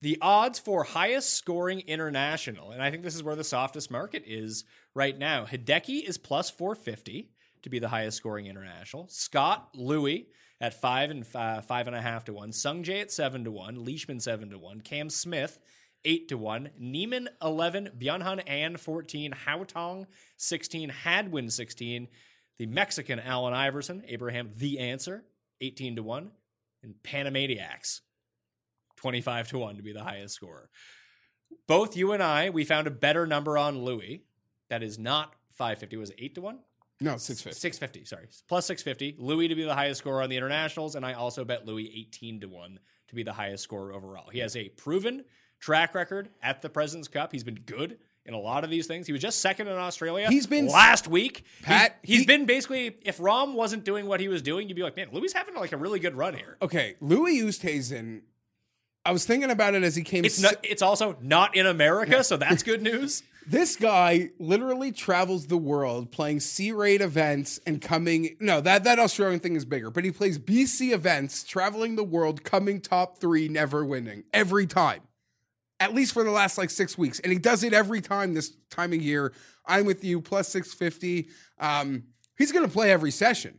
the 0.00 0.18
odds 0.20 0.58
for 0.58 0.82
highest 0.82 1.34
scoring 1.34 1.80
international, 1.80 2.72
and 2.72 2.82
I 2.82 2.90
think 2.90 3.02
this 3.04 3.14
is 3.14 3.22
where 3.22 3.36
the 3.36 3.44
softest 3.44 3.90
market 3.90 4.24
is 4.26 4.64
right 4.94 5.16
now. 5.16 5.44
Hideki 5.44 6.08
is 6.08 6.18
plus 6.18 6.50
450 6.50 7.30
to 7.62 7.70
be 7.70 7.78
the 7.78 7.88
highest 7.88 8.16
scoring 8.16 8.46
international. 8.46 9.06
Scott 9.08 9.68
Louis 9.74 10.26
at 10.62 10.80
five 10.80 11.10
and 11.10 11.26
five 11.26 11.86
and 11.86 11.94
a 11.94 12.00
half 12.00 12.24
to 12.26 12.32
one. 12.32 12.52
Sung 12.52 12.84
Jae 12.84 13.02
at 13.02 13.10
seven 13.10 13.44
to 13.44 13.50
one. 13.50 13.84
Leishman 13.84 14.20
seven 14.20 14.48
to 14.50 14.58
one. 14.58 14.80
Cam 14.80 15.10
Smith 15.10 15.58
eight 16.04 16.28
to 16.28 16.38
one. 16.38 16.70
Niemann 16.78 17.28
eleven. 17.42 17.90
Byeong 17.98 18.22
Hun 18.22 18.40
An 18.40 18.76
fourteen. 18.76 19.32
Hao 19.32 19.64
Tong 19.64 20.06
sixteen. 20.36 20.88
Hadwin 20.88 21.50
sixteen. 21.50 22.08
The 22.58 22.66
Mexican 22.66 23.18
Allen 23.18 23.54
Iverson, 23.54 24.04
Abraham 24.06 24.52
the 24.56 24.78
answer, 24.78 25.24
eighteen 25.60 25.96
to 25.96 26.02
one, 26.02 26.30
and 26.82 26.94
Panamaniacs 27.02 28.00
25 28.96 29.48
to 29.48 29.58
1 29.58 29.76
to 29.76 29.82
be 29.82 29.92
the 29.92 30.04
highest 30.04 30.34
scorer. 30.34 30.70
Both 31.66 31.96
you 31.96 32.12
and 32.12 32.22
I, 32.22 32.50
we 32.50 32.64
found 32.64 32.86
a 32.86 32.90
better 32.90 33.26
number 33.26 33.58
on 33.58 33.84
Louis. 33.84 34.22
That 34.70 34.84
is 34.84 34.96
not 34.96 35.34
550. 35.54 35.96
Was 35.96 36.10
it 36.10 36.16
8 36.20 36.34
to 36.36 36.40
1? 36.40 36.58
No, 37.02 37.16
six 37.16 37.40
fifty. 37.42 37.58
650, 37.58 38.04
sorry. 38.06 38.28
Plus 38.48 38.66
650. 38.66 39.16
Louis 39.22 39.48
to 39.48 39.54
be 39.54 39.64
the 39.64 39.74
highest 39.74 39.98
scorer 39.98 40.22
on 40.22 40.30
the 40.30 40.36
internationals. 40.36 40.94
And 40.94 41.04
I 41.04 41.14
also 41.14 41.44
bet 41.44 41.66
Louis 41.66 41.90
18 42.08 42.40
to 42.40 42.46
1 42.48 42.78
to 43.08 43.14
be 43.14 43.22
the 43.22 43.32
highest 43.32 43.64
scorer 43.64 43.92
overall. 43.92 44.30
He 44.30 44.38
has 44.38 44.56
a 44.56 44.68
proven 44.70 45.24
track 45.60 45.94
record 45.94 46.28
at 46.42 46.62
the 46.62 46.68
President's 46.68 47.08
Cup. 47.08 47.32
He's 47.32 47.44
been 47.44 47.60
good 47.66 47.98
in 48.24 48.34
a 48.34 48.38
lot 48.38 48.62
of 48.64 48.70
these 48.70 48.86
things. 48.86 49.06
He 49.06 49.12
was 49.12 49.20
just 49.20 49.40
second 49.40 49.66
in 49.68 49.74
Australia. 49.76 50.28
He's 50.28 50.46
been- 50.46 50.66
last 50.68 51.08
week. 51.08 51.44
Pat, 51.62 51.98
he's, 52.02 52.10
he's 52.10 52.20
he- 52.20 52.26
been 52.26 52.46
basically, 52.46 52.96
if 53.02 53.18
Rahm 53.18 53.54
wasn't 53.54 53.84
doing 53.84 54.06
what 54.06 54.20
he 54.20 54.28
was 54.28 54.42
doing, 54.42 54.68
you'd 54.68 54.76
be 54.76 54.82
like, 54.82 54.96
man, 54.96 55.08
Louis 55.12 55.32
having 55.32 55.54
like 55.56 55.72
a 55.72 55.76
really 55.76 55.98
good 55.98 56.14
run 56.14 56.34
here. 56.34 56.56
Okay, 56.62 56.94
Louis 57.00 57.40
Oosthuizen. 57.42 58.22
I 59.04 59.10
was 59.10 59.24
thinking 59.26 59.50
about 59.50 59.74
it 59.74 59.82
as 59.82 59.96
he 59.96 60.04
came. 60.04 60.24
It's 60.24 60.36
s- 60.38 60.52
not, 60.52 60.64
it's 60.64 60.82
also 60.82 61.16
not 61.20 61.56
in 61.56 61.66
America, 61.66 62.22
so 62.22 62.36
that's 62.36 62.62
good 62.62 62.80
news. 62.82 63.24
This 63.46 63.76
guy 63.76 64.30
literally 64.38 64.92
travels 64.92 65.46
the 65.46 65.56
world 65.56 66.12
playing 66.12 66.40
C-rate 66.40 67.00
events 67.00 67.58
and 67.66 67.80
coming. 67.80 68.36
No, 68.40 68.60
that 68.60 68.84
that 68.84 68.98
Australian 68.98 69.40
thing 69.40 69.56
is 69.56 69.64
bigger, 69.64 69.90
but 69.90 70.04
he 70.04 70.10
plays 70.10 70.38
BC 70.38 70.92
events, 70.92 71.42
traveling 71.44 71.96
the 71.96 72.04
world, 72.04 72.44
coming 72.44 72.80
top 72.80 73.18
three, 73.18 73.48
never 73.48 73.84
winning 73.84 74.24
every 74.32 74.66
time. 74.66 75.00
At 75.80 75.94
least 75.94 76.12
for 76.12 76.22
the 76.22 76.30
last 76.30 76.58
like 76.58 76.70
six 76.70 76.96
weeks, 76.96 77.18
and 77.20 77.32
he 77.32 77.38
does 77.38 77.64
it 77.64 77.72
every 77.72 78.00
time 78.00 78.34
this 78.34 78.52
time 78.70 78.92
of 78.92 79.02
year. 79.02 79.32
I'm 79.66 79.84
with 79.86 80.04
you, 80.04 80.20
plus 80.20 80.48
six 80.48 80.72
fifty. 80.72 81.28
Um, 81.58 82.04
he's 82.38 82.52
gonna 82.52 82.68
play 82.68 82.92
every 82.92 83.10
session. 83.10 83.58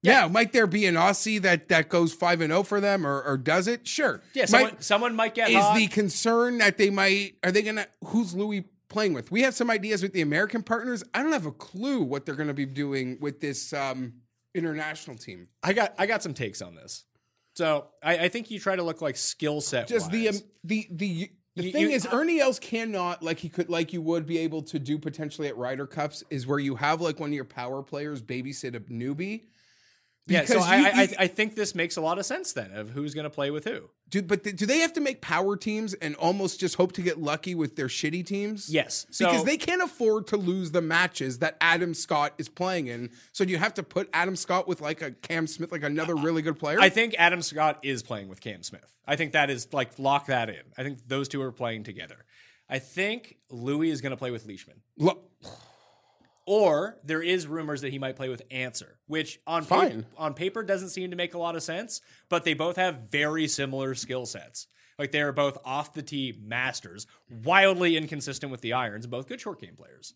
Yeah. 0.00 0.28
might 0.28 0.52
there 0.52 0.68
be 0.68 0.86
an 0.86 0.94
Aussie 0.94 1.42
that 1.42 1.68
that 1.70 1.88
goes 1.88 2.12
five 2.14 2.40
and 2.40 2.52
zero 2.52 2.62
for 2.62 2.80
them, 2.80 3.04
or, 3.04 3.20
or 3.22 3.36
does 3.36 3.66
it? 3.66 3.86
Sure. 3.88 4.22
Yeah, 4.32 4.42
Might- 4.42 4.48
someone, 4.48 4.80
someone 4.80 5.16
might 5.16 5.34
get 5.34 5.50
is 5.50 5.56
hot. 5.56 5.76
the 5.76 5.88
concern 5.88 6.58
that 6.58 6.78
they 6.78 6.90
might 6.90 7.34
are 7.42 7.50
they 7.50 7.62
gonna 7.62 7.88
who's 8.04 8.34
Louis 8.34 8.64
playing 8.88 9.12
with? 9.12 9.30
We 9.30 9.42
have 9.42 9.54
some 9.54 9.70
ideas 9.70 10.02
with 10.02 10.12
the 10.12 10.20
American 10.22 10.62
partners. 10.62 11.04
I 11.14 11.22
don't 11.22 11.32
have 11.32 11.46
a 11.46 11.52
clue 11.52 12.02
what 12.02 12.26
they're 12.26 12.34
gonna 12.34 12.54
be 12.54 12.66
doing 12.66 13.18
with 13.20 13.40
this 13.40 13.72
um 13.72 14.14
international 14.54 15.16
team. 15.16 15.48
I 15.62 15.72
got 15.72 15.94
I 15.98 16.06
got 16.06 16.22
some 16.22 16.34
takes 16.34 16.62
on 16.62 16.74
this. 16.74 17.04
So 17.54 17.86
I, 18.02 18.18
I 18.18 18.28
think 18.28 18.50
you 18.50 18.58
try 18.60 18.76
to 18.76 18.82
look 18.82 19.00
like 19.02 19.16
skill 19.16 19.60
set. 19.60 19.88
Just 19.88 20.10
the 20.10 20.28
um, 20.28 20.36
the 20.64 20.86
the 20.90 21.30
the 21.56 21.64
You- 21.64 21.72
thing 21.72 21.82
you- 21.82 21.90
is 21.90 22.06
Ernie 22.10 22.40
Els 22.40 22.58
cannot 22.58 23.22
like 23.22 23.38
he 23.38 23.48
could 23.48 23.68
like 23.68 23.92
you 23.92 24.00
would 24.02 24.26
be 24.26 24.38
able 24.38 24.62
to 24.62 24.78
do 24.78 24.96
potentially 24.98 25.48
at 25.48 25.56
Ryder 25.56 25.86
Cups 25.86 26.22
is 26.30 26.46
where 26.46 26.58
you 26.60 26.76
have 26.76 27.00
like 27.00 27.18
one 27.18 27.30
of 27.30 27.34
your 27.34 27.44
power 27.44 27.82
players 27.82 28.22
babysit 28.22 28.74
a 28.76 28.80
newbie. 28.80 29.42
Yeah. 30.28 30.44
So 30.44 30.54
Because 30.54 30.66
I, 30.68 31.02
I, 31.02 31.08
I 31.20 31.26
think 31.26 31.54
this 31.54 31.74
makes 31.74 31.96
a 31.96 32.00
lot 32.00 32.18
of 32.18 32.26
sense 32.26 32.52
then 32.52 32.72
of 32.72 32.90
who's 32.90 33.14
going 33.14 33.24
to 33.24 33.30
play 33.30 33.50
with 33.50 33.64
who. 33.64 33.90
do 34.08 34.22
but 34.22 34.42
do 34.42 34.66
they 34.66 34.78
have 34.78 34.92
to 34.94 35.00
make 35.00 35.20
power 35.20 35.56
teams 35.56 35.94
and 35.94 36.14
almost 36.16 36.60
just 36.60 36.76
hope 36.76 36.92
to 36.92 37.02
get 37.02 37.20
lucky 37.20 37.54
with 37.54 37.76
their 37.76 37.88
shitty 37.88 38.24
teams? 38.24 38.72
Yes. 38.72 39.06
So 39.10 39.26
because 39.26 39.44
they 39.44 39.56
can't 39.56 39.82
afford 39.82 40.26
to 40.28 40.36
lose 40.36 40.70
the 40.70 40.82
matches 40.82 41.38
that 41.38 41.56
Adam 41.60 41.94
Scott 41.94 42.34
is 42.38 42.48
playing 42.48 42.86
in. 42.86 43.10
So 43.32 43.44
do 43.44 43.50
you 43.50 43.58
have 43.58 43.74
to 43.74 43.82
put 43.82 44.08
Adam 44.12 44.36
Scott 44.36 44.68
with 44.68 44.80
like 44.80 45.02
a 45.02 45.10
Cam 45.12 45.46
Smith, 45.46 45.72
like 45.72 45.82
another 45.82 46.14
really 46.14 46.42
good 46.42 46.58
player? 46.58 46.78
I 46.80 46.88
think 46.88 47.14
Adam 47.18 47.42
Scott 47.42 47.78
is 47.82 48.02
playing 48.02 48.28
with 48.28 48.40
Cam 48.40 48.62
Smith. 48.62 48.96
I 49.06 49.16
think 49.16 49.32
that 49.32 49.50
is 49.50 49.72
like 49.72 49.98
lock 49.98 50.26
that 50.26 50.48
in. 50.48 50.62
I 50.76 50.82
think 50.82 51.06
those 51.08 51.28
two 51.28 51.40
are 51.42 51.52
playing 51.52 51.84
together. 51.84 52.16
I 52.68 52.78
think 52.80 53.36
Louis 53.50 53.90
is 53.90 54.02
going 54.02 54.10
to 54.10 54.16
play 54.18 54.30
with 54.30 54.46
Leishman. 54.46 54.82
Lo- 54.98 55.22
Or 56.50 56.96
there 57.04 57.20
is 57.20 57.46
rumors 57.46 57.82
that 57.82 57.92
he 57.92 57.98
might 57.98 58.16
play 58.16 58.30
with 58.30 58.40
Answer, 58.50 58.96
which 59.06 59.38
on 59.46 59.64
Fine. 59.64 59.90
paper, 59.90 60.06
on 60.16 60.32
paper 60.32 60.62
doesn't 60.62 60.88
seem 60.88 61.10
to 61.10 61.16
make 61.16 61.34
a 61.34 61.38
lot 61.38 61.56
of 61.56 61.62
sense, 61.62 62.00
but 62.30 62.42
they 62.44 62.54
both 62.54 62.76
have 62.76 63.10
very 63.10 63.46
similar 63.46 63.94
skill 63.94 64.24
sets. 64.24 64.66
Like 64.98 65.12
they 65.12 65.20
are 65.20 65.30
both 65.30 65.58
off 65.62 65.92
the 65.92 66.00
tee 66.00 66.38
masters, 66.42 67.06
wildly 67.44 67.98
inconsistent 67.98 68.50
with 68.50 68.62
the 68.62 68.72
irons, 68.72 69.06
both 69.06 69.28
good 69.28 69.42
short 69.42 69.60
game 69.60 69.76
players. 69.76 70.14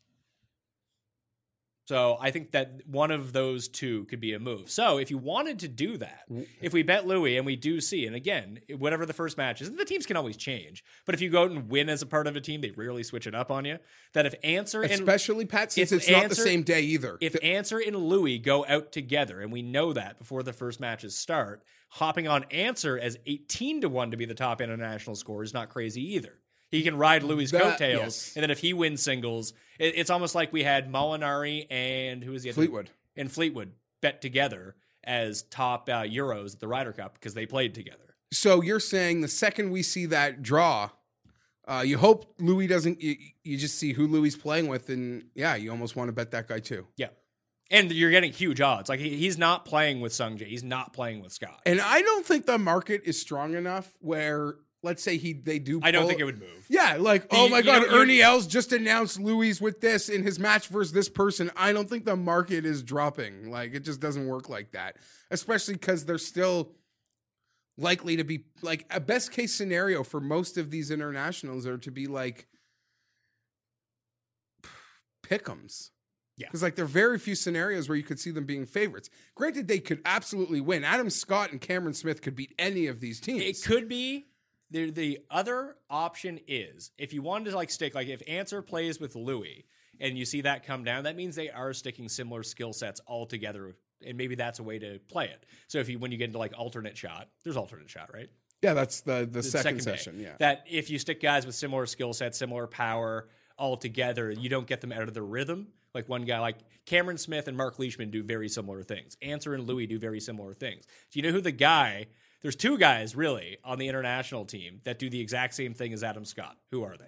So 1.93 2.17
I 2.19 2.31
think 2.31 2.53
that 2.53 2.81
one 2.87 3.11
of 3.11 3.35
those 3.35 3.69
two 3.69 4.07
could 4.07 4.19
be 4.19 4.33
a 4.33 4.39
move. 4.39 4.71
So 4.71 4.97
if 4.97 5.11
you 5.11 5.19
wanted 5.19 5.59
to 5.59 5.69
do 5.69 5.99
that, 5.99 6.23
if 6.63 6.73
we 6.73 6.83
bet 6.83 7.07
Louis 7.07 7.37
and 7.37 7.45
we 7.45 7.55
do 7.55 7.83
see, 7.83 8.07
and 8.07 8.17
again, 8.17 8.61
whatever 8.79 9.05
the 9.05 9.13
first 9.13 9.37
match 9.37 9.61
is, 9.61 9.69
and 9.69 9.79
the 9.79 9.85
teams 9.85 10.07
can 10.07 10.17
always 10.17 10.39
change, 10.39 10.83
but 11.05 11.15
if 11.15 11.21
you 11.21 11.29
go 11.29 11.43
out 11.43 11.51
and 11.51 11.69
win 11.69 11.91
as 11.91 12.01
a 12.01 12.07
part 12.07 12.27
of 12.27 12.35
a 12.35 12.41
team, 12.41 12.63
they 12.63 12.71
rarely 12.71 13.03
switch 13.03 13.27
it 13.27 13.35
up 13.35 13.51
on 13.51 13.67
you. 13.67 13.77
That 14.15 14.25
if 14.25 14.35
Answer 14.43 14.81
and 14.81 14.91
especially 14.91 15.45
Pat, 15.45 15.71
since 15.71 15.93
it's 15.93 16.09
not 16.09 16.31
the 16.31 16.35
same 16.35 16.63
day 16.63 16.81
either. 16.81 17.19
if 17.21 17.35
The- 17.35 17.45
Answer 17.45 17.79
and 17.79 17.95
Louis 17.95 18.39
go 18.39 18.65
out 18.67 18.91
together, 18.91 19.43
and 19.43 19.53
we 19.53 19.61
know 19.61 19.93
that 19.93 20.19
before 20.19 20.43
the 20.43 20.55
first 20.55 20.81
matches 20.81 21.15
start, 21.15 21.63
hopping 21.91 22.27
on 22.27 22.45
Answer 22.51 22.99
as 22.99 23.19
18 23.27 23.83
to 23.83 23.91
1 23.91 24.13
to 24.13 24.17
be 24.17 24.25
the 24.25 24.33
top 24.33 24.63
international 24.63 25.15
score 25.15 25.43
is 25.43 25.53
not 25.53 25.69
crazy 25.69 26.15
either. 26.15 26.39
He 26.73 26.83
can 26.83 26.97
ride 26.97 27.23
Louis' 27.23 27.51
That- 27.53 27.63
coattails, 27.63 28.03
yes. 28.03 28.33
and 28.35 28.43
then 28.43 28.51
if 28.51 28.59
he 28.59 28.73
wins 28.73 29.01
singles, 29.03 29.53
it, 29.79 29.95
it's 29.97 30.11
almost 30.11 30.35
like 30.35 30.53
we 30.53 30.65
had 30.65 30.91
Molinari 30.91 31.67
and 31.71 32.25
who 32.25 32.33
is 32.35 32.43
the 32.43 32.49
other? 32.51 32.55
Fleetwood. 32.57 32.91
And 33.15 33.31
Fleetwood 33.31 33.71
bet 34.01 34.21
together 34.21 34.75
as 35.05 35.43
top 35.43 35.89
uh, 35.89 36.03
Euros 36.03 36.55
at 36.55 36.61
the 36.61 36.67
Ryder 36.67 36.93
Cup 36.93 37.15
because 37.15 37.35
they 37.35 37.47
played 37.47 37.75
together. 37.75 38.17
so 38.33 38.63
you're 38.63 38.81
saying 38.81 39.21
the 39.21 39.29
second 39.29 39.71
we 39.71 39.83
see 39.83 40.07
that 40.07 40.43
draw, 40.43 40.91
uh, 41.69 41.83
you 41.87 41.99
hope 41.99 42.35
Louis 42.41 42.67
doesn't. 42.67 43.01
You, 43.03 43.17
you 43.45 43.57
just 43.59 43.79
see 43.79 43.93
who 43.93 44.07
Louis 44.09 44.35
playing 44.35 44.67
with, 44.69 44.89
and 44.89 45.25
yeah, 45.35 45.55
you 45.55 45.71
almost 45.71 45.95
want 45.95 46.09
to 46.09 46.13
bet 46.13 46.31
that 46.33 46.49
guy 46.49 46.59
too. 46.59 46.87
Yeah. 46.97 47.09
And 47.71 47.91
you're 47.93 48.11
getting 48.11 48.33
huge 48.33 48.61
odds. 48.61 48.89
Like 48.89 49.01
he, 49.01 49.17
he's 49.17 49.39
not 49.39 49.65
playing 49.65 50.01
with 50.01 50.13
Sung 50.13 50.37
Jae. 50.39 50.47
He's 50.47 50.65
not 50.65 50.93
playing 50.93 51.23
with 51.23 51.33
Scott. 51.33 51.61
And 51.65 51.81
I 51.81 52.03
don't 52.03 52.25
think 52.27 52.47
the 52.47 52.59
market 52.59 53.03
is 53.05 53.19
strong 53.21 53.55
enough 53.55 53.93
where, 54.01 54.57
let's 54.83 55.03
say 55.03 55.17
he 55.17 55.33
they 55.33 55.59
do. 55.59 55.81
I 55.83 55.91
don't 55.91 56.07
think 56.07 56.21
it 56.21 56.25
would 56.25 56.41
move. 56.41 56.67
Yeah, 56.69 56.97
like 56.99 57.29
The- 57.29 57.37
oh 57.37 57.49
my 57.49 57.63
god, 57.63 57.83
know, 57.83 57.99
Ernie 57.99 58.21
Els 58.21 58.47
just 58.47 58.73
announced 58.73 59.21
Louis 59.21 59.61
with 59.61 59.81
this 59.81 60.09
in 60.09 60.23
his 60.23 60.39
match 60.39 60.69
versus 60.69 60.93
this 60.93 61.09
person. 61.09 61.51
I 61.57 61.73
don't 61.73 61.89
think 61.89 62.05
the 62.05 62.17
market 62.17 62.65
is 62.65 62.83
dropping. 62.83 63.51
Like 63.51 63.75
it 63.75 63.81
just 63.81 64.01
doesn't 64.01 64.27
work 64.27 64.49
like 64.49 64.73
that, 64.73 64.97
especially 65.31 65.75
because 65.75 66.05
they're 66.05 66.19
still 66.19 66.73
likely 67.79 68.17
to 68.17 68.25
be 68.25 68.45
like 68.61 68.87
a 68.91 69.01
best 69.01 69.33
case 69.33 69.55
scenario 69.55 70.03
for 70.05 70.21
most 70.21 70.59
of 70.59 70.71
these 70.71 70.91
internationals 70.91 71.67
are 71.67 71.79
to 71.79 71.91
be 71.91 72.07
like 72.07 72.47
pick'ems. 75.25 75.91
Yeah. 76.37 76.49
Because 76.49 76.63
like 76.63 76.77
there 76.77 76.85
are 76.85 76.89
very 76.89 77.19
few 77.19 77.35
scenarios 77.35 77.89
where 77.89 77.97
you 77.97 78.03
could 78.03 78.19
see 78.19 78.31
them 78.31 78.45
being 78.45 78.67
favorites. 78.67 79.11
Granted, 79.35 79.69
they 79.69 79.79
could 79.79 80.01
absolutely 80.05 80.61
win. 80.61 80.85
Adam 80.85 81.11
Scott 81.11 81.53
and 81.53 81.61
Cameron 81.61 81.95
Smith 81.95 82.23
could 82.23 82.35
beat 82.35 82.55
any 82.59 82.87
of 82.87 83.01
these 83.01 83.21
teams. 83.21 83.43
It 83.43 83.63
could 83.67 83.89
be. 83.89 84.27
The, 84.73 84.91
the 84.91 85.19
other 85.31 85.77
option 85.91 86.41
is 86.49 86.91
if 86.99 87.13
you 87.13 87.23
wanted 87.23 87.51
to 87.51 87.57
like 87.57 87.71
stick 87.71 87.95
like 87.95 88.09
if 88.09 88.23
Answer 88.27 88.63
plays 88.63 88.99
with 88.99 89.15
Louis 89.15 89.67
and 90.01 90.17
you 90.19 90.25
see 90.25 90.41
that 90.41 90.67
come 90.67 90.83
down, 90.83 91.05
that 91.05 91.15
means 91.17 91.37
they 91.37 91.51
are 91.51 91.73
sticking 91.73 92.09
similar 92.09 92.43
skill 92.43 92.73
sets 92.73 93.01
all 93.07 93.27
together, 93.27 93.77
and 94.05 94.17
maybe 94.17 94.35
that's 94.35 94.59
a 94.59 94.63
way 94.63 94.79
to 94.79 94.99
play 95.09 95.27
it. 95.27 95.45
So 95.69 95.79
if 95.79 95.89
you 95.89 95.99
when 95.99 96.11
you 96.11 96.19
get 96.19 96.25
into 96.27 96.39
like 96.39 96.55
alternate 96.57 96.97
shot, 96.97 97.29
there's 97.45 97.57
alternate 97.57 97.91
shot, 97.91 98.11
right? 98.13 98.29
yeah, 98.63 98.75
that's 98.75 99.03
the 99.03 99.21
the, 99.31 99.41
The 99.41 99.43
second, 99.43 99.79
day. 99.79 99.85
session. 99.85 100.19
Yeah. 100.21 100.35
That 100.39 100.65
if 100.71 100.89
you 100.89 100.99
stick 100.99 101.21
guys 101.21 101.45
with 101.47 101.55
similar 101.55 101.85
skill 101.87 102.13
sets, 102.13 102.39
similar 102.39 102.67
power 102.67 103.29
all 103.59 103.77
together, 103.77 104.31
you 104.31 104.49
don't 104.49 104.67
get 104.67 104.81
them 104.81 104.93
out 104.93 105.03
of 105.03 105.15
the 105.15 105.23
rhythm. 105.23 105.69
Like 105.95 106.09
one 106.09 106.25
guy, 106.25 106.39
like 106.39 106.57
Cameron 106.87 107.19
Smith 107.19 107.49
and 107.49 107.57
Mark 107.57 107.79
Leishman 107.79 108.11
do 108.11 108.23
very 108.23 108.49
similar 108.49 108.83
things. 108.83 109.17
Answer 109.21 109.53
and 109.55 109.67
Louis 109.67 109.87
do 109.87 109.99
very 109.99 110.21
similar 110.21 110.55
things. 110.55 110.87
Do 111.11 111.19
you 111.19 111.23
know 111.27 111.33
who 111.33 111.43
the 111.43 111.53
guy? 111.53 112.07
There's 112.43 112.57
two 112.57 112.77
guys 112.77 113.15
really 113.15 113.59
on 113.65 113.79
the 113.79 113.89
international 113.89 114.45
team 114.45 114.81
that 114.85 114.99
do 114.99 115.09
the 115.09 115.21
exact 115.21 115.55
same 115.55 115.75
thing 115.75 115.93
as 115.93 116.03
Adam 116.03 116.25
Scott. 116.25 116.57
Who 116.71 116.83
are 116.83 116.97
they? 116.97 117.07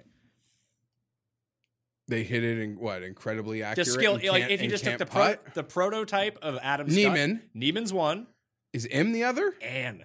They 2.07 2.22
hit 2.22 2.45
it 2.45 2.59
in 2.59 2.78
what 2.78 3.03
incredibly 3.03 3.62
accurate. 3.62 3.87
Just 3.87 3.99
skill. 3.99 4.14
Like 4.14 4.51
if 4.51 4.62
you 4.62 4.68
just 4.68 4.85
took 4.85 4.99
the 4.99 5.07
pro, 5.07 5.37
the 5.55 5.64
prototype 5.64 6.39
of 6.43 6.59
Adam 6.62 6.87
Niemann. 6.87 7.39
Scott, 7.39 7.49
Niemann's 7.55 7.93
one, 7.93 8.26
is 8.72 8.87
M 8.91 9.12
the 9.12 9.24
other? 9.24 9.55
and 9.62 10.05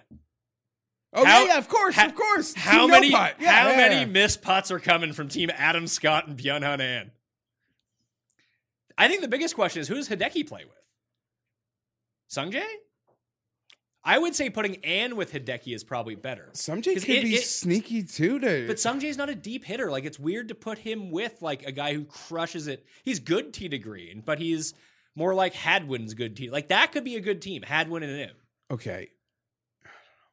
Oh 1.12 1.24
How- 1.24 1.44
yeah, 1.44 1.58
of 1.58 1.68
course, 1.68 1.96
ha- 1.96 2.06
of 2.06 2.14
course. 2.14 2.54
How 2.54 2.82
Team 2.82 2.90
many? 2.90 3.10
No. 3.10 3.28
Yeah, 3.38 3.50
how 3.50 3.70
yeah, 3.70 3.76
many 3.76 4.10
missed 4.10 4.42
putts 4.42 4.70
are 4.70 4.78
coming 4.78 5.12
from 5.12 5.28
Team 5.28 5.50
Adam 5.56 5.86
Scott 5.86 6.28
and 6.28 6.38
Byeong 6.38 6.62
Hun 6.62 6.80
An? 6.80 7.10
I 8.96 9.08
think 9.08 9.20
the 9.20 9.28
biggest 9.28 9.54
question 9.54 9.80
is 9.80 9.88
who 9.88 9.96
does 9.96 10.08
Hideki 10.08 10.46
play 10.46 10.64
with? 10.64 10.76
Sungjae? 12.30 12.62
I 14.02 14.18
would 14.18 14.34
say 14.34 14.48
putting 14.48 14.76
An 14.84 15.16
with 15.16 15.32
Hideki 15.32 15.74
is 15.74 15.84
probably 15.84 16.14
better. 16.14 16.48
Sungjae 16.54 16.94
could 16.94 17.08
it- 17.08 17.22
be 17.22 17.34
it- 17.34 17.44
sneaky 17.44 18.02
too. 18.02 18.38
To 18.38 18.66
But 18.66 18.76
Sungjae's 18.76 19.18
not 19.18 19.28
a 19.28 19.34
deep 19.34 19.64
hitter. 19.64 19.90
Like 19.90 20.04
it's 20.04 20.18
weird 20.18 20.48
to 20.48 20.54
put 20.54 20.78
him 20.78 21.10
with 21.10 21.42
like 21.42 21.64
a 21.64 21.72
guy 21.72 21.92
who 21.94 22.04
crushes 22.04 22.66
it. 22.66 22.86
He's 23.04 23.20
good 23.20 23.52
T 23.52 23.68
to 23.68 23.78
green, 23.78 24.22
but 24.24 24.38
he's 24.38 24.72
more 25.14 25.34
like 25.34 25.52
Hadwin's 25.52 26.14
good 26.14 26.34
T. 26.36 26.48
Like 26.50 26.68
that 26.68 26.92
could 26.92 27.04
be 27.04 27.16
a 27.16 27.20
good 27.20 27.42
team. 27.42 27.62
Hadwin 27.62 28.02
and 28.02 28.16
him. 28.16 28.36
okay, 28.70 29.10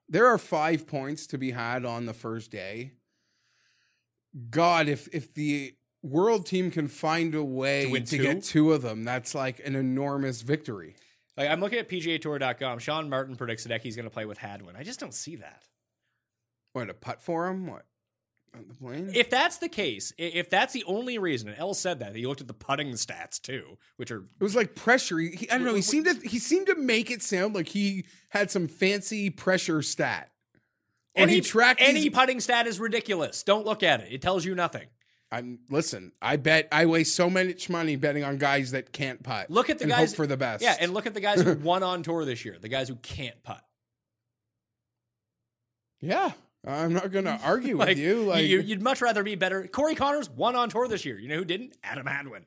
there 0.08 0.28
are 0.28 0.38
five 0.38 0.88
points 0.88 1.28
to 1.28 1.38
be 1.38 1.52
had 1.52 1.84
on 1.84 2.06
the 2.06 2.14
first 2.14 2.50
day. 2.52 2.94
God, 4.50 4.88
if 4.88 5.10
if 5.14 5.34
the 5.34 5.74
world 6.04 6.46
team 6.46 6.72
can 6.72 6.88
find 6.88 7.36
a 7.36 7.44
way 7.44 7.90
To 7.92 8.00
to, 8.00 8.18
get 8.18 8.44
two 8.44 8.72
of 8.72 8.82
them, 8.82 9.04
that's 9.04 9.36
like 9.36 9.60
an 9.66 9.76
enormous 9.76 10.42
victory. 10.42 10.96
Like 11.38 11.50
I'm 11.50 11.60
looking 11.60 11.80
at 11.80 11.88
PGAtour.com. 11.88 12.80
Sean 12.80 13.10
Martin 13.10 13.36
predicts 13.36 13.66
that 13.66 13.82
he's 13.82 13.96
going 13.96 14.06
to 14.06 14.10
play 14.10 14.26
with 14.26 14.38
Hadwin. 14.40 14.76
I 14.76 14.84
just 14.84 15.00
don't 15.00 15.14
see 15.14 15.36
that. 15.38 15.64
What 16.74 16.90
a 16.90 16.94
putt 16.94 17.22
for 17.22 17.48
him? 17.48 17.68
What 17.68 17.86
on 18.56 18.66
the 18.68 18.74
plane? 18.74 19.12
If 19.14 19.30
that's 19.30 19.58
the 19.58 19.70
case, 19.70 20.14
if 20.18 20.50
that's 20.50 20.74
the 20.74 20.84
only 20.86 21.18
reason, 21.18 21.50
and 21.50 21.58
El 21.58 21.74
said 21.74 22.00
that 22.00 22.16
he 22.16 22.26
looked 22.26 22.42
at 22.42 22.48
the 22.48 22.54
putting 22.54 22.92
stats 22.94 23.40
too, 23.42 23.78
which 23.98 24.12
are 24.12 24.24
It 24.40 24.44
was 24.44 24.56
like 24.56 24.76
pressure. 24.76 25.20
He, 25.20 25.50
I 25.50 25.58
don't 25.58 25.66
know. 25.66 25.76
He 25.76 25.82
seemed 25.82 26.06
to 26.06 26.28
he 26.28 26.40
seemed 26.40 26.68
to 26.68 26.76
make 26.76 27.12
it 27.12 27.22
sound 27.22 27.56
like 27.56 27.70
he 27.70 28.06
had 28.30 28.52
some 28.52 28.68
fancy 28.68 29.30
pressure 29.30 29.82
stat. 29.82 30.32
Or 31.16 31.24
any 31.24 31.36
he 31.36 31.42
tracked 31.42 31.82
any 31.82 32.02
these- 32.02 32.10
putting 32.12 32.40
stat 32.40 32.68
is 32.68 32.80
ridiculous. 32.80 33.44
Don't 33.44 33.66
look 33.66 33.84
at 33.84 34.02
it; 34.02 34.12
it 34.12 34.22
tells 34.22 34.46
you 34.46 34.56
nothing. 34.56 34.88
I'm 35.32 35.60
listen. 35.70 36.14
I 36.22 36.38
bet 36.38 36.68
I 36.72 36.86
waste 36.86 37.16
so 37.16 37.30
much 37.30 37.70
money 37.70 37.96
betting 37.98 38.24
on 38.24 38.38
guys 38.38 38.72
that 38.72 38.94
can't 38.94 39.22
putt. 39.24 39.50
Look 39.52 39.70
at 39.70 39.78
the 39.80 39.86
guys 39.88 40.12
hope 40.12 40.16
for 40.18 40.28
the 40.28 40.38
best. 40.38 40.64
Yeah, 40.64 40.76
and 40.80 40.94
look 40.94 41.06
at 41.06 41.14
the 41.14 41.20
guys 41.20 41.42
who 41.42 41.54
won 41.62 41.84
on 41.84 42.02
tour 42.04 42.24
this 42.24 42.46
year. 42.46 42.58
The 42.62 42.70
guys 42.70 42.88
who 42.88 42.96
can't 42.96 43.42
putt. 43.44 43.64
yeah. 46.00 46.32
I'm 46.66 46.94
not 46.94 47.12
gonna 47.12 47.40
argue 47.46 47.78
with 47.78 47.98
you. 47.98 48.24
Like 48.24 48.46
you, 48.48 48.64
would 48.68 48.82
much 48.82 49.02
rather 49.02 49.24
be 49.24 49.36
better. 49.36 49.68
Corey 49.68 49.96
Conners 49.96 50.30
won 50.30 50.56
on 50.56 50.70
tour 50.70 50.88
this 50.88 51.06
year. 51.06 51.18
You 51.18 51.30
know 51.30 51.38
who 51.38 51.46
didn't? 51.46 51.78
Adam 51.84 52.06
Hadwin. 52.06 52.46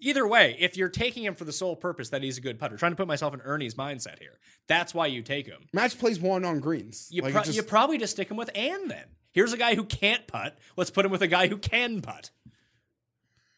Either 0.00 0.26
way, 0.26 0.56
if 0.60 0.76
you're 0.76 0.90
taking 0.90 1.24
him 1.24 1.34
for 1.34 1.44
the 1.44 1.52
sole 1.52 1.74
purpose 1.74 2.10
that 2.10 2.22
he's 2.22 2.36
a 2.36 2.42
good 2.42 2.58
putter, 2.58 2.76
trying 2.76 2.92
to 2.92 2.96
put 2.96 3.06
myself 3.06 3.32
in 3.32 3.40
Ernie's 3.40 3.76
mindset 3.76 4.18
here, 4.18 4.38
that's 4.68 4.92
why 4.92 5.06
you 5.06 5.22
take 5.22 5.46
him. 5.46 5.62
match 5.72 5.98
plays 5.98 6.20
one 6.20 6.44
on 6.44 6.60
greens. 6.60 7.08
You, 7.10 7.22
Like, 7.22 7.32
pro- 7.32 7.42
just- 7.44 7.56
you 7.56 7.62
probably 7.62 7.96
just 7.96 8.12
stick 8.12 8.30
him 8.30 8.36
with 8.36 8.50
An 8.54 8.88
then. 8.88 9.04
Here's 9.36 9.52
a 9.52 9.58
guy 9.58 9.74
who 9.74 9.84
can't 9.84 10.26
putt. 10.26 10.56
Let's 10.78 10.90
put 10.90 11.04
him 11.04 11.12
with 11.12 11.20
a 11.20 11.26
guy 11.26 11.48
who 11.48 11.58
can 11.58 12.00
putt. 12.00 12.30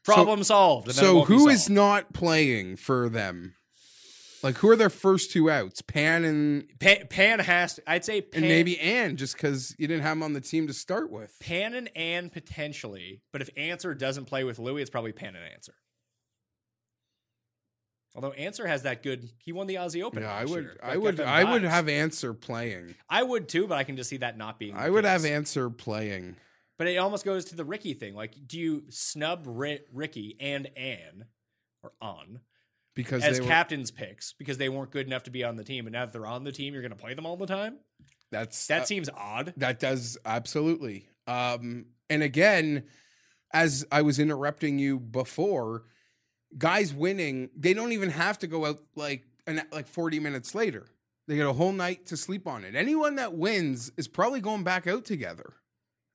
Problem 0.05 0.43
solved. 0.43 0.89
and 0.89 0.97
then 0.97 1.05
it 1.05 1.07
so 1.07 1.15
won't 1.19 1.29
be 1.29 1.35
who 1.37 1.49
is 1.49 1.71
not 1.71 2.13
playing 2.13 2.75
for 2.75 3.09
them? 3.09 3.55
Like 4.43 4.57
who 4.57 4.71
are 4.71 4.75
their 4.75 4.91
first 4.91 5.31
two 5.31 5.49
outs? 5.49 5.81
Pan 5.81 6.25
and 6.25 6.67
Pan, 6.81 7.07
Pan 7.09 7.39
has 7.39 7.75
to, 7.75 7.83
I'd 7.89 8.05
say 8.05 8.23
Pan, 8.23 8.43
and 8.43 8.51
maybe 8.51 8.77
An, 8.81 9.17
just 9.17 9.35
because 9.37 9.77
you 9.79 9.87
didn't 9.87 10.03
have 10.03 10.17
him 10.17 10.25
on 10.25 10.33
the 10.33 10.41
team 10.41 10.67
to 10.67 10.73
start 10.73 11.13
with. 11.13 11.37
Pan 11.39 11.75
and 11.75 11.89
An 11.95 12.31
potentially, 12.31 13.23
but 13.33 13.41
if 13.41 13.49
Answer 13.57 13.95
doesn't 13.95 14.25
play 14.25 14.43
with 14.43 14.59
Louis, 14.59 14.83
it's 14.83 14.91
probably 14.91 15.13
Pan 15.13 15.37
and 15.37 15.45
Answer. 15.45 15.75
Although 18.19 18.33
Answer 18.33 18.67
has 18.67 18.83
that 18.83 19.05
good, 19.05 19.31
he 19.39 19.53
won 19.53 19.69
the 19.69 19.77
Aussie 19.77 20.03
Open. 20.03 20.25
Yeah, 20.25 20.35
I 20.35 20.45
would, 20.45 20.65
year. 20.65 20.77
I 20.83 20.97
would, 20.97 21.21
I 21.21 21.45
would 21.45 21.63
have 21.63 21.89
Answer 21.89 22.35
playing. 22.35 22.97
I 23.09 23.23
would 23.23 23.49
too, 23.49 23.69
but 23.69 23.79
I 23.79 23.85
can 23.85 23.95
just 23.95 24.11
see 24.11 24.17
that 24.17 24.37
not 24.37 24.59
being. 24.59 24.75
the 24.75 24.81
I 24.81 24.91
would 24.91 25.05
have. 25.05 25.25
Answer 25.25 25.71
playing. 25.71 26.35
But 26.79 26.89
it 26.89 26.97
almost 26.97 27.25
goes 27.25 27.45
to 27.47 27.55
the 27.55 27.65
Rickie 27.65 27.95
thing. 27.95 28.17
Like, 28.17 28.35
do 28.45 28.59
you 28.59 28.83
snub 28.89 29.45
Ri- 29.47 29.83
Rickie 29.93 30.37
and 30.41 30.69
An 30.77 31.27
or 31.85 31.93
on 32.01 32.41
because 32.97 33.23
as 33.23 33.37
they 33.37 33.43
were, 33.45 33.49
captains 33.49 33.93
picks 33.93 34.33
because 34.33 34.59
they 34.59 34.69
weren't 34.69 34.91
good 34.91 35.07
enough 35.07 35.23
to 35.25 35.31
be 35.31 35.45
on 35.45 35.55
the 35.55 35.63
team, 35.63 35.87
and 35.87 35.93
now 35.93 36.05
that 36.05 36.13
they're 36.13 36.27
on 36.27 36.43
the 36.43 36.51
team, 36.51 36.73
you're 36.73 36.83
going 36.83 36.91
to 36.91 36.99
play 36.99 37.15
them 37.15 37.25
all 37.25 37.37
the 37.37 37.47
time? 37.47 37.77
that's 38.33 38.67
That 38.67 38.83
uh, 38.83 38.87
seems 38.87 39.09
odd. 39.17 39.55
that 39.59 39.79
does 39.79 40.19
absolutely. 40.25 41.09
Um, 41.29 41.87
and 42.11 42.25
again, 42.25 42.83
as 43.53 43.87
I 43.93 44.03
was 44.03 44.19
interrupting 44.19 44.81
you 44.81 44.99
before, 44.99 45.85
guys 46.57 46.95
winning, 46.95 47.51
they 47.57 47.75
don't 47.75 47.93
even 47.93 48.11
have 48.11 48.39
to 48.39 48.47
go 48.47 48.65
out 48.65 48.81
like 48.97 49.25
an, 49.47 49.63
like 49.73 49.89
forty 49.89 50.21
minutes 50.21 50.55
later. 50.55 50.87
They 51.27 51.37
get 51.37 51.47
a 51.47 51.53
whole 51.53 51.73
night 51.73 52.07
to 52.07 52.17
sleep 52.17 52.47
on 52.47 52.65
it. 52.65 52.75
Anyone 52.75 53.17
that 53.17 53.35
wins 53.35 53.93
is 53.99 54.09
probably 54.09 54.41
going 54.41 54.65
back 54.65 54.87
out 54.87 55.05
together, 55.05 55.53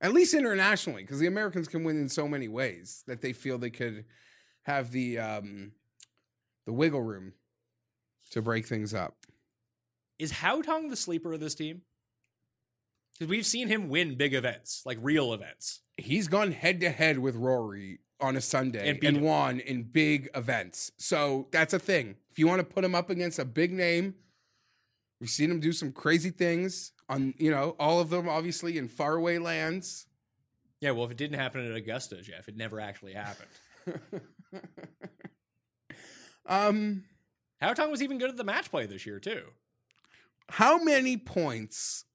at 0.01 0.11
least 0.11 0.33
internationally, 0.33 1.03
because 1.03 1.19
the 1.19 1.27
Americans 1.27 1.67
can 1.67 1.83
win 1.83 1.97
in 1.97 2.09
so 2.09 2.27
many 2.27 2.47
ways 2.47 3.03
that 3.05 3.21
they 3.21 3.31
feel 3.31 3.59
they 3.59 3.69
could 3.69 4.05
have 4.63 4.91
the 4.91 5.19
um, 5.19 5.73
the 6.65 6.73
wiggle 6.73 7.01
room 7.01 7.33
to 8.31 8.41
break 8.41 8.65
things 8.65 8.93
up. 8.93 9.15
Is 10.17 10.31
Hao 10.31 10.61
Haotong 10.61 10.89
the 10.89 10.95
sleeper 10.95 11.33
of 11.33 11.39
this 11.39 11.53
team? 11.53 11.81
Because 13.13 13.27
we've 13.27 13.45
seen 13.45 13.67
him 13.67 13.89
win 13.89 14.15
big 14.15 14.33
events, 14.33 14.81
like 14.85 14.97
real 15.01 15.33
events. 15.33 15.81
he's 15.97 16.27
gone 16.27 16.51
head 16.51 16.79
to 16.81 16.89
head 16.89 17.19
with 17.19 17.35
Rory 17.35 17.99
on 18.23 18.37
a 18.37 18.41
Sunday 18.41 18.89
And 18.89 19.03
and, 19.03 19.21
won 19.21 19.59
in 19.59 19.83
big 19.83 20.29
events. 20.33 20.93
So 20.97 21.47
that's 21.51 21.73
a 21.73 21.79
thing. 21.79 22.15
If 22.31 22.39
you 22.39 22.47
want 22.47 22.59
to 22.59 22.63
put 22.63 22.83
him 22.83 22.95
up 22.95 23.09
against 23.09 23.37
a 23.37 23.45
big 23.45 23.73
name, 23.73 24.15
we've 25.19 25.29
seen 25.29 25.51
him 25.51 25.59
do 25.59 25.73
some 25.73 25.91
crazy 25.91 26.29
things 26.29 26.93
on, 27.09 27.33
you 27.37 27.51
know, 27.51 27.75
all 27.79 27.99
of 27.99 28.09
them 28.09 28.29
obviously 28.29 28.77
in 28.77 28.87
faraway 28.87 29.37
lands. 29.37 30.07
Yeah, 30.79 30.91
well, 30.91 31.05
if 31.05 31.11
it 31.11 31.17
didn't 31.17 31.37
happen 31.37 31.69
at 31.69 31.75
Augusta, 31.75 32.21
Jeff, 32.21 32.47
it 32.47 32.55
never 32.55 32.79
actually 32.79 33.13
happened. 33.13 33.49
um, 36.45 37.03
Haotong 37.61 37.91
was 37.91 38.01
even 38.01 38.17
good 38.17 38.29
at 38.29 38.37
the 38.37 38.43
match 38.43 38.71
play 38.71 38.85
this 38.85 39.05
year, 39.05 39.19
too. 39.19 39.43
how 40.49 40.81
many 40.81 41.17
points 41.17 42.05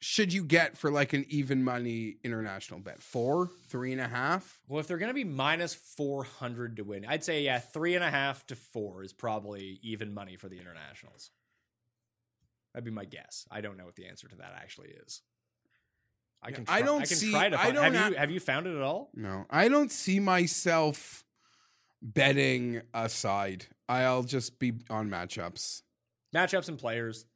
should 0.00 0.32
you 0.32 0.42
get 0.44 0.76
for 0.78 0.90
like 0.90 1.12
an 1.12 1.26
even 1.28 1.62
money 1.62 2.16
international 2.24 2.80
bet? 2.80 3.02
Four, 3.02 3.50
three 3.68 3.92
and 3.92 4.00
a 4.00 4.08
half? 4.08 4.58
Well, 4.66 4.80
if 4.80 4.86
they're 4.86 4.98
going 4.98 5.10
to 5.10 5.14
be 5.14 5.24
minus 5.24 5.74
400 5.74 6.76
to 6.76 6.84
win, 6.84 7.04
I'd 7.06 7.22
say, 7.22 7.42
yeah, 7.42 7.58
three 7.58 7.94
and 7.94 8.02
a 8.04 8.10
half 8.10 8.46
to 8.46 8.56
four 8.56 9.04
is 9.04 9.12
probably 9.12 9.78
even 9.82 10.12
money 10.14 10.36
for 10.36 10.48
the 10.48 10.58
internationals. 10.58 11.30
That'd 12.72 12.84
be 12.84 12.90
my 12.90 13.04
guess. 13.04 13.46
I 13.50 13.60
don't 13.60 13.76
know 13.76 13.84
what 13.84 13.96
the 13.96 14.06
answer 14.06 14.28
to 14.28 14.36
that 14.36 14.52
actually 14.56 14.88
is. 15.06 15.20
I 16.42 16.52
can. 16.52 16.64
I 16.68 16.80
don't 16.80 17.02
I 17.02 17.06
can 17.06 17.16
see- 17.16 17.30
Try 17.32 17.48
to 17.50 17.60
I 17.60 17.70
don't 17.70 17.84
have 17.84 17.94
ha- 17.94 18.08
you 18.08 18.14
have 18.16 18.30
you 18.30 18.40
found 18.40 18.66
it 18.66 18.74
at 18.74 18.80
all? 18.82 19.10
No, 19.14 19.44
I 19.50 19.68
don't 19.68 19.92
see 19.92 20.20
myself 20.20 21.24
betting 22.00 22.80
a 22.94 23.08
side. 23.10 23.66
I'll 23.88 24.22
just 24.22 24.58
be 24.58 24.72
on 24.88 25.10
matchups. 25.10 25.82
Matchups 26.34 26.68
and 26.68 26.78
players. 26.78 27.26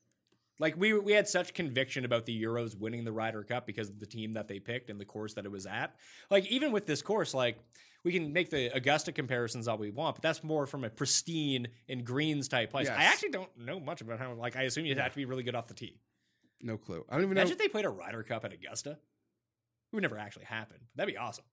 Like 0.58 0.76
we 0.76 0.92
we 0.98 1.12
had 1.12 1.28
such 1.28 1.52
conviction 1.54 2.04
about 2.04 2.26
the 2.26 2.42
Euros 2.42 2.78
winning 2.78 3.04
the 3.04 3.12
Ryder 3.12 3.42
Cup 3.42 3.66
because 3.66 3.88
of 3.88 3.98
the 3.98 4.06
team 4.06 4.34
that 4.34 4.46
they 4.48 4.60
picked 4.60 4.88
and 4.90 5.00
the 5.00 5.04
course 5.04 5.34
that 5.34 5.44
it 5.44 5.50
was 5.50 5.66
at. 5.66 5.96
Like 6.30 6.46
even 6.46 6.70
with 6.72 6.86
this 6.86 7.02
course, 7.02 7.34
like 7.34 7.58
we 8.04 8.12
can 8.12 8.32
make 8.32 8.50
the 8.50 8.74
Augusta 8.74 9.12
comparisons 9.12 9.66
all 9.66 9.78
we 9.78 9.90
want, 9.90 10.16
but 10.16 10.22
that's 10.22 10.44
more 10.44 10.66
from 10.66 10.84
a 10.84 10.90
pristine 10.90 11.68
and 11.88 12.04
greens 12.04 12.48
type 12.48 12.70
place. 12.70 12.88
I 12.88 13.04
actually 13.04 13.30
don't 13.30 13.50
know 13.58 13.80
much 13.80 14.00
about 14.00 14.18
how. 14.18 14.32
Like 14.34 14.56
I 14.56 14.62
assume 14.62 14.86
you'd 14.86 14.98
have 14.98 15.12
to 15.12 15.16
be 15.16 15.24
really 15.24 15.42
good 15.42 15.54
off 15.54 15.66
the 15.66 15.74
tee. 15.74 15.98
No 16.62 16.76
clue. 16.76 17.04
I 17.08 17.14
don't 17.14 17.24
even 17.24 17.34
know. 17.34 17.40
Imagine 17.40 17.52
if 17.52 17.58
they 17.58 17.68
played 17.68 17.84
a 17.84 17.90
Ryder 17.90 18.22
Cup 18.22 18.44
at 18.44 18.52
Augusta. 18.52 18.90
It 18.90 18.98
would 19.96 20.02
never 20.02 20.18
actually 20.18 20.44
happen. 20.46 20.78
That'd 20.96 21.12
be 21.12 21.18
awesome. 21.18 21.44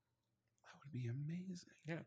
that 0.66 0.74
would 0.80 0.92
be 0.92 1.08
amazing. 1.08 2.06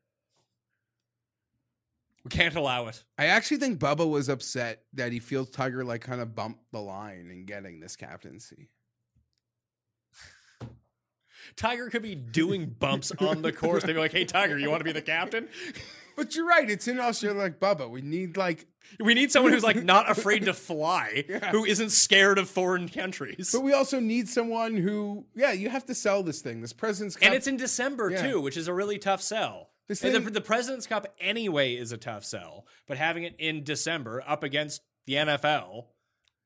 We 2.25 2.31
can't 2.31 2.55
allow 2.57 2.87
it. 2.89 3.05
I 3.18 3.27
actually 3.27 3.59
think 3.59 3.79
Bubba 3.79 4.09
was 4.09 4.29
upset 4.31 4.85
that 4.95 5.12
he 5.12 5.18
feels 5.18 5.51
Tiger 5.51 5.85
like 5.85 6.01
kind 6.01 6.20
of 6.22 6.35
bumped 6.35 6.72
the 6.72 6.81
line 6.81 7.29
in 7.31 7.45
getting 7.45 7.81
this 7.81 7.97
captaincy. 7.97 8.70
Tiger 11.57 11.91
could 11.91 12.03
be 12.03 12.14
doing 12.14 12.66
bumps 12.66 13.12
on 13.20 13.43
the 13.43 13.53
course. 13.53 13.85
They'd 13.85 13.93
be 13.93 13.99
like, 13.99 14.12
"Hey, 14.12 14.25
Tiger, 14.25 14.59
you 14.59 14.70
want 14.70 14.81
to 14.81 14.85
be 14.85 14.93
the 14.93 15.03
captain?" 15.03 15.49
But 16.16 16.35
you're 16.35 16.47
right. 16.47 16.68
It's 16.70 16.87
in 16.89 16.99
Australia 17.01 17.39
like 17.41 17.59
Bubba. 17.61 17.91
We 17.91 18.01
need 18.01 18.37
like, 18.37 18.66
We 19.01 19.14
need 19.14 19.33
someone 19.33 19.53
who's 19.53 19.64
like 19.64 19.83
not 19.83 20.09
afraid 20.09 20.45
to 20.45 20.55
fly, 20.55 21.25
Yeah. 21.29 21.51
who 21.51 21.64
isn't 21.64 21.91
scared 21.91 22.39
of 22.39 22.49
foreign 22.49 22.89
countries. 22.89 23.51
but 23.53 23.62
we 23.62 23.72
also 23.72 23.99
need 23.99 24.29
someone 24.29 24.77
who, 24.77 25.27
yeah, 25.35 25.51
you 25.53 25.68
have 25.70 25.85
to 25.87 25.95
sell 25.95 26.22
this 26.22 26.41
thing. 26.41 26.61
This 26.61 26.72
President's 26.72 27.16
Cup. 27.16 27.27
And 27.27 27.35
it's 27.35 27.49
in 27.49 27.57
December 27.57 28.11
Yeah. 28.11 28.22
too, 28.31 28.41
which 28.41 28.57
is 28.57 28.68
a 28.68 28.72
really 28.72 28.97
tough 28.99 29.22
sell. 29.22 29.70
This 29.89 30.03
And 30.03 30.14
the, 30.14 30.30
the 30.30 30.41
President's 30.41 30.87
Cup 30.87 31.07
anyway 31.20 31.74
is 31.74 31.93
a 31.93 31.99
tough 31.99 32.24
sell, 32.24 32.66
but 32.87 32.97
having 32.97 33.24
it 33.24 33.37
in 33.39 33.64
December 33.64 34.22
up 34.26 34.43
against 34.43 34.82
the 35.07 35.14
NFL, 35.14 35.87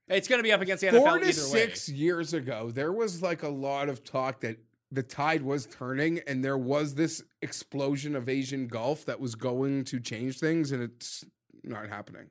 it's 0.09 0.27
going 0.27 0.41
to 0.41 0.43
be 0.43 0.53
up 0.53 0.61
against 0.61 0.81
the 0.81 0.89
NFL 0.89 0.99
four 0.99 1.17
either 1.19 1.27
to 1.27 1.33
six 1.33 1.89
way. 1.89 1.95
years 1.95 2.35
ago, 2.35 2.71
there 2.71 2.93
was 2.93 3.23
like 3.23 3.43
a 3.43 3.49
lot 3.49 3.89
of 3.89 4.03
talk 4.03 4.41
that 4.41 4.59
the 4.91 5.03
tide 5.03 5.43
was 5.43 5.67
turning 5.67 6.21
and 6.27 6.45
there 6.45 6.59
was 6.59 6.95
this 6.95 7.23
explosion 7.43 8.17
of 8.17 8.29
Asian 8.29 8.67
golf 8.67 9.05
that 9.05 9.21
was 9.21 9.35
going 9.35 9.85
to 9.85 10.01
change 10.01 10.41
things, 10.41 10.73
and 10.73 10.83
it's 10.83 11.25
not 11.63 11.89
happening. 11.89 12.31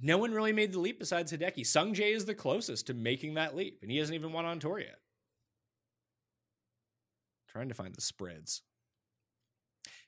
No 0.00 0.18
one 0.18 0.32
really 0.32 0.52
made 0.52 0.72
the 0.72 0.80
leap 0.80 0.98
besides 0.98 1.32
Hideki. 1.32 1.64
Sung 1.64 1.94
Jae 1.94 2.14
is 2.14 2.24
the 2.24 2.34
closest 2.34 2.88
to 2.88 2.94
making 2.94 3.34
that 3.34 3.54
leap, 3.54 3.78
and 3.80 3.90
he 3.90 3.98
hasn't 3.98 4.16
even 4.16 4.32
won 4.32 4.44
on 4.44 4.58
tour 4.58 4.80
yet. 4.80 4.98
Trying 7.48 7.68
to 7.68 7.74
find 7.74 7.94
the 7.94 8.00
spreads. 8.00 8.62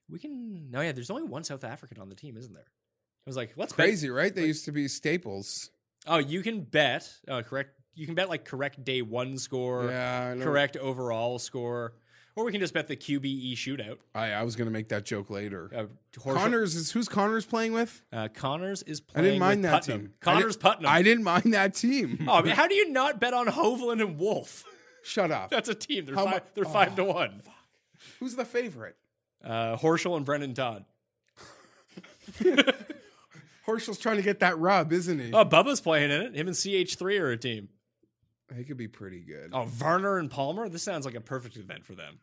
We 0.09 0.19
can. 0.19 0.71
No, 0.71 0.81
yeah. 0.81 0.93
There's 0.93 1.11
only 1.11 1.25
one 1.25 1.45
South 1.45 1.65
African 1.65 1.99
on 2.01 2.09
the 2.09 2.15
team, 2.15 2.37
isn't 2.37 2.53
there? 2.55 2.65
I 3.27 3.31
was 3.31 3.37
like, 3.37 3.57
bet- 3.57 3.73
Crazy, 3.73 4.09
right? 4.09 4.35
They 4.35 4.47
used 4.47 4.65
to 4.67 4.73
be 4.73 4.87
staples. 4.89 5.71
Oh, 6.07 6.19
you 6.19 6.43
can 6.43 6.61
bet. 6.61 7.13
Uh, 7.27 7.43
correct. 7.43 7.71
You 7.95 8.07
can 8.07 8.15
bet 8.15 8.29
like 8.29 8.45
correct 8.45 8.85
day 8.85 9.03
one 9.03 9.39
score, 9.39 9.87
Yeah, 9.91 10.37
correct 10.37 10.77
overall 10.77 11.39
score, 11.39 11.95
or 12.37 12.45
we 12.45 12.53
can 12.53 12.61
just 12.61 12.75
bet 12.75 12.87
the 12.89 12.95
QBE 12.97 13.55
shootout. 13.55 13.97
I, 14.15 14.33
I 14.33 14.43
was 14.43 14.55
gonna 14.55 14.71
make 14.71 14.91
that 14.91 15.05
joke 15.07 15.31
later. 15.31 15.71
Uh, 15.75 15.85
Conners 16.21 16.77
is 16.77 16.93
who's 16.93 17.09
Conners 17.09 17.47
playing 17.47 17.73
with? 17.73 18.03
Uh, 18.13 18.29
Conners 18.29 18.83
is 18.83 19.01
I 19.15 19.23
didn't 19.23 19.39
mind 19.41 19.65
that 19.65 19.81
Putnam. 19.83 20.01
team. 20.01 20.13
Conners 20.21 20.57
didn't- 20.57 20.61
Putnam. 20.61 20.91
I 20.93 21.03
didn't 21.03 21.25
mind 21.25 21.55
that 21.55 21.75
team. 21.75 22.27
Oh, 22.29 22.35
I 22.35 22.43
mean, 22.43 22.55
how 22.55 22.69
do 22.69 22.75
you 22.75 22.91
not 22.93 23.19
bet 23.19 23.33
on 23.33 23.47
Hovland 23.47 24.03
and 24.03 24.19
Wolff? 24.19 24.63
Shut 25.03 25.31
up. 25.33 25.49
That's 25.51 25.71
a 25.71 25.75
team. 25.75 26.05
They're 26.05 26.15
How 26.15 26.27
mu- 26.27 26.33
five. 26.33 26.43
They're 26.55 26.67
Oh, 26.67 26.71
five 26.71 26.95
to 26.97 27.05
one. 27.05 27.41
Fuck. 27.43 27.55
Who's 28.21 28.37
the 28.37 28.45
favorite? 28.45 28.97
Uh, 29.47 29.77
Horschel 29.77 30.17
and 30.17 30.27
Brendon 30.27 30.55
Todd. 30.55 30.85
Horschel's 33.67 33.99
trying 33.99 34.17
to 34.17 34.23
get 34.23 34.41
that 34.41 34.59
rub, 34.59 34.93
isn't 34.93 35.19
he? 35.19 35.33
Oh, 35.33 35.45
Bubba's 35.45 35.81
playing 35.81 36.11
in 36.11 36.21
it. 36.23 36.35
Him 36.35 36.49
and 36.49 36.57
CH3 36.57 37.21
are 37.21 37.31
a 37.31 37.37
team. 37.37 37.69
He 38.55 38.65
could 38.65 38.77
be 38.77 38.89
pretty 38.89 39.21
good. 39.21 39.51
Oh, 39.53 39.65
Varner 39.65 40.19
and 40.19 40.31
Palmer. 40.31 40.69
This 40.69 40.83
sounds 40.83 41.05
like 41.05 41.15
a 41.15 41.21
perfect 41.21 41.57
event 41.57 41.85
for 41.85 41.95
them. 41.95 42.19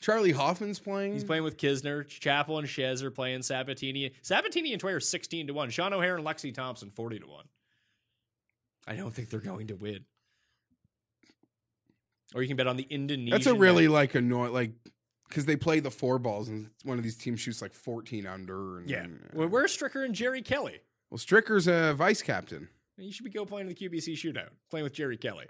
Charley 0.00 0.32
Hoffman's 0.32 0.78
playing. 0.78 1.14
He's 1.14 1.24
playing 1.24 1.44
with 1.44 1.56
Kisner. 1.56 2.06
Chapel 2.06 2.58
and 2.58 2.68
Shez 2.68 3.02
are 3.02 3.10
playing 3.10 3.40
Sabbatini. 3.40 4.12
Sabbatini 4.22 4.72
and 4.72 4.80
Tway 4.80 4.92
are 4.92 5.00
16 5.00 5.46
to 5.46 5.54
1. 5.54 5.70
Sean 5.70 5.92
O'Hair 5.92 6.16
and 6.16 6.26
Lexi 6.26 6.52
Thompson 6.52 6.90
40 6.90 7.20
to 7.20 7.26
1. 7.26 7.44
I 8.86 8.96
don't 8.96 9.12
think 9.12 9.30
they're 9.30 9.40
going 9.40 9.68
to 9.68 9.74
win. 9.76 10.04
Or 12.34 12.42
you 12.42 12.48
can 12.48 12.56
bet 12.56 12.66
on 12.66 12.76
the 12.76 12.86
Indonesian. 12.90 13.30
That's 13.30 13.46
a 13.46 13.54
really 13.54 13.88
like 13.88 14.14
annoying 14.14 14.52
like 14.52 14.72
because 15.34 15.46
they 15.46 15.56
play 15.56 15.80
the 15.80 15.90
four 15.90 16.20
balls 16.20 16.48
and 16.48 16.70
one 16.84 16.96
of 16.96 17.02
these 17.02 17.16
teams 17.16 17.40
shoots 17.40 17.60
like 17.60 17.74
14 17.74 18.24
under. 18.24 18.78
And, 18.78 18.88
Yeah. 18.88 19.06
Well, 19.32 19.48
where's 19.48 19.76
Stricker 19.76 20.04
and 20.04 20.14
Jerry 20.14 20.42
Kelly? 20.42 20.78
well, 21.10 21.18
Stricker's 21.18 21.66
a 21.66 21.92
vice 21.92 22.22
captain. 22.22 22.68
You 22.96 23.10
should 23.10 23.24
be 23.24 23.30
go 23.30 23.44
playing 23.44 23.68
in 23.68 23.74
the 23.74 23.88
QBE 23.88 24.12
shootout, 24.14 24.50
playing 24.70 24.84
with 24.84 24.92
Jerry 24.92 25.16
Kelly. 25.16 25.46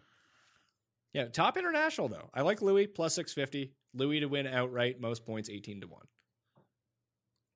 Yeah, 1.12 1.26
top 1.26 1.58
international 1.58 2.08
though. 2.08 2.30
I 2.32 2.40
like 2.40 2.62
Louis 2.62 2.86
plus 2.86 3.14
650. 3.14 3.74
Louis 3.92 4.20
to 4.20 4.26
win 4.26 4.46
outright, 4.46 5.00
most 5.00 5.26
points 5.26 5.50
18 5.50 5.82
to 5.82 5.86
1. 5.86 6.00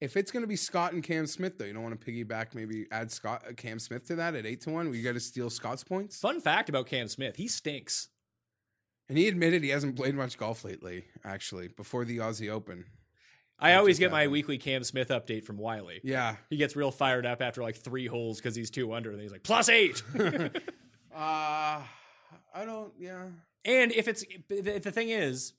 If 0.03 0.17
it's 0.17 0.31
going 0.31 0.43
to 0.43 0.47
be 0.47 0.55
Scott 0.55 0.93
and 0.93 1.03
Cam 1.03 1.27
Smith, 1.27 1.59
though, 1.59 1.65
you 1.65 1.73
don't 1.73 1.83
want 1.83 1.99
to 1.99 2.07
piggyback, 2.07 2.55
maybe 2.55 2.87
add 2.93 3.11
Scott 3.11 3.43
uh, 3.49 3.55
Cam 3.55 3.79
Smith 3.79 4.07
to 4.09 4.17
that 4.17 4.35
at 4.35 4.47
eight 4.47 4.61
to 4.61 4.71
one. 4.71 4.91
We 4.91 5.03
got 5.03 5.15
to 5.15 5.21
steal 5.21 5.51
Scott's 5.51 5.83
points. 5.83 6.21
Fun 6.21 6.41
fact 6.41 6.69
about 6.69 6.87
Cam 6.87 7.09
Smith, 7.09 7.35
he 7.35 7.49
stinks. 7.49 8.11
And 9.09 9.17
he 9.17 9.27
admitted 9.29 9.63
he 9.63 9.71
hasn't 9.71 9.97
played 9.97 10.15
much 10.15 10.37
golf 10.39 10.65
lately. 10.65 11.05
Actually, 11.25 11.69
before 11.69 12.05
the 12.05 12.19
Aussie 12.19 12.51
Open. 12.51 12.85
I 13.59 13.75
always 13.75 13.99
get 13.99 14.11
my 14.13 14.19
happened. 14.21 14.33
weekly 14.33 14.59
Cam 14.59 14.85
Smith 14.85 15.09
update 15.09 15.45
from 15.45 15.57
Wiley. 15.59 16.01
Yeah. 16.05 16.37
He 16.51 16.57
gets 16.57 16.77
real 16.77 16.93
fired 16.93 17.27
up 17.27 17.43
after 17.43 17.63
like 17.63 17.75
three 17.77 18.07
holes 18.07 18.39
because 18.39 18.55
he's 18.55 18.71
two 18.71 18.93
under, 18.93 19.11
and 19.11 19.21
he's 19.21 19.33
like 19.33 19.43
plus 19.43 19.69
eight. 19.69 20.03
Uh 21.15 21.83
I 22.55 22.65
don't. 22.65 22.93
Yeah. 22.99 23.25
and 23.65 23.93
if 23.93 24.09
it's 24.09 24.25
if 24.51 24.83
the 24.83 24.93
thing 24.93 25.09
is, 25.11 25.53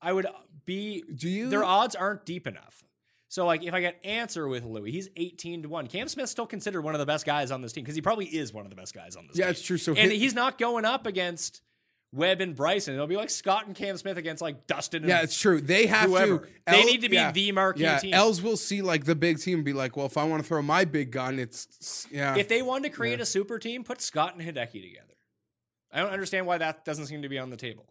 I 0.00 0.12
would 0.12 0.26
be 0.64 1.02
Do 1.14 1.28
you? 1.28 1.48
their 1.50 1.64
odds 1.64 1.94
aren't 1.94 2.24
deep 2.24 2.46
enough. 2.46 2.84
So 3.28 3.44
like 3.44 3.62
if 3.62 3.74
I 3.74 3.80
get 3.80 4.00
answer 4.04 4.48
with 4.48 4.64
Louis, 4.64 4.90
he's 4.92 5.08
eighteen 5.16 5.62
to 5.62 5.68
one. 5.68 5.86
Cam 5.88 6.08
Smith's 6.08 6.30
still 6.32 6.46
considered 6.46 6.82
one 6.82 6.94
of 6.94 7.00
the 7.00 7.06
best 7.06 7.26
guys 7.26 7.50
on 7.50 7.60
this 7.60 7.72
team 7.72 7.84
because 7.84 7.96
he 7.96 8.00
probably 8.02 8.26
is 8.26 8.52
one 8.52 8.64
of 8.64 8.70
the 8.70 8.76
best 8.76 8.94
guys 8.94 9.16
on 9.16 9.26
this 9.26 9.36
yeah, 9.36 9.46
team. 9.46 9.50
it's 9.50 9.62
true. 9.62 9.76
So 9.78 9.92
and 9.92 10.10
his- 10.10 10.20
he's 10.20 10.34
not 10.34 10.56
going 10.58 10.84
up 10.86 11.06
against 11.06 11.60
Webb 12.12 12.40
and 12.40 12.54
Bryson. 12.54 12.94
It'll 12.94 13.06
be 13.06 13.16
like 13.16 13.30
Scott 13.30 13.66
and 13.66 13.76
Cam 13.76 13.96
Smith 13.96 14.16
against 14.16 14.40
like 14.40 14.66
Dustin. 14.66 15.02
And 15.02 15.10
Yeah, 15.10 15.22
it's 15.22 15.38
true. 15.38 15.60
They 15.60 15.86
have 15.86 16.08
Whoever. 16.08 16.38
to. 16.38 16.46
They 16.66 16.84
need 16.84 17.02
to 17.02 17.08
be 17.08 17.22
the 17.32 17.52
marquee 17.52 17.82
yeah, 17.82 17.98
team. 17.98 18.14
Els 18.14 18.40
will 18.40 18.56
see 18.56 18.80
like 18.80 19.04
the 19.04 19.14
big 19.14 19.38
team 19.38 19.56
and 19.56 19.64
be 19.64 19.72
like, 19.74 19.96
well, 19.96 20.06
if 20.06 20.16
I 20.16 20.24
want 20.24 20.42
to 20.42 20.48
throw 20.48 20.62
my 20.62 20.84
big 20.84 21.10
gun, 21.10 21.38
it's 21.38 22.06
yeah. 22.10 22.36
if 22.36 22.48
they 22.48 22.62
wanted 22.62 22.90
to 22.90 22.94
create 22.96 23.20
a 23.20 23.26
super 23.26 23.58
team, 23.58 23.84
put 23.84 24.00
Scott 24.00 24.34
and 24.36 24.42
Hideki 24.42 24.82
together. 24.82 25.14
I 25.92 26.00
don't 26.00 26.12
understand 26.12 26.46
why 26.46 26.58
that 26.58 26.84
doesn't 26.84 27.06
seem 27.06 27.22
to 27.22 27.28
be 27.28 27.38
on 27.38 27.50
the 27.50 27.56
table. 27.56 27.86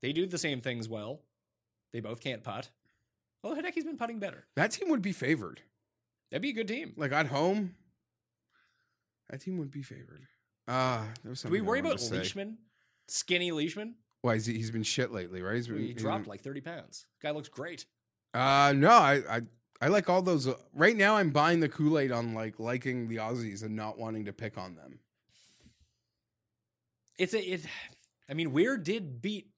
They 0.00 0.12
do 0.12 0.26
the 0.26 0.38
same 0.38 0.60
things 0.60 0.88
well. 0.88 1.20
They 1.92 2.00
both 2.00 2.20
can't 2.20 2.42
putt. 2.42 2.70
Well, 3.42 3.54
Hideki's 3.54 3.84
been 3.84 3.96
putting 3.98 4.18
better. 4.18 4.46
that 4.56 4.72
team 4.72 4.88
would 4.90 5.02
be 5.02 5.12
favored. 5.12 5.60
That'd 6.30 6.42
be 6.42 6.50
a 6.50 6.54
good 6.54 6.68
team. 6.68 6.94
Like 6.96 7.12
at 7.12 7.26
home, 7.26 7.74
that 9.30 9.40
team 9.40 9.58
would 9.58 9.70
be 9.70 9.82
favored. 9.82 10.26
Ah, 10.66 11.06
there 11.22 11.30
was 11.30 11.42
Do 11.42 11.50
we 11.50 11.60
worry 11.60 11.80
about. 11.80 12.00
Leishman? 12.10 12.58
Skinny 13.08 13.52
Leishman? 13.52 13.94
Why 14.22 14.34
is 14.36 14.46
he, 14.46 14.54
he's 14.54 14.70
been 14.70 14.82
shit 14.82 15.12
lately, 15.12 15.42
right? 15.42 15.56
He's 15.56 15.68
been 15.68 15.78
He 15.78 15.92
dropped 15.92 16.24
been- 16.24 16.30
like 16.30 16.40
30 16.40 16.60
pounds. 16.62 17.06
Guy 17.22 17.30
looks 17.30 17.48
great. 17.48 17.86
Uh 18.32 18.72
no, 18.76 18.90
I 18.90 19.22
I 19.30 19.40
I 19.80 19.88
like 19.88 20.08
all 20.08 20.22
those. 20.22 20.48
Uh, 20.48 20.54
right 20.72 20.96
now, 20.96 21.16
I'm 21.16 21.30
buying 21.30 21.60
the 21.60 21.68
Kool 21.68 21.98
Aid 21.98 22.10
on 22.10 22.32
like 22.34 22.58
liking 22.58 23.08
the 23.08 23.16
Aussies 23.16 23.62
and 23.62 23.76
not 23.76 23.98
wanting 23.98 24.24
to 24.24 24.32
pick 24.32 24.56
on 24.56 24.74
them. 24.76 24.98
It's 27.18 27.34
a 27.34 27.40
it 27.40 27.66
I 28.28 28.34
mean, 28.34 28.52
Weir 28.52 28.76
did 28.76 29.20
beat 29.22 29.48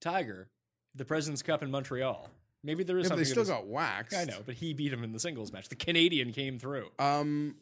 Tiger 0.00 0.48
the 0.94 1.04
President's 1.04 1.42
Cup 1.42 1.62
in 1.62 1.70
Montreal. 1.70 2.28
Maybe 2.64 2.84
there 2.84 2.98
is 2.98 3.04
Yeah, 3.06 3.10
but 3.10 3.16
they 3.16 3.24
something 3.24 3.44
still 3.44 3.56
got 3.56 3.66
waxed. 3.66 4.16
I 4.16 4.24
know, 4.24 4.38
but 4.46 4.54
he 4.54 4.72
beat 4.72 4.92
him 4.92 5.02
in 5.02 5.12
the 5.12 5.18
singles 5.18 5.52
match. 5.52 5.68
The 5.68 5.74
Canadian 5.74 6.32
came 6.32 6.58
through. 6.58 6.90
Um, 6.98 7.56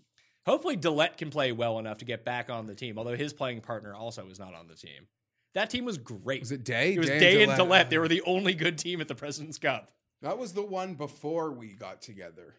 Hopefully, 0.47 0.76
Dillette 0.76 1.16
can 1.16 1.30
play 1.30 1.53
well 1.53 1.78
enough 1.78 1.99
to 1.99 2.05
get 2.05 2.24
back 2.24 2.51
on 2.51 2.66
the 2.66 2.74
team. 2.74 2.99
Although 2.99 3.16
his 3.16 3.32
playing 3.32 3.61
partner 3.61 3.95
also 3.95 4.28
is 4.28 4.38
not 4.38 4.55
on 4.55 4.68
the 4.68 4.74
team. 4.74 5.07
That 5.55 5.70
team 5.70 5.84
was 5.84 5.98
great. 5.98 6.40
was 6.40 6.53
it 6.53 6.64
Day? 6.64 6.94
It 6.94 6.98
was 6.98 7.09
Day, 7.09 7.42
and 7.42 7.53
Dillette. 7.57 7.90
They 7.90 7.96
oh. 7.96 8.01
were 8.01 8.09
the 8.09 8.22
only 8.22 8.55
good 8.55 8.78
team 8.78 9.01
at 9.01 9.09
the 9.09 9.14
President's 9.14 9.59
Cup. 9.59 9.90
That 10.22 10.38
was 10.38 10.53
the 10.53 10.62
one 10.62 10.94
before 10.94 11.51
we 11.51 11.72
got 11.72 12.03
together. 12.03 12.55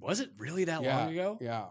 Was 0.00 0.20
it 0.20 0.30
really 0.36 0.64
that 0.64 0.82
yeah, 0.82 0.98
long 0.98 1.12
ago? 1.12 1.38
Yeah, 1.40 1.66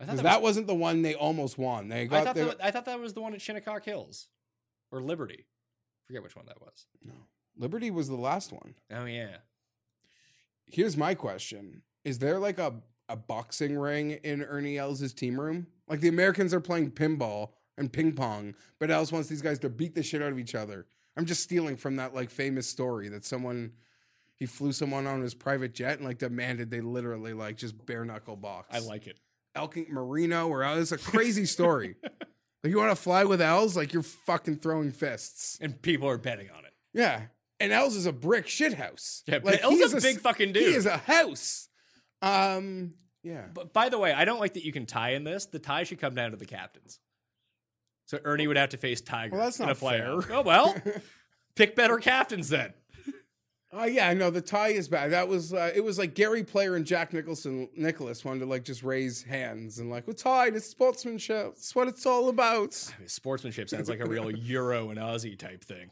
I 0.00 0.04
because 0.04 0.08
thought 0.08 0.16
that, 0.16 0.22
that, 0.22 0.42
was, 0.42 0.50
wasn't 0.50 0.66
the 0.66 0.74
one 0.74 1.02
they 1.02 1.14
almost 1.14 1.58
won. 1.58 1.88
They 1.88 2.02
I 2.02 2.06
got 2.06 2.24
thought 2.24 2.34
they, 2.34 2.44
that, 2.44 2.56
I 2.62 2.70
thought 2.70 2.84
that 2.84 3.00
was 3.00 3.14
the 3.14 3.22
one 3.22 3.34
at 3.34 3.40
Shinnecock 3.40 3.84
Hills 3.84 4.28
or 4.92 5.00
Liberty. 5.00 5.46
Forget 6.06 6.22
which 6.22 6.36
one 6.36 6.46
that 6.46 6.60
was. 6.60 6.86
no. 7.02 7.12
Liberty 7.56 7.90
was 7.90 8.08
the 8.08 8.16
last 8.16 8.52
one. 8.52 8.74
Oh 8.92 9.06
yeah. 9.06 9.38
Here's 10.66 10.96
my 10.96 11.14
question: 11.14 11.82
Is 12.04 12.18
there 12.18 12.38
like 12.38 12.58
a 12.58 12.74
a 13.08 13.16
boxing 13.16 13.76
ring 13.78 14.12
in 14.22 14.42
Ernie 14.42 14.78
Els' 14.78 15.12
team 15.12 15.40
room? 15.40 15.66
Like 15.88 16.00
the 16.00 16.08
Americans 16.08 16.52
are 16.52 16.60
playing 16.60 16.92
pinball 16.92 17.50
and 17.78 17.92
ping 17.92 18.12
pong, 18.12 18.54
but 18.78 18.90
Els 18.90 19.12
wants 19.12 19.28
these 19.28 19.42
guys 19.42 19.58
to 19.60 19.68
beat 19.68 19.94
the 19.94 20.02
shit 20.02 20.20
out 20.20 20.32
of 20.32 20.38
each 20.38 20.54
other. 20.54 20.86
I'm 21.16 21.24
just 21.24 21.42
stealing 21.42 21.76
from 21.76 21.96
that 21.96 22.14
like 22.14 22.30
famous 22.30 22.66
story 22.66 23.08
that 23.08 23.24
someone 23.24 23.72
he 24.38 24.46
flew 24.46 24.72
someone 24.72 25.06
on 25.06 25.20
his 25.20 25.34
private 25.34 25.74
jet 25.74 25.98
and 25.98 26.06
like 26.06 26.18
demanded 26.18 26.70
they 26.70 26.80
literally 26.80 27.32
like 27.32 27.56
just 27.56 27.84
bare 27.86 28.04
knuckle 28.04 28.36
box. 28.36 28.68
I 28.70 28.78
like 28.78 29.06
it. 29.06 29.18
Elking 29.56 29.86
Marino 29.90 30.48
or 30.48 30.62
it's 30.62 30.92
a 30.92 30.98
crazy 30.98 31.44
story. 31.44 31.96
like 32.02 32.70
you 32.70 32.76
want 32.76 32.90
to 32.90 33.02
fly 33.02 33.24
with 33.24 33.40
Els, 33.40 33.76
like 33.76 33.92
you're 33.92 34.02
fucking 34.04 34.58
throwing 34.58 34.92
fists. 34.92 35.58
And 35.60 35.80
people 35.82 36.08
are 36.08 36.18
betting 36.18 36.50
on 36.56 36.64
it. 36.64 36.72
Yeah. 36.94 37.22
And 37.58 37.72
Els 37.72 37.96
is 37.96 38.06
a 38.06 38.12
brick 38.12 38.46
shit 38.46 38.74
house. 38.74 39.24
Yeah, 39.26 39.40
like 39.42 39.62
but 39.62 39.62
Els 39.64 39.92
a 39.92 40.00
big 40.00 40.20
fucking 40.20 40.52
dude. 40.52 40.62
He 40.62 40.74
is 40.74 40.86
a 40.86 40.98
house. 40.98 41.68
Um 42.22 42.94
yeah. 43.24 43.46
But 43.52 43.72
by 43.72 43.88
the 43.88 43.98
way, 43.98 44.12
I 44.12 44.24
don't 44.24 44.38
like 44.38 44.54
that 44.54 44.64
you 44.64 44.72
can 44.72 44.86
tie 44.86 45.10
in 45.10 45.24
this. 45.24 45.46
The 45.46 45.58
tie 45.58 45.82
should 45.82 45.98
come 45.98 46.14
down 46.14 46.30
to 46.30 46.36
the 46.36 46.46
captains. 46.46 47.00
So 48.08 48.18
Ernie 48.24 48.46
would 48.46 48.56
have 48.56 48.70
to 48.70 48.78
face 48.78 49.02
Tiger. 49.02 49.36
Well, 49.36 49.44
that's 49.44 49.60
in 49.60 49.66
not 49.66 49.76
fair. 49.76 50.14
Oh 50.32 50.40
well, 50.40 50.74
pick 51.54 51.76
better 51.76 51.98
captains 51.98 52.48
then. 52.48 52.72
Oh 53.70 53.84
yeah, 53.84 54.14
no, 54.14 54.30
the 54.30 54.40
tie 54.40 54.68
is 54.68 54.88
bad. 54.88 55.12
That 55.12 55.28
was 55.28 55.52
uh, 55.52 55.70
it 55.74 55.84
was 55.84 55.98
like 55.98 56.14
Gary 56.14 56.42
Player 56.42 56.74
and 56.74 56.86
Jack 56.86 57.12
Nicholson 57.12 57.68
Nicklaus 57.76 58.24
wanted 58.24 58.40
to 58.40 58.46
like 58.46 58.64
just 58.64 58.82
raise 58.82 59.22
hands 59.22 59.78
and 59.78 59.90
like 59.90 60.06
we're 60.06 60.14
tied. 60.14 60.56
It's 60.56 60.64
sportsmanship. 60.64 61.48
It's 61.48 61.74
what 61.74 61.86
it's 61.86 62.06
all 62.06 62.30
about. 62.30 62.82
I 62.96 63.00
mean, 63.00 63.08
sportsmanship 63.08 63.68
sounds 63.68 63.90
like 63.90 64.00
a 64.00 64.06
real 64.06 64.30
Euro 64.36 64.88
and 64.88 64.98
Aussie 64.98 65.38
type 65.38 65.62
thing. 65.62 65.90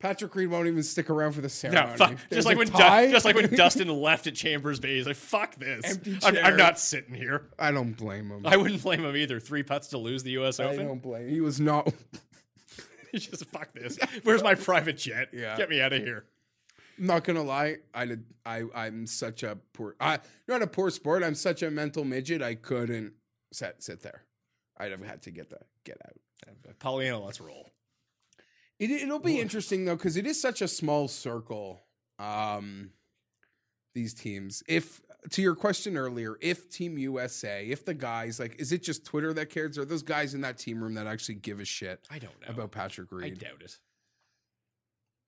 Patrick 0.00 0.34
Reed 0.36 0.48
won't 0.48 0.68
even 0.68 0.82
stick 0.84 1.10
around 1.10 1.32
for 1.32 1.40
the 1.40 1.46
No, 1.46 1.48
ceremony. 1.48 1.96
fuck. 1.96 2.10
There's 2.28 2.44
Just 2.44 2.46
like 2.46 2.56
when. 2.56 2.68
Du- 2.68 3.10
just 3.10 3.24
like 3.24 3.34
when 3.34 3.50
Dustin 3.56 3.88
left 3.88 4.26
at 4.28 4.34
Chambers 4.36 4.78
Bay, 4.78 4.96
he's 4.96 5.06
like, 5.06 5.16
"Fuck 5.16 5.56
this! 5.56 5.98
I'm. 6.24 6.36
I'm 6.36 6.56
not 6.56 6.78
sitting 6.78 7.14
here." 7.14 7.48
I 7.58 7.72
don't 7.72 7.94
blame 7.96 8.30
him. 8.30 8.46
I 8.46 8.56
wouldn't 8.56 8.82
blame 8.82 9.04
him 9.04 9.16
either. 9.16 9.40
Three 9.40 9.64
putts 9.64 9.88
to 9.88 9.98
lose 9.98 10.22
the 10.22 10.30
U.S. 10.32 10.60
I 10.60 10.64
Open. 10.64 10.86
don't 10.86 11.02
blame. 11.02 11.28
He 11.28 11.40
was 11.40 11.58
not. 11.60 11.92
He's 13.12 13.26
just 13.26 13.46
fuck 13.46 13.72
this. 13.74 13.98
Where's 14.22 14.42
my 14.42 14.54
private 14.54 14.98
jet? 14.98 15.28
Yeah. 15.32 15.56
get 15.56 15.70
me 15.70 15.80
out 15.80 15.92
of 15.92 16.02
here. 16.02 16.24
I'm 16.98 17.06
not 17.06 17.24
gonna 17.24 17.42
lie. 17.42 17.78
I 17.94 18.04
did. 18.06 18.24
I 18.46 18.64
I'm 18.74 19.06
such 19.06 19.42
a 19.42 19.58
poor. 19.72 19.96
I 20.00 20.18
not 20.46 20.62
a 20.62 20.66
poor 20.66 20.90
sport. 20.90 21.22
I'm 21.24 21.34
such 21.34 21.62
a 21.62 21.70
mental 21.70 22.04
midget. 22.04 22.42
I 22.42 22.54
couldn't 22.54 23.14
sit 23.52 23.76
sit 23.82 24.02
there. 24.02 24.22
I'd 24.76 24.92
have 24.92 25.04
had 25.04 25.22
to 25.22 25.30
get 25.32 25.48
the 25.50 25.58
get 25.84 25.96
out. 26.06 26.12
Pollyanna, 26.78 27.18
let's 27.20 27.40
roll. 27.40 27.68
It, 28.78 28.90
it'll 28.90 29.18
be 29.18 29.40
interesting 29.40 29.84
though 29.84 29.96
because 29.96 30.16
it 30.16 30.26
is 30.26 30.40
such 30.40 30.62
a 30.62 30.68
small 30.68 31.08
circle. 31.08 31.80
Um, 32.18 32.90
these 33.94 34.14
teams. 34.14 34.62
If 34.68 35.00
to 35.30 35.42
your 35.42 35.54
question 35.54 35.96
earlier, 35.96 36.36
if 36.40 36.70
Team 36.70 36.96
USA, 36.98 37.66
if 37.66 37.84
the 37.84 37.94
guys 37.94 38.38
like, 38.38 38.56
is 38.60 38.72
it 38.72 38.82
just 38.82 39.04
Twitter 39.04 39.32
that 39.34 39.50
cares, 39.50 39.76
or 39.78 39.84
those 39.84 40.02
guys 40.02 40.34
in 40.34 40.42
that 40.42 40.58
team 40.58 40.82
room 40.82 40.94
that 40.94 41.06
actually 41.06 41.34
give 41.36 41.58
a 41.60 41.64
shit 41.64 42.06
I 42.10 42.18
don't 42.18 42.40
know 42.40 42.48
about 42.48 42.70
Patrick 42.70 43.10
Reed. 43.10 43.24
I 43.24 43.30
doubt 43.44 43.62
it. 43.62 43.78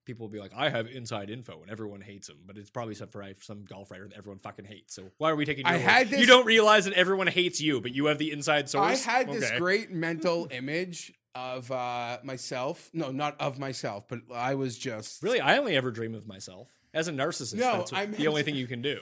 people 0.07 0.26
will 0.26 0.32
be 0.32 0.38
like, 0.40 0.53
I 0.57 0.70
have 0.70 0.86
inside 0.86 1.30
info, 1.30 1.61
and 1.62 1.70
everyone 1.70 2.01
hates 2.01 2.28
him, 2.28 2.38
but 2.46 2.57
it's 2.57 2.70
probably 2.70 2.94
some 2.94 3.09
for 3.09 3.24
some 3.40 3.64
golf 3.64 3.90
writer 3.90 4.07
that 4.09 4.16
everyone 4.16 4.38
fucking 4.38 4.64
hates. 4.64 4.94
So 4.94 5.11
why 5.18 5.30
are 5.30 5.36
we 5.36 5.44
taking? 5.44 5.66
I 5.66 5.72
your 5.72 5.80
had 5.88 6.09
this- 6.09 6.20
You 6.20 6.26
don't 6.26 6.46
realize 6.46 6.84
that 6.84 6.94
everyone 6.94 7.26
hates 7.26 7.61
you, 7.61 7.80
but 7.80 7.92
you 7.92 8.07
have 8.07 8.18
the 8.18 8.30
inside 8.30 8.68
source. 8.70 9.07
I 9.07 9.11
had 9.11 9.30
this 9.30 9.51
great 9.59 9.90
mental 9.90 10.48
image 10.53 11.12
of 11.35 11.70
uh, 11.70 12.18
myself. 12.22 12.91
No, 12.93 13.11
not 13.11 13.41
of 13.41 13.59
myself, 13.59 14.05
but 14.09 14.20
I 14.35 14.55
was 14.55 14.76
just 14.78 15.22
Really, 15.22 15.41
I 15.41 15.59
only 15.59 15.76
ever 15.76 15.91
dream 15.91 16.14
of 16.14 16.26
myself 16.26 16.68
as 16.93 17.09
a 17.09 17.12
narcissist. 17.12 17.55
No, 17.55 17.78
that's 17.78 17.93
I 17.93 18.07
the 18.07 18.28
only 18.28 18.43
thing 18.43 18.55
you 18.57 18.66
can 18.66 18.83
do. 18.83 18.99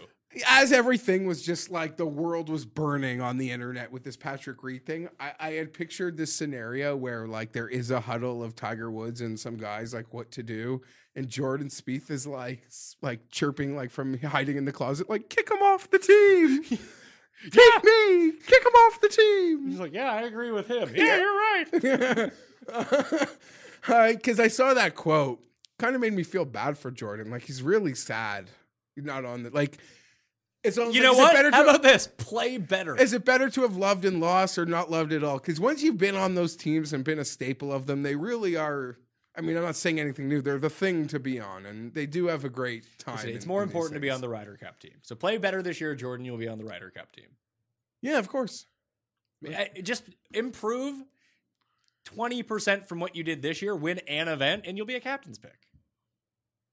as 0.47 0.73
everything 0.73 1.27
was 1.27 1.43
just 1.43 1.71
like 1.71 1.97
the 1.97 2.07
world 2.07 2.51
was 2.51 2.67
burning 2.67 3.23
on 3.23 3.39
the 3.39 3.51
internet 3.51 3.91
with 3.91 4.05
this 4.05 4.17
Patrick 4.17 4.63
Reed 4.63 4.85
thing, 4.85 5.09
I, 5.19 5.33
I 5.41 5.51
had 5.53 5.73
pictured 5.73 6.19
this 6.19 6.33
scenario 6.33 6.95
where 6.97 7.27
like 7.27 7.53
there 7.53 7.69
is 7.69 7.91
a 7.91 8.01
huddle 8.01 8.43
of 8.43 8.55
Tiger 8.55 8.91
Woods 8.91 9.23
and 9.23 9.41
some 9.41 9.57
guys 9.57 9.95
like 9.95 10.13
what 10.13 10.31
to 10.33 10.43
do, 10.43 10.83
and 11.17 11.29
Jordan 11.29 11.69
Spieth 11.69 12.11
is 12.11 12.27
like 12.27 12.63
like 13.01 13.31
chirping 13.31 13.75
like 13.75 13.91
from 13.91 14.19
hiding 14.19 14.59
in 14.59 14.67
the 14.67 14.73
closet, 14.73 15.09
like 15.09 15.31
kick 15.31 15.51
him 15.51 15.63
off 15.63 15.91
the 15.91 15.99
team, 15.99 16.79
take 17.43 17.85
me, 17.85 18.33
kick 18.47 18.63
him 18.65 18.73
off 18.73 19.01
the 19.01 19.09
team. 19.09 19.69
He's 19.71 19.79
like, 19.81 19.93
yeah, 19.93 20.13
I 20.13 20.23
agree 20.23 20.51
with 20.51 20.67
him. 20.69 20.91
Yeah, 20.95 21.17
you're 21.19 21.35
right. 21.35 22.33
Uh, 23.87 24.13
because 24.13 24.39
I 24.41 24.49
saw 24.49 24.75
that 24.75 24.97
quote, 24.97 25.41
kind 25.79 25.95
of 25.95 26.01
made 26.03 26.13
me 26.13 26.23
feel 26.25 26.45
bad 26.45 26.77
for 26.77 26.91
Jordan. 26.91 27.31
Like 27.31 27.45
he's 27.45 27.63
really 27.63 27.95
sad. 27.95 28.51
He's 28.95 29.05
not 29.05 29.25
on 29.25 29.45
the 29.45 29.51
like. 29.51 29.79
It's 30.65 30.77
almost 30.77 30.97
You 30.97 31.03
like, 31.05 31.13
know 31.13 31.19
it 31.19 31.23
what? 31.23 31.33
better 31.33 31.51
How 31.53 31.63
to- 31.63 31.71
about 31.71 31.83
this? 31.85 32.09
Play 32.19 32.59
better. 32.59 32.97
Is 33.01 33.13
it 33.15 33.25
better 33.25 33.49
to 33.49 33.63
have 33.63 33.77
loved 33.77 34.05
and 34.05 34.21
lost 34.21 34.59
or 34.59 34.67
not 34.67 34.91
loved 34.91 35.13
at 35.13 35.23
all? 35.25 35.39
Because 35.39 35.59
once 35.61 35.83
you've 35.83 35.97
been 35.97 36.17
on 36.17 36.35
those 36.35 36.57
teams 36.57 36.93
and 36.93 37.05
been 37.05 37.19
a 37.21 37.25
staple 37.25 37.73
of 37.73 37.87
them, 37.87 38.03
they 38.03 38.17
really 38.17 38.57
are. 38.57 38.99
I 39.39 39.41
mean, 39.41 39.57
I'm 39.57 39.63
not 39.63 39.77
saying 39.77 40.01
anything 40.01 40.29
new. 40.29 40.43
They're 40.43 40.59
the 40.59 40.69
thing 40.69 41.07
to 41.09 41.21
be 41.21 41.39
on, 41.39 41.65
and 41.65 41.95
they 41.95 42.07
do 42.07 42.27
have 42.27 42.45
a 42.45 42.49
great 42.49 42.85
time. 42.99 43.29
It's 43.29 43.45
in- 43.45 43.49
more 43.49 43.63
in 43.63 43.69
important 43.69 43.95
to 43.95 44.01
be 44.01 44.11
on 44.11 44.21
the 44.21 44.29
Ryder 44.29 44.57
Cup 44.57 44.81
team. 44.81 44.95
So 45.03 45.15
play 45.15 45.39
better 45.39 45.63
this 45.63 45.81
year, 45.81 45.95
Jordan. 45.95 46.27
You'll 46.27 46.37
be 46.39 46.49
on 46.49 46.59
the 46.59 46.65
Ryder 46.65 46.91
Cup 46.91 47.13
team. 47.13 47.29
Yeah, 48.03 48.19
of 48.19 48.29
course. 48.29 48.67
I- 49.47 49.71
Just 49.83 50.05
improve 50.35 51.03
twenty 52.05 52.43
percent 52.43 52.89
from 52.89 52.99
what 53.01 53.15
you 53.15 53.23
did 53.23 53.41
this 53.43 53.63
year. 53.63 53.75
Win 53.77 53.99
an 54.09 54.29
event, 54.29 54.65
and 54.67 54.77
you'll 54.77 54.87
be 54.87 54.97
a 54.97 55.01
captain's 55.01 55.39
pick. 55.39 55.69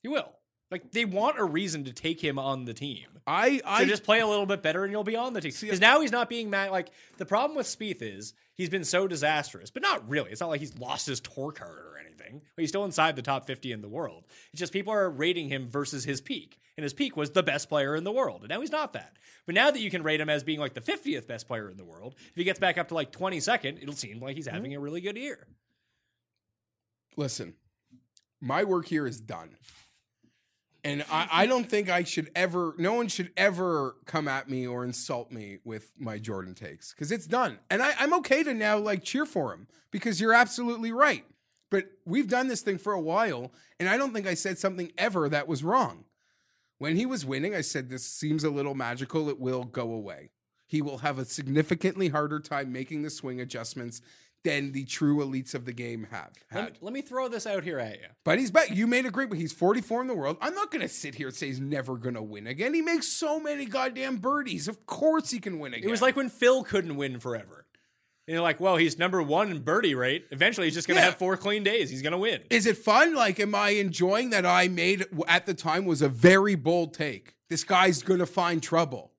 You 0.01 0.11
will. 0.11 0.31
Like 0.71 0.91
they 0.91 1.05
want 1.05 1.37
a 1.39 1.43
reason 1.43 1.83
to 1.85 1.93
take 1.93 2.19
him 2.23 2.39
on 2.39 2.65
the 2.65 2.73
team. 2.73 3.05
I 3.27 3.61
So 3.79 3.85
just 3.85 4.03
play 4.03 4.19
a 4.19 4.27
little 4.27 4.45
bit 4.47 4.61
better 4.63 4.83
and 4.83 4.91
you'll 4.91 5.03
be 5.03 5.15
on 5.15 5.33
the 5.33 5.41
team. 5.41 5.53
Because 5.61 5.79
now 5.79 6.01
he's 6.01 6.11
not 6.11 6.27
being 6.29 6.49
mad. 6.49 6.71
Like 6.71 6.89
the 7.17 7.25
problem 7.25 7.55
with 7.55 7.67
Spieth 7.67 8.01
is 8.01 8.33
he's 8.55 8.69
been 8.69 8.83
so 8.83 9.07
disastrous, 9.07 9.69
but 9.69 9.83
not 9.83 10.07
really. 10.09 10.31
It's 10.31 10.41
not 10.41 10.49
like 10.49 10.59
he's 10.59 10.77
lost 10.77 11.05
his 11.07 11.19
tour 11.19 11.51
card 11.51 11.77
or 11.77 11.94
anything. 12.25 12.41
He's 12.57 12.69
still 12.69 12.85
inside 12.85 13.15
the 13.15 13.21
top 13.21 13.45
50 13.45 13.71
in 13.71 13.81
the 13.81 13.89
world. 13.89 14.25
It's 14.51 14.59
just 14.59 14.73
people 14.73 14.93
are 14.93 15.09
rating 15.09 15.49
him 15.49 15.67
versus 15.67 16.03
his 16.03 16.21
peak. 16.21 16.59
And 16.77 16.83
his 16.83 16.93
peak 16.93 17.15
was 17.15 17.31
the 17.31 17.43
best 17.43 17.69
player 17.69 17.95
in 17.95 18.03
the 18.03 18.11
world. 18.11 18.41
And 18.41 18.49
now 18.49 18.61
he's 18.61 18.71
not 18.71 18.93
that. 18.93 19.13
But 19.45 19.55
now 19.55 19.71
that 19.71 19.79
you 19.79 19.89
can 19.89 20.03
rate 20.03 20.19
him 20.19 20.29
as 20.29 20.43
being 20.43 20.59
like 20.59 20.73
the 20.73 20.81
50th 20.81 21.27
best 21.27 21.47
player 21.47 21.69
in 21.69 21.77
the 21.77 21.85
world, 21.85 22.15
if 22.17 22.35
he 22.35 22.43
gets 22.43 22.59
back 22.59 22.77
up 22.77 22.89
to 22.89 22.93
like 22.93 23.11
22nd, 23.11 23.81
it'll 23.81 23.93
seem 23.95 24.19
like 24.19 24.35
he's 24.35 24.47
mm-hmm. 24.47 24.55
having 24.55 24.75
a 24.75 24.79
really 24.79 25.01
good 25.01 25.17
year. 25.17 25.47
listen. 27.15 27.53
My 28.41 28.63
work 28.63 28.87
here 28.87 29.07
is 29.07 29.21
done. 29.21 29.55
And 30.83 31.03
I, 31.09 31.27
I 31.31 31.45
don't 31.47 31.67
think 31.67 31.89
I 31.89 32.03
should 32.03 32.29
ever, 32.35 32.75
no 32.77 32.93
one 32.93 33.07
should 33.07 33.31
ever 33.37 33.95
come 34.05 34.27
at 34.27 34.49
me 34.49 34.67
or 34.67 34.83
insult 34.83 35.31
me 35.31 35.59
with 35.63 35.91
my 35.97 36.19
Jordan 36.19 36.53
takes 36.53 36.93
because 36.93 37.11
it's 37.11 37.25
done. 37.25 37.59
And 37.69 37.81
I, 37.81 37.93
I'm 37.97 38.13
okay 38.15 38.43
to 38.43 38.53
now 38.53 38.77
like 38.77 39.03
cheer 39.03 39.25
for 39.25 39.53
him 39.53 39.67
because 39.91 40.19
you're 40.19 40.33
absolutely 40.33 40.91
right. 40.91 41.25
But 41.75 41.89
we've 42.05 42.29
done 42.29 42.47
this 42.47 42.61
thing 42.61 42.77
for 42.77 42.93
a 42.93 43.01
while, 43.01 43.51
and 43.81 43.89
I 43.89 43.97
don't 43.97 44.13
think 44.13 44.25
I 44.25 44.33
said 44.33 44.57
something 44.57 44.93
ever 44.97 45.27
that 45.27 45.45
was 45.45 45.61
wrong. 45.61 46.05
When 46.77 46.95
he 46.95 47.05
was 47.05 47.25
winning, 47.25 47.53
I 47.53 47.59
said, 47.59 47.89
This 47.89 48.05
seems 48.05 48.45
a 48.45 48.49
little 48.49 48.75
magical. 48.75 49.27
It 49.27 49.41
will 49.41 49.65
go 49.65 49.91
away. 49.91 50.31
He 50.65 50.81
will 50.81 50.99
have 50.99 51.19
a 51.19 51.25
significantly 51.25 52.07
harder 52.07 52.39
time 52.39 52.71
making 52.71 53.01
the 53.01 53.09
swing 53.09 53.41
adjustments 53.41 53.99
than 54.45 54.71
the 54.71 54.85
true 54.85 55.17
elites 55.17 55.53
of 55.53 55.65
the 55.65 55.73
game 55.73 56.07
have 56.11 56.31
Let 56.53 56.65
me, 56.65 56.79
let 56.79 56.93
me 56.93 57.01
throw 57.01 57.27
this 57.27 57.45
out 57.45 57.65
here 57.65 57.79
at 57.79 57.95
you. 57.95 58.07
But 58.23 58.39
he's 58.39 58.51
back. 58.51 58.73
You 58.73 58.87
made 58.87 59.05
a 59.05 59.11
great. 59.11 59.33
He's 59.33 59.51
44 59.51 59.99
in 59.99 60.07
the 60.07 60.13
world. 60.13 60.37
I'm 60.39 60.55
not 60.55 60.71
going 60.71 60.81
to 60.81 60.87
sit 60.87 61.15
here 61.15 61.27
and 61.27 61.35
say 61.35 61.47
he's 61.47 61.59
never 61.59 61.97
going 61.97 62.15
to 62.15 62.23
win 62.23 62.47
again. 62.47 62.73
He 62.73 62.81
makes 62.81 63.09
so 63.09 63.37
many 63.37 63.65
goddamn 63.65 64.15
birdies. 64.15 64.69
Of 64.69 64.85
course 64.85 65.29
he 65.29 65.39
can 65.39 65.59
win 65.59 65.73
again. 65.73 65.89
It 65.89 65.91
was 65.91 66.01
like 66.01 66.15
when 66.15 66.29
Phil 66.29 66.63
couldn't 66.63 66.95
win 66.95 67.19
forever. 67.19 67.64
And 68.27 68.33
you're 68.33 68.41
like, 68.43 68.59
well, 68.59 68.75
he's 68.77 68.97
number 68.97 69.21
one 69.21 69.51
in 69.51 69.59
birdie 69.61 69.93
rate. 69.93 70.25
Eventually, 70.31 70.65
he's 70.67 70.73
just 70.73 70.87
going 70.87 70.95
to 70.95 71.01
Yeah. 71.01 71.05
have 71.11 71.17
four 71.17 71.37
clean 71.37 71.63
days. 71.63 71.89
He's 71.91 72.01
going 72.01 72.11
to 72.13 72.17
win. 72.17 72.41
Is 72.49 72.65
it 72.65 72.77
fun? 72.77 73.13
Like, 73.13 73.39
am 73.39 73.53
I 73.53 73.69
enjoying 73.69 74.31
that 74.31 74.45
I 74.45 74.67
made 74.67 75.05
at 75.27 75.45
the 75.45 75.53
time 75.53 75.85
was 75.85 76.01
a 76.01 76.09
very 76.09 76.55
bold 76.55 76.93
take? 76.95 77.35
This 77.49 77.63
guy's 77.63 78.01
going 78.01 78.19
to 78.19 78.25
find 78.25 78.63
trouble. 78.63 79.11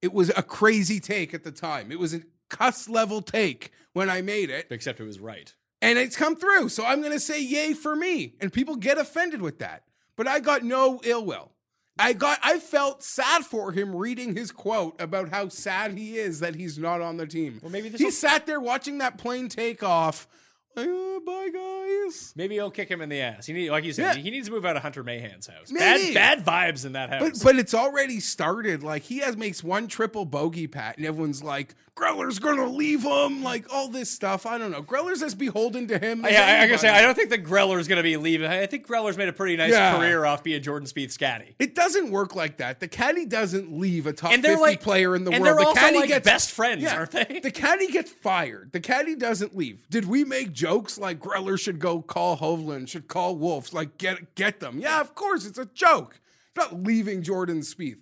It 0.00 0.12
was 0.12 0.30
a 0.36 0.42
crazy 0.44 1.00
take 1.00 1.34
at 1.34 1.42
the 1.42 1.50
time. 1.50 1.90
It 1.90 1.98
was 1.98 2.14
a 2.14 2.20
cuss 2.48 2.88
level 2.88 3.20
take 3.22 3.72
when 3.94 4.08
I 4.08 4.22
made 4.22 4.50
it. 4.50 4.68
Except 4.70 5.00
it 5.00 5.04
was 5.04 5.18
right. 5.18 5.52
and 5.82 5.98
it's 5.98 6.16
come 6.16 6.36
through. 6.36 6.68
So 6.68 6.84
I'm 6.86 7.00
going 7.00 7.12
to 7.12 7.18
say 7.20 7.42
yay 7.42 7.72
for 7.74 7.96
me. 7.96 8.36
And 8.40 8.52
people 8.52 8.76
get 8.76 8.96
offended 8.98 9.42
with 9.42 9.58
that. 9.58 9.82
But 10.16 10.28
I 10.28 10.38
got 10.38 10.62
no 10.62 11.00
ill 11.02 11.24
will. 11.24 11.50
I 11.98 12.12
got 12.12 12.38
I 12.42 12.58
felt 12.58 13.02
sad 13.02 13.44
for 13.44 13.72
him 13.72 13.94
reading 13.94 14.36
his 14.36 14.52
quote 14.52 15.00
about 15.00 15.30
how 15.30 15.48
sad 15.48 15.92
he 15.92 16.18
is 16.18 16.40
that 16.40 16.54
he's 16.54 16.78
not 16.78 17.00
on 17.00 17.16
the 17.16 17.26
team. 17.26 17.58
Well, 17.62 17.70
maybe 17.72 17.88
he 17.90 18.04
will- 18.04 18.10
sat 18.10 18.46
there 18.46 18.60
watching 18.60 18.98
that 18.98 19.18
plane 19.18 19.48
take 19.48 19.82
off. 19.82 20.28
"Oh, 20.76 21.20
bye 21.24 21.48
guys. 21.52 22.32
Maybe 22.36 22.54
he'll 22.54 22.70
kick 22.70 22.88
him 22.90 23.00
in 23.00 23.08
the 23.08 23.20
ass. 23.20 23.46
He 23.46 23.52
need, 23.52 23.70
like 23.70 23.84
you 23.84 23.92
said, 23.92 24.16
Yeah. 24.16 24.22
he 24.22 24.30
needs 24.30 24.48
to 24.48 24.52
move 24.54 24.64
out 24.64 24.76
of 24.76 24.82
Hunter 24.82 25.02
Mahan's 25.02 25.46
house. 25.46 25.70
Maybe. 25.70 26.14
Bad, 26.14 26.44
bad 26.44 26.74
vibes 26.74 26.84
in 26.84 26.92
that 26.92 27.10
house. 27.10 27.20
But 27.42 27.42
but 27.42 27.56
it's 27.56 27.74
already 27.74 28.20
started. 28.20 28.82
Like 28.82 29.02
he 29.02 29.18
has 29.18 29.36
makes 29.36 29.62
one 29.64 29.88
triple 29.88 30.24
bogey 30.24 30.66
pat, 30.66 30.96
and 30.98 31.06
everyone's 31.06 31.42
like, 31.42 31.74
Greller's 31.94 32.38
gonna 32.38 32.66
leave 32.66 33.02
him, 33.02 33.42
like 33.42 33.72
all 33.72 33.88
this 33.88 34.10
stuff. 34.10 34.44
I 34.44 34.58
don't 34.58 34.70
know. 34.70 34.82
Greller's 34.82 35.22
as 35.22 35.34
beholden 35.34 35.88
to 35.88 35.98
him. 35.98 36.24
yeah, 36.28 36.58
I, 36.60 36.64
I 36.64 36.66
gotta 36.66 36.78
say. 36.78 36.90
I 36.90 37.00
don't 37.00 37.14
think 37.14 37.30
that 37.30 37.42
Greller's 37.42 37.88
going 37.88 37.96
to 37.96 38.02
be 38.02 38.18
leaving. 38.18 38.50
I 38.50 38.66
think 38.66 38.86
Greller's 38.86 39.16
made 39.16 39.28
a 39.28 39.32
pretty 39.32 39.56
nice 39.56 39.72
Yeah. 39.72 39.96
career 39.96 40.26
off 40.26 40.42
being 40.44 40.62
Jordan 40.62 40.86
Spieth's 40.86 41.16
caddy. 41.16 41.54
It 41.58 41.74
doesn't 41.74 42.10
work 42.10 42.36
like 42.36 42.58
that. 42.58 42.80
The 42.80 42.88
caddy 42.88 43.24
doesn't 43.24 43.72
leave 43.72 44.06
a 44.06 44.12
top 44.12 44.32
And 44.32 44.42
they're 44.42 44.52
50 44.58 44.62
like- 44.62 44.80
player 44.82 45.16
in 45.16 45.24
the 45.24 45.30
and 45.30 45.42
world. 45.42 45.56
they're 45.56 45.62
the 45.64 45.68
also 45.68 45.80
caddy 45.80 45.98
like 46.00 46.08
gets 46.08 46.26
best 46.26 46.50
friends, 46.52 46.84
aren't 46.86 47.12
they? 47.12 47.40
The 47.42 47.50
caddy 47.50 47.86
gets 47.86 48.10
fired. 48.10 48.72
The 48.72 48.80
caddy 48.80 49.14
doesn't 49.16 49.56
leave. 49.56 49.88
Did 49.88 50.04
we 50.04 50.22
make 50.24 50.52
jokes 50.66 50.98
like 50.98 51.20
Greller 51.20 51.58
should 51.58 51.78
go 51.78 52.02
call 52.02 52.36
Hovland, 52.36 52.88
should 52.88 53.06
call 53.08 53.36
Wolves, 53.36 53.72
like 53.72 53.98
get 53.98 54.34
get 54.34 54.60
them? 54.60 54.78
Yeah, 54.80 55.00
of 55.00 55.14
course, 55.14 55.46
it's 55.46 55.58
a 55.58 55.66
joke. 55.66 56.20
He's 56.54 56.64
not 56.64 56.82
leaving 56.82 57.22
Jordan 57.22 57.60
Spieth 57.60 57.98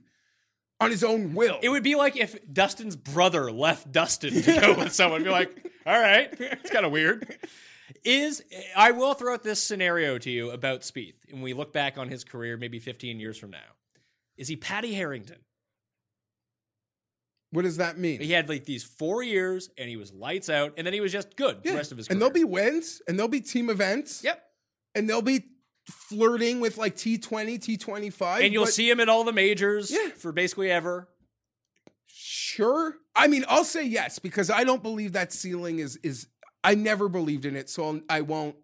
on 0.81 0.91
his 0.91 1.05
own 1.05 1.35
will. 1.35 1.59
It 1.63 1.69
would 1.69 1.83
be 1.83 1.95
like 1.95 2.17
if 2.17 2.37
Dustin's 2.51 2.97
brother 2.97 3.53
left 3.53 3.93
Dustin 3.93 4.43
to 4.43 4.61
go 4.61 4.75
with 4.75 4.93
someone. 4.95 5.25
Be 5.25 5.31
like, 5.31 5.51
all 5.87 5.99
right, 5.99 6.29
it's 6.39 6.71
kind 6.71 6.87
of 6.87 6.93
weird. 6.93 7.39
Is 8.03 8.43
I 8.75 8.93
will 8.93 9.15
throw 9.15 9.35
out 9.35 9.43
this 9.43 9.63
scenario 9.63 10.19
to 10.19 10.31
you 10.31 10.51
about 10.51 10.81
Spieth, 10.81 11.15
and 11.31 11.43
we 11.43 11.53
look 11.53 11.73
back 11.73 11.99
on 11.99 12.09
his 12.09 12.25
career 12.25 12.57
maybe 12.57 12.79
15 12.79 13.21
years 13.21 13.37
from 13.37 13.51
now. 13.51 13.59
Is 14.37 14.49
he 14.49 14.57
Patty 14.57 14.95
Harrington? 14.95 15.39
What 17.55 17.63
does 17.63 17.77
that 17.79 17.97
mean? 17.99 18.21
He 18.21 18.33
had 18.33 18.49
like 18.49 18.65
these 18.65 18.85
four 18.85 19.23
years, 19.23 19.71
and 19.79 19.89
he 19.89 19.97
was 19.97 20.13
lights 20.13 20.49
out, 20.51 20.75
and 20.77 20.87
then 20.87 20.93
he 20.93 21.01
was 21.01 21.13
just 21.13 21.37
good 21.37 21.63
the 21.63 21.73
rest 21.75 21.91
of 21.93 21.99
his 21.99 22.09
career. 22.09 22.15
and 22.15 22.21
there'll 22.21 22.33
be 22.35 22.45
wins, 22.45 23.01
and 23.09 23.19
there'll 23.19 23.29
be 23.29 23.41
team 23.41 23.71
events. 23.71 24.23
yep, 24.25 24.43
And 24.95 25.09
they'll 25.09 25.23
be 25.23 25.45
flirting 25.89 26.61
with 26.61 26.77
like 26.79 26.97
T20, 26.97 27.59
T25. 27.59 28.43
and 28.45 28.53
you'll 28.53 28.65
but- 28.65 28.73
see 28.73 28.89
him 28.91 29.01
at 29.01 29.09
all 29.09 29.25
the 29.25 29.33
majors 29.33 29.91
Yeah. 29.91 30.11
for 30.17 30.33
basically 30.33 30.71
ever. 30.71 31.09
Sure. 32.07 32.97
I 33.15 33.27
mean, 33.29 33.45
I'll 33.49 33.65
say 33.65 33.85
yes 33.85 34.19
because 34.19 34.51
I 34.51 34.65
don't 34.65 34.83
believe 34.83 35.13
that 35.13 35.33
ceiling 35.33 35.79
is 35.79 35.97
is. 36.03 36.27
I 36.63 36.75
never 36.75 37.09
believed 37.09 37.45
in 37.45 37.57
it, 37.57 37.69
so 37.69 37.85
I'll, 37.87 38.01
I 38.09 38.21
won't. 38.23 38.57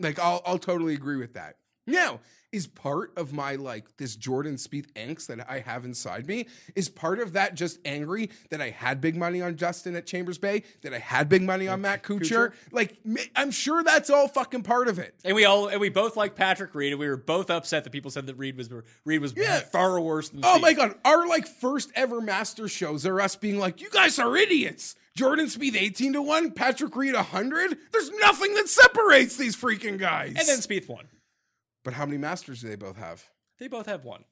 Like, 0.00 0.18
I'll 0.18 0.42
I'll 0.46 0.58
totally 0.58 0.94
agree 0.94 1.16
with 1.16 1.34
that. 1.34 1.56
Now, 1.86 2.20
is 2.52 2.66
part 2.66 3.12
of 3.16 3.32
my 3.32 3.56
like 3.56 3.96
this 3.96 4.14
Jordan 4.14 4.56
Spieth 4.56 4.92
angst 4.92 5.26
that 5.28 5.48
I 5.50 5.60
have 5.60 5.84
inside 5.84 6.26
me 6.26 6.46
is 6.76 6.88
part 6.88 7.18
of 7.18 7.32
that 7.32 7.54
just 7.54 7.78
angry 7.84 8.30
that 8.50 8.60
I 8.60 8.70
had 8.70 9.00
big 9.00 9.16
money 9.16 9.40
on 9.40 9.56
Justin 9.56 9.96
at 9.96 10.06
Chambers 10.06 10.38
Bay, 10.38 10.62
that 10.82 10.92
I 10.92 10.98
had 10.98 11.28
big 11.28 11.42
money 11.42 11.66
on 11.66 11.80
Matt 11.80 12.02
Kuchar. 12.02 12.52
Like, 12.70 12.98
I'm 13.34 13.50
sure 13.50 13.82
that's 13.82 14.10
all 14.10 14.28
fucking 14.28 14.62
part 14.62 14.88
of 14.88 14.98
it. 14.98 15.14
And 15.24 15.34
we 15.34 15.44
all 15.46 15.68
and 15.68 15.80
we 15.80 15.88
both 15.88 16.16
like 16.16 16.34
Patrick 16.34 16.74
Reed, 16.74 16.92
and 16.92 17.00
we 17.00 17.08
were 17.08 17.16
both 17.16 17.50
upset 17.50 17.84
that 17.84 17.90
people 17.90 18.10
said 18.10 18.26
that 18.26 18.34
Reed 18.36 18.56
was 18.56 18.68
Reed 19.04 19.20
was 19.20 19.34
Yeah. 19.36 19.60
far 19.60 19.98
worse 20.00 20.28
than. 20.28 20.40
Oh 20.44 20.58
my 20.58 20.74
god, 20.74 20.94
our 21.04 21.26
like 21.26 21.46
first 21.46 21.90
ever 21.94 22.20
master 22.20 22.68
shows 22.68 23.06
are 23.06 23.20
us 23.20 23.34
being 23.36 23.58
like, 23.58 23.80
you 23.80 23.88
guys 23.90 24.18
are 24.18 24.36
idiots. 24.36 24.94
Jordan 25.14 25.46
Spieth 25.46 25.76
18 25.76 26.14
to 26.14 26.22
1, 26.22 26.52
Patrick 26.52 26.96
Reed 26.96 27.14
100. 27.14 27.76
There's 27.92 28.10
nothing 28.12 28.54
that 28.54 28.66
separates 28.68 29.36
these 29.36 29.54
freaking 29.54 29.98
guys. 29.98 30.34
And 30.38 30.48
then 30.48 30.58
Spieth 30.60 30.88
won. 30.88 31.04
But 31.84 31.94
how 31.94 32.04
many 32.06 32.18
masters 32.18 32.60
do 32.60 32.68
they 32.68 32.76
both 32.76 32.96
have? 32.96 33.24
They 33.58 33.68
both 33.68 33.86
have 33.86 34.04
one. 34.04 34.24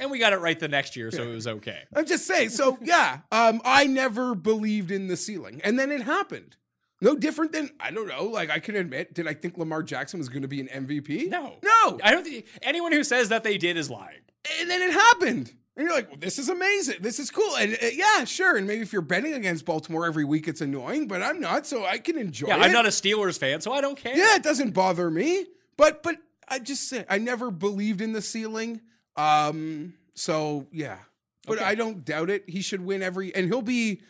And 0.00 0.10
we 0.10 0.18
got 0.18 0.32
it 0.32 0.38
right 0.38 0.58
the 0.58 0.68
next 0.68 0.96
year, 0.96 1.10
so 1.10 1.22
it 1.22 1.32
was 1.34 1.46
okay. 1.46 1.82
I'm 1.94 2.06
just 2.06 2.26
saying. 2.26 2.50
So 2.50 2.76
yeah, 2.82 3.20
um, 3.32 3.62
I 3.64 3.86
never 3.86 4.34
believed 4.34 4.90
in 4.90 5.06
the 5.08 5.16
ceiling, 5.16 5.60
and 5.64 5.78
then 5.78 5.90
it 5.92 6.02
happened. 6.02 6.56
No 7.00 7.14
different 7.14 7.52
than 7.52 7.70
I 7.78 7.90
don't 7.90 8.08
know. 8.08 8.24
Like 8.24 8.50
I 8.50 8.58
can 8.58 8.74
admit, 8.74 9.14
did 9.14 9.28
I 9.28 9.34
think 9.34 9.56
Lamar 9.56 9.82
Jackson 9.82 10.18
was 10.18 10.28
going 10.28 10.42
to 10.42 10.48
be 10.48 10.60
an 10.60 10.68
MVP? 10.68 11.28
No. 11.28 11.58
no. 11.62 11.98
I 12.02 12.10
don't 12.10 12.24
think 12.24 12.46
anyone 12.62 12.90
who 12.92 13.04
says 13.04 13.28
that 13.28 13.44
they 13.44 13.58
did 13.58 13.76
is 13.76 13.90
lying. 13.90 14.20
and 14.60 14.68
then 14.70 14.82
it 14.82 14.92
happened. 14.92 15.52
And 15.76 15.84
you're 15.86 15.94
like, 15.94 16.08
well, 16.08 16.18
this 16.18 16.38
is 16.38 16.48
amazing. 16.48 16.96
This 17.00 17.18
is 17.18 17.30
cool. 17.30 17.54
And 17.56 17.74
uh, 17.74 17.86
yeah, 17.92 18.24
sure. 18.24 18.56
And 18.56 18.66
maybe 18.66 18.80
if 18.80 18.94
you're 18.94 19.02
betting 19.02 19.34
against 19.34 19.66
Baltimore 19.66 20.06
every 20.06 20.24
week, 20.24 20.48
it's 20.48 20.62
annoying, 20.62 21.06
but 21.06 21.22
I'm 21.22 21.38
not, 21.38 21.66
so 21.66 21.84
I 21.84 21.98
can 21.98 22.16
enjoy 22.16 22.48
Yeah, 22.48 22.56
it. 22.56 22.60
I'm 22.62 22.72
not 22.72 22.86
a 22.86 22.90
Steelers 22.90 23.38
fan, 23.38 23.60
so 23.60 23.72
I 23.74 23.82
don't 23.82 23.96
care. 23.98 24.16
yeah, 24.16 24.36
it 24.36 24.42
doesn't 24.42 24.70
bother 24.70 25.10
me. 25.10 25.44
But 25.76 26.02
but 26.02 26.16
I 26.48 26.58
just 26.58 26.88
say 26.88 27.04
I 27.08 27.18
never 27.18 27.50
believed 27.50 28.00
in 28.00 28.12
the 28.12 28.22
ceiling. 28.22 28.80
Um, 29.16 29.94
so 30.14 30.66
yeah. 30.72 30.98
But 31.46 31.58
Okay. 31.58 31.64
I 31.64 31.74
don't 31.74 32.04
doubt 32.04 32.28
it. 32.30 32.48
He 32.48 32.60
should 32.62 32.80
win 32.80 33.02
every 33.02 33.34
and 33.34 33.46
he'll 33.46 33.62
be 33.62 34.02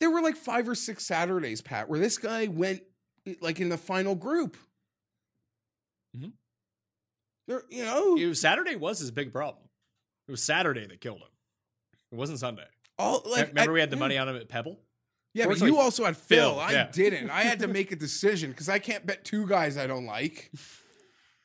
there 0.00 0.10
were 0.10 0.20
like 0.20 0.36
five 0.36 0.68
or 0.68 0.74
six 0.74 1.04
Saturdays, 1.06 1.60
Pat, 1.62 1.88
where 1.88 1.98
this 1.98 2.18
guy 2.18 2.46
went 2.48 2.82
like 3.40 3.60
in 3.60 3.68
the 3.68 3.78
final 3.78 4.14
group. 4.14 4.56
Mhm. 6.16 6.32
There, 7.46 7.62
you 7.70 7.84
know, 7.84 8.16
It 8.16 8.26
was 8.26 8.40
Saturday 8.40 8.76
was 8.76 8.98
his 8.98 9.10
big 9.10 9.32
problem. 9.32 9.64
It 10.28 10.30
was 10.32 10.42
Saturday 10.42 10.86
that 10.86 11.00
killed 11.00 11.20
him. 11.20 11.28
It 12.12 12.16
wasn't 12.16 12.38
Sunday. 12.40 12.66
all 12.98 13.22
like 13.26 13.48
Remember 13.48 13.72
I- 13.72 13.74
we 13.74 13.80
had 13.80 13.90
the 13.90 13.96
yeah. 13.96 14.00
money 14.00 14.18
on 14.18 14.28
him 14.28 14.36
at 14.36 14.48
Pebble? 14.48 14.78
Yeah, 15.34 15.46
but 15.48 15.60
you 15.60 15.78
also 15.78 16.04
had 16.06 16.16
Phil. 16.16 16.52
Phil, 16.54 16.60
I 16.60 16.72
yeah. 16.72 16.90
didn't. 16.90 17.28
I 17.28 17.42
had 17.42 17.58
to 17.58 17.68
make 17.68 17.92
a 17.92 17.96
decision 17.96 18.50
because 18.52 18.70
I 18.70 18.78
can't 18.78 19.04
bet 19.04 19.22
two 19.22 19.46
guys 19.46 19.76
I 19.76 19.86
don't 19.86 20.06
like. 20.06 20.50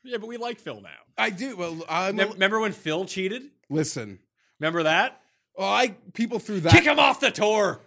Yeah, 0.04 0.18
but 0.18 0.28
we 0.28 0.38
like 0.38 0.60
Phil 0.60 0.82
now. 0.82 0.90
I 1.18 1.30
do. 1.30 1.56
Well, 1.56 1.84
I'm 1.90 2.16
Mem- 2.16 2.32
Remember 2.32 2.60
when 2.60 2.72
Phil 2.72 3.06
cheated? 3.06 3.44
listen. 3.70 4.20
Remember 4.60 4.84
that? 4.84 5.22
Oh, 5.58 5.66
I 5.66 5.96
people 6.14 6.40
through 6.40 6.62
that. 6.62 6.72
Kick 6.72 6.86
him 6.86 7.00
off 7.00 7.20
the 7.20 7.32
tour. 7.32 7.82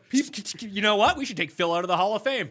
You 0.60 0.82
know 0.82 0.96
what? 0.96 1.16
We 1.16 1.24
should 1.24 1.36
take 1.36 1.50
Phil 1.50 1.72
out 1.72 1.84
of 1.84 1.88
the 1.88 1.96
Hall 1.96 2.14
of 2.14 2.22
Fame. 2.22 2.50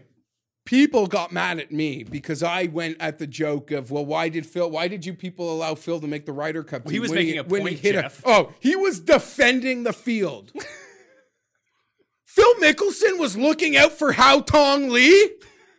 people 0.66 1.07
got 1.07 1.32
mad 1.32 1.59
at 1.59 1.72
me 1.72 2.03
because 2.03 2.41
I 2.41 2.66
went 2.66 2.97
at 2.99 3.20
the 3.20 3.28
joke 3.28 3.72
of, 3.72 3.91
well, 3.91 4.05
why 4.05 4.30
did 4.30 4.45
Phil? 4.45 4.70
Why 4.70 4.88
did 4.88 5.05
you 5.05 5.14
people 5.14 5.53
allow 5.53 5.76
Phil 5.76 5.99
to 5.99 6.07
make 6.07 6.26
the 6.26 6.32
Ryder 6.32 6.64
Cup? 6.64 6.84
he 6.86 6.91
team 6.93 7.01
was 7.01 7.11
when 7.11 7.20
making 7.20 7.39
a 7.39 7.43
when 7.43 7.61
point, 7.61 7.80
hit 7.80 7.93
Jeff. 7.93 8.26
A, 8.26 8.30
oh, 8.30 8.53
he 8.59 8.76
was 8.76 8.99
defending 9.01 9.84
the 9.84 9.93
field. 9.93 10.51
Phil 12.26 12.53
Mickelson 12.55 13.20
was 13.20 13.38
looking 13.38 13.78
out 13.78 13.91
for 13.91 14.14
Hao 14.14 14.39
Tong 14.39 14.89
Li. 14.89 15.32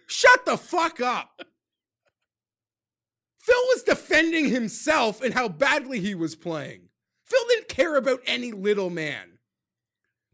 Shut 0.07 0.45
the 0.47 0.57
fuck 0.57 1.01
up. 1.01 1.43
Phil 3.45 3.55
was 3.75 3.83
defending 3.83 4.49
himself 4.49 5.21
and 5.21 5.35
how 5.35 5.49
badly 5.49 6.01
he 6.01 6.15
was 6.15 6.35
playing. 6.35 6.89
Phil 7.25 7.45
didn't 7.51 7.69
care 7.69 7.97
about 7.97 8.21
any 8.27 8.53
little 8.53 8.89
man. 8.89 9.39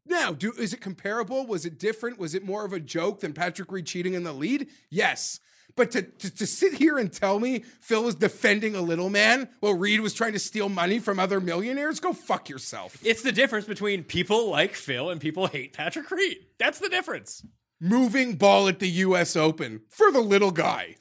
Now, 0.06 0.32
do 0.32 0.52
is 0.56 0.72
it 0.72 0.80
comparable? 0.80 1.44
Was 1.44 1.64
it 1.64 1.76
different? 1.76 2.20
Was 2.20 2.36
it 2.36 2.44
more 2.44 2.64
of 2.64 2.72
a 2.72 2.78
joke 2.78 3.18
than 3.18 3.32
Patrick 3.32 3.72
Reed 3.72 3.86
cheating 3.86 4.14
in 4.14 4.22
the 4.22 4.32
lead? 4.32 4.68
Yes. 4.90 5.40
But 5.74 5.90
to, 5.90 6.02
to, 6.02 6.36
to 6.36 6.46
sit 6.46 6.74
here 6.74 6.98
and 6.98 7.12
tell 7.12 7.40
me 7.40 7.64
Phil 7.80 8.04
was 8.04 8.14
defending 8.14 8.76
a 8.76 8.80
little 8.80 9.10
man 9.10 9.48
while 9.58 9.74
Reed 9.74 10.00
was 10.00 10.14
trying 10.14 10.34
to 10.34 10.38
steal 10.38 10.68
money 10.68 11.00
from 11.00 11.18
other 11.18 11.40
millionaires, 11.40 11.98
go 11.98 12.12
fuck 12.12 12.48
yourself. 12.48 12.96
It's 13.04 13.22
the 13.22 13.32
difference 13.32 13.66
between 13.66 14.04
people 14.04 14.50
like 14.50 14.74
Phil 14.74 15.10
and 15.10 15.20
people 15.20 15.48
hate 15.48 15.72
Patrick 15.72 16.08
Reed. 16.12 16.46
That's 16.58 16.78
the 16.78 16.88
difference. 16.88 17.44
Moving 17.80 18.36
ball 18.36 18.68
at 18.68 18.78
the 18.78 18.88
US 18.88 19.34
Open 19.34 19.80
for 19.88 20.12
the 20.12 20.20
little 20.20 20.52
guy. 20.52 20.94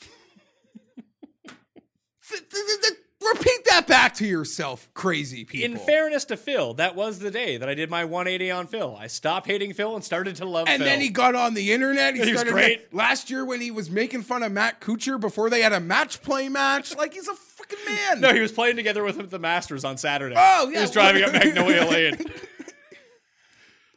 Th- 2.30 2.42
th- 2.50 2.66
th- 2.68 2.82
th- 2.82 2.94
Repeat 3.22 3.66
that 3.66 3.86
back 3.86 4.14
to 4.16 4.26
yourself, 4.26 4.88
crazy 4.94 5.44
people. 5.44 5.70
In 5.74 5.78
fairness 5.78 6.24
to 6.26 6.38
Phil, 6.38 6.74
that 6.76 6.96
was 6.96 7.20
the 7.20 7.30
day 7.30 7.58
that 7.58 7.68
I 7.68 7.74
did 7.74 7.90
my 7.90 8.06
180 8.06 8.50
on 8.50 8.66
Phil. 8.66 8.96
I 8.98 9.08
stopped 9.08 9.46
hating 9.46 9.74
Phil 9.74 9.94
and 9.94 10.02
started 10.04 10.38
to 10.38 10.46
love 10.46 10.68
him. 10.70 10.76
And 10.76 10.82
Phil. 10.82 10.90
then 10.90 11.02
he 11.02 11.10
got 11.10 11.36
on 11.36 11.54
the 11.54 11.74
internet. 11.74 12.16
He, 12.16 12.24
He 12.24 12.32
was 12.32 12.40
started 12.40 12.54
great. 12.54 12.94
last 12.94 13.30
year 13.30 13.44
when 13.44 13.60
he 13.60 13.72
was 13.72 13.90
making 13.92 14.22
fun 14.22 14.42
of 14.42 14.54
Matt 14.54 14.80
Kuchar 14.80 15.20
before 15.20 15.50
they 15.50 15.62
had 15.62 15.74
a 15.74 15.82
match 15.82 16.22
play 16.22 16.48
match. 16.48 16.96
Like 16.96 17.14
he's 17.14 17.28
a 17.28 17.34
fucking 17.36 17.80
man. 17.86 18.22
no, 18.22 18.34
he 18.34 18.40
was 18.40 18.54
playing 18.54 18.78
together 18.78 19.04
with 19.04 19.18
him 19.18 19.26
at 19.26 19.32
the 19.32 19.38
Masters 19.40 19.84
on 19.84 19.98
Saturday. 19.98 20.36
Oh, 20.38 20.70
yeah, 20.70 20.78
He 20.78 20.82
was 20.82 20.92
driving 20.92 21.24
up 21.24 21.34
Magnolia 21.34 21.86
Lane. 21.92 22.18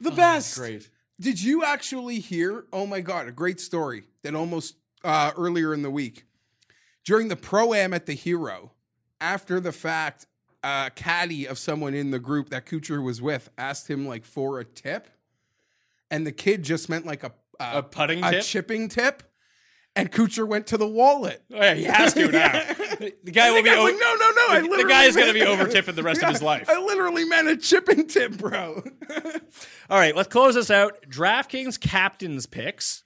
the 0.01 0.11
best. 0.11 0.57
Great. 0.59 0.89
Did 1.21 1.41
you 1.41 1.65
actually 1.65 2.19
hear? 2.19 2.65
Oh 2.73 2.87
my 2.87 3.01
god, 3.01 3.29
a 3.29 3.33
great 3.33 3.61
story 3.61 4.03
that 4.25 4.35
almost 4.35 4.75
uh, 5.05 5.31
earlier 5.37 5.73
in 5.73 5.83
the 5.83 5.91
week 5.91 6.25
during 7.05 7.29
the 7.29 7.37
pro 7.37 7.75
am 7.75 7.93
at 7.95 8.07
the 8.07 8.15
Hero. 8.15 8.73
After 9.21 9.61
the 9.61 9.73
fact, 9.73 10.27
a 10.65 10.91
caddy 10.95 11.47
of 11.47 11.59
someone 11.59 11.95
in 11.95 12.11
the 12.11 12.19
group 12.19 12.51
that 12.51 12.67
Kuchar 12.67 13.03
was 13.03 13.21
with 13.23 13.51
asked 13.57 13.89
him 13.91 14.07
like 14.07 14.25
for 14.25 14.59
a 14.59 14.65
tip, 14.65 15.09
and 16.11 16.27
the 16.27 16.33
kid 16.33 16.63
just 16.63 16.89
meant 16.89 17.07
like 17.07 17.23
a 17.25 17.33
A 17.61 17.83
putting 17.83 18.23
a 18.25 18.31
tip? 18.33 18.43
chipping 18.45 18.89
tip, 18.89 19.23
and 19.95 20.11
Kuchar 20.11 20.47
went 20.47 20.67
to 20.69 20.77
the 20.77 20.89
wallet. 20.89 21.43
Oh, 21.53 21.57
yeah, 21.57 21.75
he 21.75 21.85
has 21.85 22.15
to 22.15 22.29
now. 22.31 22.53
The 22.53 23.15
the 23.25 23.31
guy 23.31 23.51
will 23.51 23.59
The 23.59 23.63
be 23.63 23.71
over. 23.71 23.91
like, 23.93 24.01
no, 24.01 24.15
no, 24.17 24.31
no. 24.31 24.47
I 24.51 24.61
the, 24.63 24.83
the 24.83 24.89
guy 24.89 25.05
is 25.05 25.15
going 25.15 25.29
to 25.29 25.35
be 25.35 25.43
over 25.43 25.67
tipping 25.69 25.95
the 25.95 26.03
rest 26.03 26.23
of 26.23 26.29
his 26.31 26.43
life. 26.43 26.69
I 26.69 26.79
literally 26.81 27.25
meant 27.25 27.49
a 27.49 27.57
chipping 27.57 28.07
tip, 28.09 28.37
bro. 28.39 28.83
All 29.91 29.99
right, 29.99 30.17
let's 30.17 30.29
close 30.29 30.55
this 30.57 30.71
out. 30.71 30.99
DraftKings 31.09 31.79
captains 31.79 32.47
picks 32.47 33.05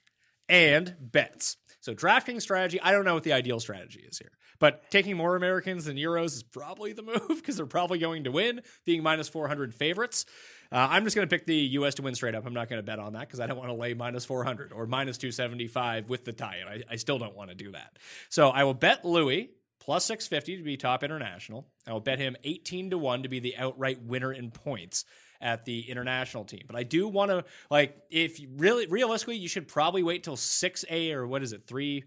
and 0.49 0.95
bets. 0.99 1.57
So 1.87 1.93
drafting 1.93 2.41
strategy, 2.41 2.81
I 2.81 2.91
don't 2.91 3.05
know 3.05 3.13
what 3.13 3.23
the 3.23 3.31
ideal 3.31 3.61
strategy 3.61 4.05
is 4.05 4.19
here. 4.19 4.33
But 4.59 4.91
taking 4.91 5.15
more 5.15 5.37
Americans 5.37 5.85
than 5.85 5.95
Euros 5.95 6.35
is 6.35 6.43
probably 6.43 6.91
the 6.91 7.01
move 7.01 7.29
because 7.29 7.55
they're 7.55 7.65
probably 7.65 7.97
going 7.97 8.25
to 8.25 8.31
win, 8.31 8.59
being 8.83 9.01
minus 9.01 9.29
400 9.29 9.73
favorites. 9.73 10.25
Uh, 10.69 10.85
I'm 10.89 11.05
just 11.05 11.15
going 11.15 11.25
to 11.25 11.33
pick 11.33 11.45
the 11.45 11.55
U.S. 11.55 11.95
to 11.95 12.01
win 12.01 12.13
straight 12.13 12.35
up. 12.35 12.45
I'm 12.45 12.53
not 12.53 12.67
going 12.67 12.79
to 12.79 12.83
bet 12.83 12.99
on 12.99 13.13
that 13.13 13.21
because 13.21 13.39
I 13.39 13.47
don't 13.47 13.55
want 13.55 13.69
to 13.69 13.73
lay 13.73 13.93
minus 13.93 14.25
400 14.25 14.73
or 14.73 14.85
minus 14.85 15.17
275 15.17 16.09
with 16.09 16.25
the 16.25 16.33
tie. 16.33 16.57
And 16.57 16.69
I, 16.69 16.83
I 16.91 16.95
still 16.97 17.19
don't 17.19 17.37
want 17.37 17.51
to 17.51 17.55
do 17.55 17.71
that. 17.71 17.97
So 18.27 18.49
I 18.49 18.65
will 18.65 18.73
bet 18.73 19.05
Louis 19.05 19.49
plus 19.79 20.03
650 20.03 20.57
to 20.57 20.63
be 20.63 20.75
top 20.75 21.05
international. 21.05 21.69
I 21.87 21.93
will 21.93 22.01
bet 22.01 22.19
him 22.19 22.35
18 22.43 22.89
to 22.89 22.97
1 22.97 23.23
to 23.23 23.29
be 23.29 23.39
the 23.39 23.55
outright 23.55 24.01
winner 24.01 24.33
in 24.33 24.51
points 24.51 25.05
at 25.41 25.65
the 25.65 25.81
international 25.89 26.43
team. 26.45 26.63
But 26.67 26.75
I 26.75 26.83
do 26.83 27.07
want 27.07 27.31
to 27.31 27.43
like 27.69 27.97
if 28.09 28.39
you 28.39 28.49
really 28.57 28.87
realistically 28.87 29.37
you 29.37 29.47
should 29.47 29.67
probably 29.67 30.03
wait 30.03 30.23
till 30.23 30.35
6 30.37 30.85
a 30.89 31.11
or 31.11 31.27
what 31.27 31.43
is 31.43 31.53
it 31.53 31.63
3 31.67 32.03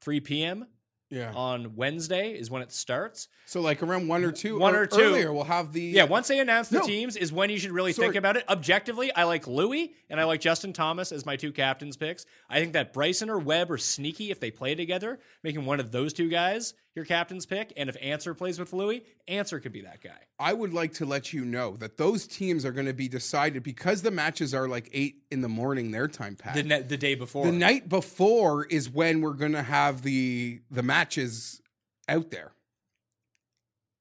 3 0.00 0.20
p.m. 0.20 0.66
yeah. 1.10 1.30
on 1.34 1.74
Wednesday 1.76 2.32
is 2.32 2.50
when 2.50 2.62
it 2.62 2.72
starts. 2.72 3.28
So 3.44 3.60
like 3.60 3.82
around 3.82 4.06
one 4.08 4.24
or 4.24 4.32
two, 4.32 4.58
One 4.58 4.74
or 4.76 4.86
two. 4.86 5.00
earlier, 5.00 5.32
we'll 5.32 5.44
have 5.44 5.72
the 5.72 5.82
Yeah, 5.82 6.04
once 6.04 6.28
they 6.28 6.38
announce 6.38 6.68
the 6.68 6.78
No. 6.78 6.86
teams 6.86 7.16
is 7.16 7.32
when 7.32 7.50
you 7.50 7.58
should 7.58 7.72
really 7.72 7.92
Sorry. 7.92 8.06
think 8.08 8.14
about 8.16 8.36
it. 8.36 8.44
Objectively, 8.48 9.12
I 9.12 9.24
like 9.24 9.46
Louis 9.46 9.92
and 10.08 10.18
I 10.20 10.24
like 10.24 10.40
Justin 10.40 10.72
Thomas 10.72 11.10
as 11.12 11.26
my 11.26 11.36
two 11.36 11.52
captains 11.52 11.96
picks. 11.96 12.24
I 12.48 12.60
think 12.60 12.72
that 12.74 12.92
Bryson 12.94 13.28
or 13.28 13.38
Webb 13.38 13.70
are 13.72 13.76
sneaky 13.78 14.30
if 14.30 14.38
they 14.40 14.50
play 14.50 14.74
together, 14.74 15.18
making 15.42 15.64
one 15.66 15.80
of 15.80 15.90
those 15.92 16.12
two 16.12 16.28
guys 16.30 16.72
your 16.94 17.04
captain's 17.04 17.46
pick. 17.46 17.72
And 17.76 17.88
if 17.88 17.96
Answer 18.00 18.34
plays 18.34 18.58
with 18.58 18.72
Louis, 18.72 19.04
Answer 19.28 19.60
could 19.60 19.72
be 19.72 19.82
that 19.82 20.02
guy. 20.02 20.18
I 20.38 20.52
would 20.52 20.72
like 20.72 20.94
to 20.94 21.06
let 21.06 21.32
you 21.32 21.44
know 21.44 21.76
that 21.76 21.96
those 21.96 22.26
teams 22.26 22.64
are 22.64 22.72
going 22.72 22.86
to 22.86 22.94
be 22.94 23.08
decided 23.08 23.62
because 23.62 24.02
the 24.02 24.10
matches 24.10 24.54
are 24.54 24.66
like 24.68 24.88
eight 24.92 25.22
in 25.30 25.40
the 25.40 25.48
morning 25.48 25.90
their 25.90 26.08
time, 26.08 26.36
Pat. 26.36 26.54
The, 26.54 26.62
ne- 26.62 26.82
the 26.82 26.96
day 26.96 27.14
before. 27.14 27.46
The 27.46 27.52
night 27.52 27.88
before 27.88 28.64
is 28.66 28.90
when 28.90 29.20
we're 29.20 29.34
going 29.34 29.52
to 29.52 29.62
have 29.62 30.02
the 30.02 30.60
the 30.70 30.82
matches 30.82 31.60
out 32.08 32.30
there. 32.30 32.52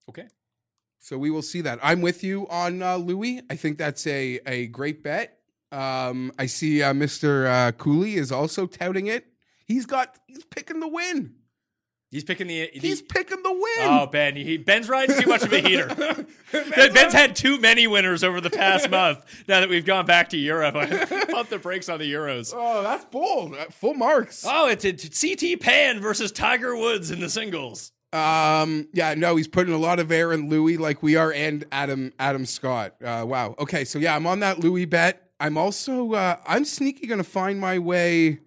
okay. 0.09 0.27
So 1.01 1.17
we 1.17 1.31
will 1.31 1.41
see 1.41 1.61
that. 1.61 1.79
I'm 1.81 2.01
with 2.01 2.23
you 2.23 2.47
on 2.49 2.83
uh, 2.83 2.97
Louis. 2.97 3.41
I 3.49 3.55
think 3.55 3.77
that's 3.77 4.05
a 4.05 4.39
a 4.45 4.67
great 4.67 5.01
bet. 5.01 5.39
Um, 5.71 6.31
I 6.37 6.47
see 6.47 6.81
uh, 6.83 6.93
Mr. 6.93 7.45
Uh, 7.45 7.71
Cooley 7.71 8.15
is 8.15 8.31
also 8.31 8.65
touting 8.65 9.07
it. 9.07 9.27
He's 9.65 9.85
got 9.85 10.17
he's 10.27 10.43
picking 10.45 10.79
the 10.79 10.87
win. 10.87 11.35
He's 12.11 12.23
picking 12.23 12.47
the. 12.47 12.69
He's 12.73 13.03
picking 13.03 13.43
the 13.43 13.51
win. 13.51 13.87
Oh, 13.87 14.07
Ben, 14.07 14.35
he, 14.35 14.57
Ben's 14.57 14.89
riding 14.89 15.21
too 15.21 15.27
much 15.27 15.43
of 15.43 15.53
a 15.53 15.59
heater. 15.67 15.87
Ben- 16.51 16.93
Ben's 16.93 17.13
had 17.13 17.35
too 17.35 17.59
many 17.59 17.85
winners 17.85 18.23
over 18.23 18.41
the 18.41 18.49
past 18.49 18.89
month. 18.91 19.23
Now 19.47 19.59
that 19.59 19.69
we've 19.69 19.85
gone 19.85 20.07
back 20.07 20.29
to 20.29 20.37
Europe, 20.37 20.75
I 20.75 21.05
pump 21.31 21.49
the 21.49 21.59
brakes 21.59 21.87
on 21.87 21.99
the 21.99 22.11
Euros. 22.11 22.51
Oh, 22.55 22.81
that's 22.81 23.05
bold. 23.05 23.53
Uh, 23.53 23.65
Full 23.65 23.93
marks. 23.93 24.43
Oh, 24.47 24.67
it's, 24.67 24.85
it's 24.85 25.21
CT 25.21 25.59
Pan 25.59 25.99
versus 25.99 26.31
Tiger 26.31 26.75
Woods 26.75 27.11
in 27.11 27.19
the 27.19 27.29
singles. 27.29 27.91
Um, 28.11 28.87
yeah, 28.91 29.13
no, 29.13 29.35
he's 29.35 29.47
putting 29.47 29.75
a 29.75 29.77
lot 29.77 29.99
of 29.99 30.11
air 30.11 30.33
in 30.33 30.49
Louis 30.49 30.77
like 30.77 31.03
we 31.03 31.15
are, 31.15 31.31
and 31.31 31.63
Adam 31.71 32.11
Adam 32.17 32.43
Scott. 32.47 32.95
Uh, 33.03 33.23
wow. 33.27 33.53
Okay, 33.59 33.85
so 33.85 33.99
yeah, 33.99 34.15
I'm 34.15 34.25
on 34.25 34.39
that 34.39 34.59
Louis 34.59 34.85
bet. 34.85 35.29
I'm 35.39 35.59
also 35.59 36.13
uh, 36.13 36.37
I'm 36.47 36.65
sneaky 36.65 37.05
gonna 37.05 37.23
find 37.23 37.59
my 37.59 37.77
way. 37.77 38.39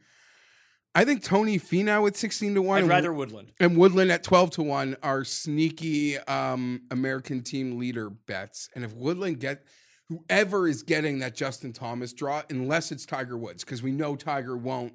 I 0.94 1.04
think 1.04 1.22
Tony 1.22 1.58
Finau 1.58 2.06
at 2.06 2.16
16 2.16 2.54
to 2.54 2.62
1 2.62 2.76
I'd 2.76 2.80
and, 2.80 2.88
rather 2.88 3.12
Woodland. 3.12 3.52
and 3.58 3.76
Woodland 3.76 4.10
at 4.12 4.22
12 4.22 4.50
to 4.52 4.62
1 4.62 4.96
are 5.02 5.24
sneaky 5.24 6.18
um, 6.18 6.82
American 6.90 7.42
team 7.42 7.78
leader 7.78 8.10
bets. 8.10 8.68
And 8.74 8.84
if 8.84 8.94
Woodland 8.94 9.40
get 9.40 9.64
whoever 10.08 10.68
is 10.68 10.82
getting 10.82 11.20
that 11.20 11.34
Justin 11.34 11.72
Thomas 11.72 12.12
draw, 12.12 12.42
unless 12.50 12.92
it's 12.92 13.06
Tiger 13.06 13.38
Woods, 13.38 13.64
because 13.64 13.82
we 13.82 13.90
know 13.90 14.16
Tiger 14.16 14.56
won't 14.56 14.92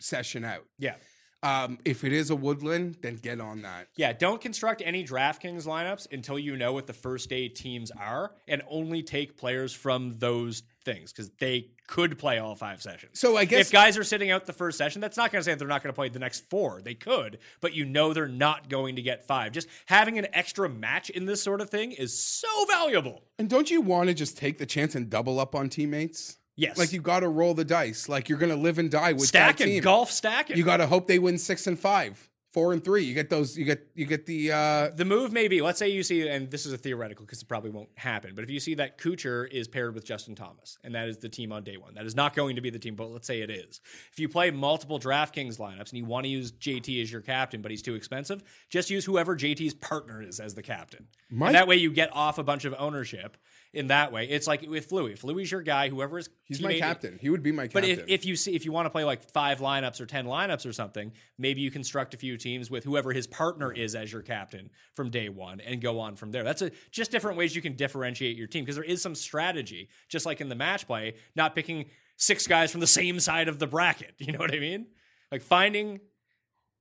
session 0.00 0.44
out. 0.44 0.64
Yeah. 0.78 0.96
Um, 1.44 1.78
if 1.84 2.04
it 2.04 2.12
is 2.12 2.30
a 2.30 2.36
woodland, 2.36 2.96
then 3.02 3.16
get 3.16 3.38
on 3.38 3.62
that. 3.62 3.88
Yeah, 3.96 4.14
don't 4.14 4.40
construct 4.40 4.82
any 4.82 5.04
DraftKings 5.04 5.66
lineups 5.66 6.10
until 6.10 6.38
you 6.38 6.56
know 6.56 6.72
what 6.72 6.86
the 6.86 6.94
first 6.94 7.28
day 7.28 7.48
teams 7.48 7.90
are, 7.90 8.32
and 8.48 8.62
only 8.66 9.02
take 9.02 9.36
players 9.36 9.74
from 9.74 10.16
those 10.18 10.62
things 10.84 11.12
because 11.12 11.30
they 11.38 11.70
could 11.86 12.18
play 12.18 12.38
all 12.38 12.54
five 12.54 12.82
sessions. 12.82 13.18
So 13.18 13.36
I 13.36 13.44
guess 13.44 13.66
if 13.66 13.72
guys 13.72 13.96
are 13.98 14.04
sitting 14.04 14.30
out 14.30 14.46
the 14.46 14.52
first 14.52 14.78
session, 14.78 15.00
that's 15.00 15.16
not 15.16 15.32
going 15.32 15.40
to 15.40 15.44
say 15.44 15.54
they're 15.54 15.68
not 15.68 15.82
going 15.82 15.92
to 15.92 15.96
play 15.96 16.08
the 16.08 16.18
next 16.18 16.48
four. 16.50 16.80
They 16.82 16.94
could, 16.94 17.38
but 17.60 17.74
you 17.74 17.84
know 17.84 18.12
they're 18.12 18.28
not 18.28 18.68
going 18.68 18.96
to 18.96 19.02
get 19.02 19.26
five. 19.26 19.52
Just 19.52 19.68
having 19.86 20.18
an 20.18 20.26
extra 20.32 20.68
match 20.68 21.10
in 21.10 21.26
this 21.26 21.42
sort 21.42 21.60
of 21.60 21.70
thing 21.70 21.92
is 21.92 22.18
so 22.18 22.48
valuable. 22.66 23.22
And 23.38 23.48
don't 23.50 23.70
you 23.70 23.80
want 23.80 24.08
to 24.08 24.14
just 24.14 24.36
take 24.38 24.58
the 24.58 24.66
chance 24.66 24.94
and 24.94 25.10
double 25.10 25.40
up 25.40 25.54
on 25.54 25.68
teammates? 25.68 26.38
Yes, 26.56 26.78
Like 26.78 26.92
you 26.92 27.00
got 27.00 27.20
to 27.20 27.28
roll 27.28 27.54
the 27.54 27.64
dice. 27.64 28.08
Like 28.08 28.28
you're 28.28 28.38
going 28.38 28.52
to 28.54 28.56
live 28.56 28.78
and 28.78 28.88
die 28.90 29.12
with 29.12 29.22
that 29.32 29.56
stacking 29.56 29.66
team. 29.66 29.82
golf 29.82 30.10
stacking. 30.12 30.56
You 30.56 30.62
got 30.62 30.76
to 30.76 30.86
hope 30.86 31.08
they 31.08 31.18
win 31.18 31.36
six 31.36 31.66
and 31.66 31.76
five, 31.76 32.30
four 32.54 32.72
and 32.72 32.82
three. 32.82 33.04
You 33.04 33.12
get 33.14 33.28
those. 33.28 33.58
You 33.58 33.66
get 33.66 33.86
you 33.94 34.06
get 34.06 34.24
the. 34.24 34.52
uh 34.52 34.90
the 34.94 35.04
move 35.04 35.32
Maybe 35.32 35.60
let's 35.60 35.78
say 35.78 35.88
you 35.88 36.02
see 36.02 36.26
and 36.28 36.50
this 36.50 36.64
is 36.64 36.72
a 36.72 36.78
theoretical 36.78 37.24
because 37.26 37.42
it 37.42 37.48
probably 37.48 37.70
won't 37.70 37.88
happen 37.96 38.32
but 38.34 38.44
if 38.44 38.50
you 38.50 38.60
see 38.60 38.74
that 38.76 38.96
Kuchar 38.98 39.50
is 39.50 39.66
paired 39.66 39.94
with 39.94 40.04
Justin 40.04 40.34
Thomas 40.34 40.78
and 40.84 40.94
that 40.94 41.08
is 41.08 41.18
the 41.18 41.28
team 41.28 41.50
on 41.52 41.64
day 41.64 41.76
one 41.76 41.94
that 41.94 42.06
is 42.06 42.14
not 42.14 42.34
going 42.34 42.54
to 42.56 42.62
be 42.62 42.70
the 42.70 42.78
team 42.78 42.94
but 42.94 43.10
let's 43.10 43.26
say 43.26 43.40
it 43.40 43.50
is 43.50 43.80
if 44.12 44.18
you 44.18 44.28
play 44.28 44.50
multiple 44.50 45.00
DraftKings 45.00 45.58
lineups 45.58 45.90
and 45.90 45.98
you 45.98 46.04
want 46.04 46.24
to 46.24 46.30
use 46.30 46.52
JT 46.52 47.02
as 47.02 47.10
your 47.10 47.20
captain 47.22 47.60
but 47.60 47.70
he's 47.70 47.82
too 47.82 47.94
expensive 47.94 48.42
just 48.70 48.88
use 48.90 49.04
whoever 49.04 49.36
JT's 49.36 49.74
partner 49.74 50.22
is 50.22 50.38
as 50.38 50.54
the 50.54 50.62
captain 50.62 51.06
My- 51.30 51.46
and 51.46 51.54
that 51.56 51.66
way 51.66 51.76
you 51.76 51.90
get 51.90 52.14
off 52.14 52.38
a 52.38 52.44
bunch 52.44 52.64
of 52.64 52.74
ownership 52.78 53.36
in 53.74 53.88
that 53.88 54.12
way 54.12 54.28
it's 54.28 54.46
like 54.46 54.62
with 54.62 54.92
Louis 54.92 55.12
if 55.12 55.24
Louis 55.24 55.50
your 55.50 55.62
guy 55.62 55.88
whoever 55.88 56.18
is 56.18 56.28
He's 56.44 56.60
my 56.60 56.78
captain. 56.78 57.18
He 57.20 57.30
would 57.30 57.42
be 57.42 57.52
my 57.52 57.68
but 57.68 57.84
captain. 57.84 58.00
if, 58.00 58.04
if 58.08 58.26
you 58.26 58.36
see 58.36 58.54
if 58.54 58.66
you 58.66 58.72
want 58.72 58.84
to 58.84 58.90
play 58.90 59.04
like 59.04 59.30
five 59.30 59.60
lineups 59.60 60.00
or 60.00 60.06
ten 60.06 60.26
lineups 60.26 60.66
or 60.68 60.74
something, 60.74 61.12
maybe 61.38 61.62
you 61.62 61.70
construct 61.70 62.12
a 62.12 62.18
few 62.18 62.36
teams 62.36 62.70
with 62.70 62.84
whoever 62.84 63.12
his 63.12 63.26
partner 63.26 63.72
is 63.72 63.94
as 63.94 64.12
your 64.12 64.20
captain 64.20 64.68
from 64.94 65.08
day 65.08 65.30
one 65.30 65.60
and 65.60 65.80
go 65.80 66.00
on 66.00 66.16
from 66.16 66.32
there. 66.32 66.44
That's 66.44 66.60
a, 66.60 66.70
just 66.90 67.10
different 67.10 67.38
ways 67.38 67.56
you 67.56 67.62
can 67.62 67.76
differentiate 67.76 68.36
your 68.36 68.46
team 68.46 68.64
because 68.64 68.76
there 68.76 68.84
is 68.84 69.00
some 69.00 69.14
strategy, 69.14 69.88
just 70.10 70.26
like 70.26 70.42
in 70.42 70.50
the 70.50 70.54
match 70.54 70.86
play, 70.86 71.14
not 71.34 71.54
picking 71.54 71.86
six 72.18 72.46
guys 72.46 72.70
from 72.70 72.80
the 72.80 72.86
same 72.86 73.18
side 73.20 73.48
of 73.48 73.58
the 73.58 73.66
bracket. 73.66 74.14
You 74.18 74.32
know 74.32 74.38
what 74.38 74.54
I 74.54 74.58
mean? 74.58 74.86
Like 75.32 75.40
finding 75.40 76.00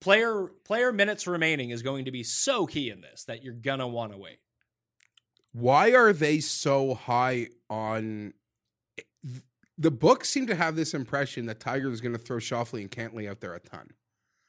player 0.02 0.48
player 0.66 0.92
minutes 0.92 1.26
remaining 1.26 1.70
is 1.70 1.82
going 1.82 2.06
to 2.06 2.12
be 2.12 2.24
so 2.24 2.66
key 2.66 2.90
in 2.90 3.00
this 3.00 3.24
that 3.26 3.44
you're 3.44 3.54
gonna 3.54 3.88
want 3.88 4.12
to 4.12 4.18
wait. 4.18 4.40
Why 5.54 5.94
are 5.94 6.12
they 6.14 6.40
so 6.40 6.94
high 6.96 7.48
on? 7.70 8.34
The 9.78 9.92
books 9.92 10.30
seem 10.30 10.48
to 10.48 10.56
have 10.56 10.76
this 10.76 10.94
impression 10.94 11.46
that 11.48 11.60
Tiger 11.60 11.90
is 11.92 12.02
going 12.02 12.12
to 12.14 12.20
throw 12.20 12.38
Schauffele 12.38 12.82
and 12.82 12.92
Cantlay 12.92 13.30
out 13.30 13.40
there 13.40 13.54
a 13.56 13.60
ton. 13.60 13.92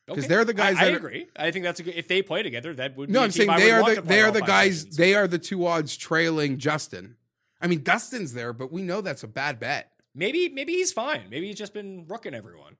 'Cause 0.06 0.26
they're 0.28 0.44
the 0.44 0.52
guys 0.52 0.76
I, 0.76 0.80
I 0.80 0.84
that 0.84 0.94
are- 0.94 0.96
agree. 0.98 1.26
I 1.34 1.50
think 1.50 1.62
that's 1.64 1.80
a 1.80 1.82
good. 1.82 1.94
If 1.94 2.08
they 2.08 2.20
play 2.20 2.42
together, 2.42 2.74
that 2.74 2.94
would. 2.96 3.08
No, 3.08 3.22
I'm 3.22 3.30
saying 3.30 3.48
they 3.56 3.70
are 3.70 3.94
the 3.94 4.02
they 4.02 4.20
are 4.20 4.30
the 4.30 4.42
guys. 4.42 4.80
sessions. 4.80 4.96
They 4.98 5.14
are 5.14 5.26
the 5.26 5.38
two 5.38 5.64
odds 5.66 5.96
trailing 5.96 6.58
Justin. 6.58 7.16
I 7.58 7.68
mean, 7.68 7.82
Dustin's 7.82 8.34
there, 8.34 8.52
but 8.52 8.70
we 8.70 8.82
know 8.82 9.00
that's 9.00 9.22
a 9.22 9.26
bad 9.28 9.58
bet. 9.58 9.92
Maybe 10.14 10.50
maybe 10.50 10.74
he's 10.74 10.92
fine. 10.92 11.30
Maybe 11.30 11.46
he's 11.46 11.56
just 11.56 11.72
been 11.72 12.04
rooking 12.06 12.34
everyone. 12.34 12.76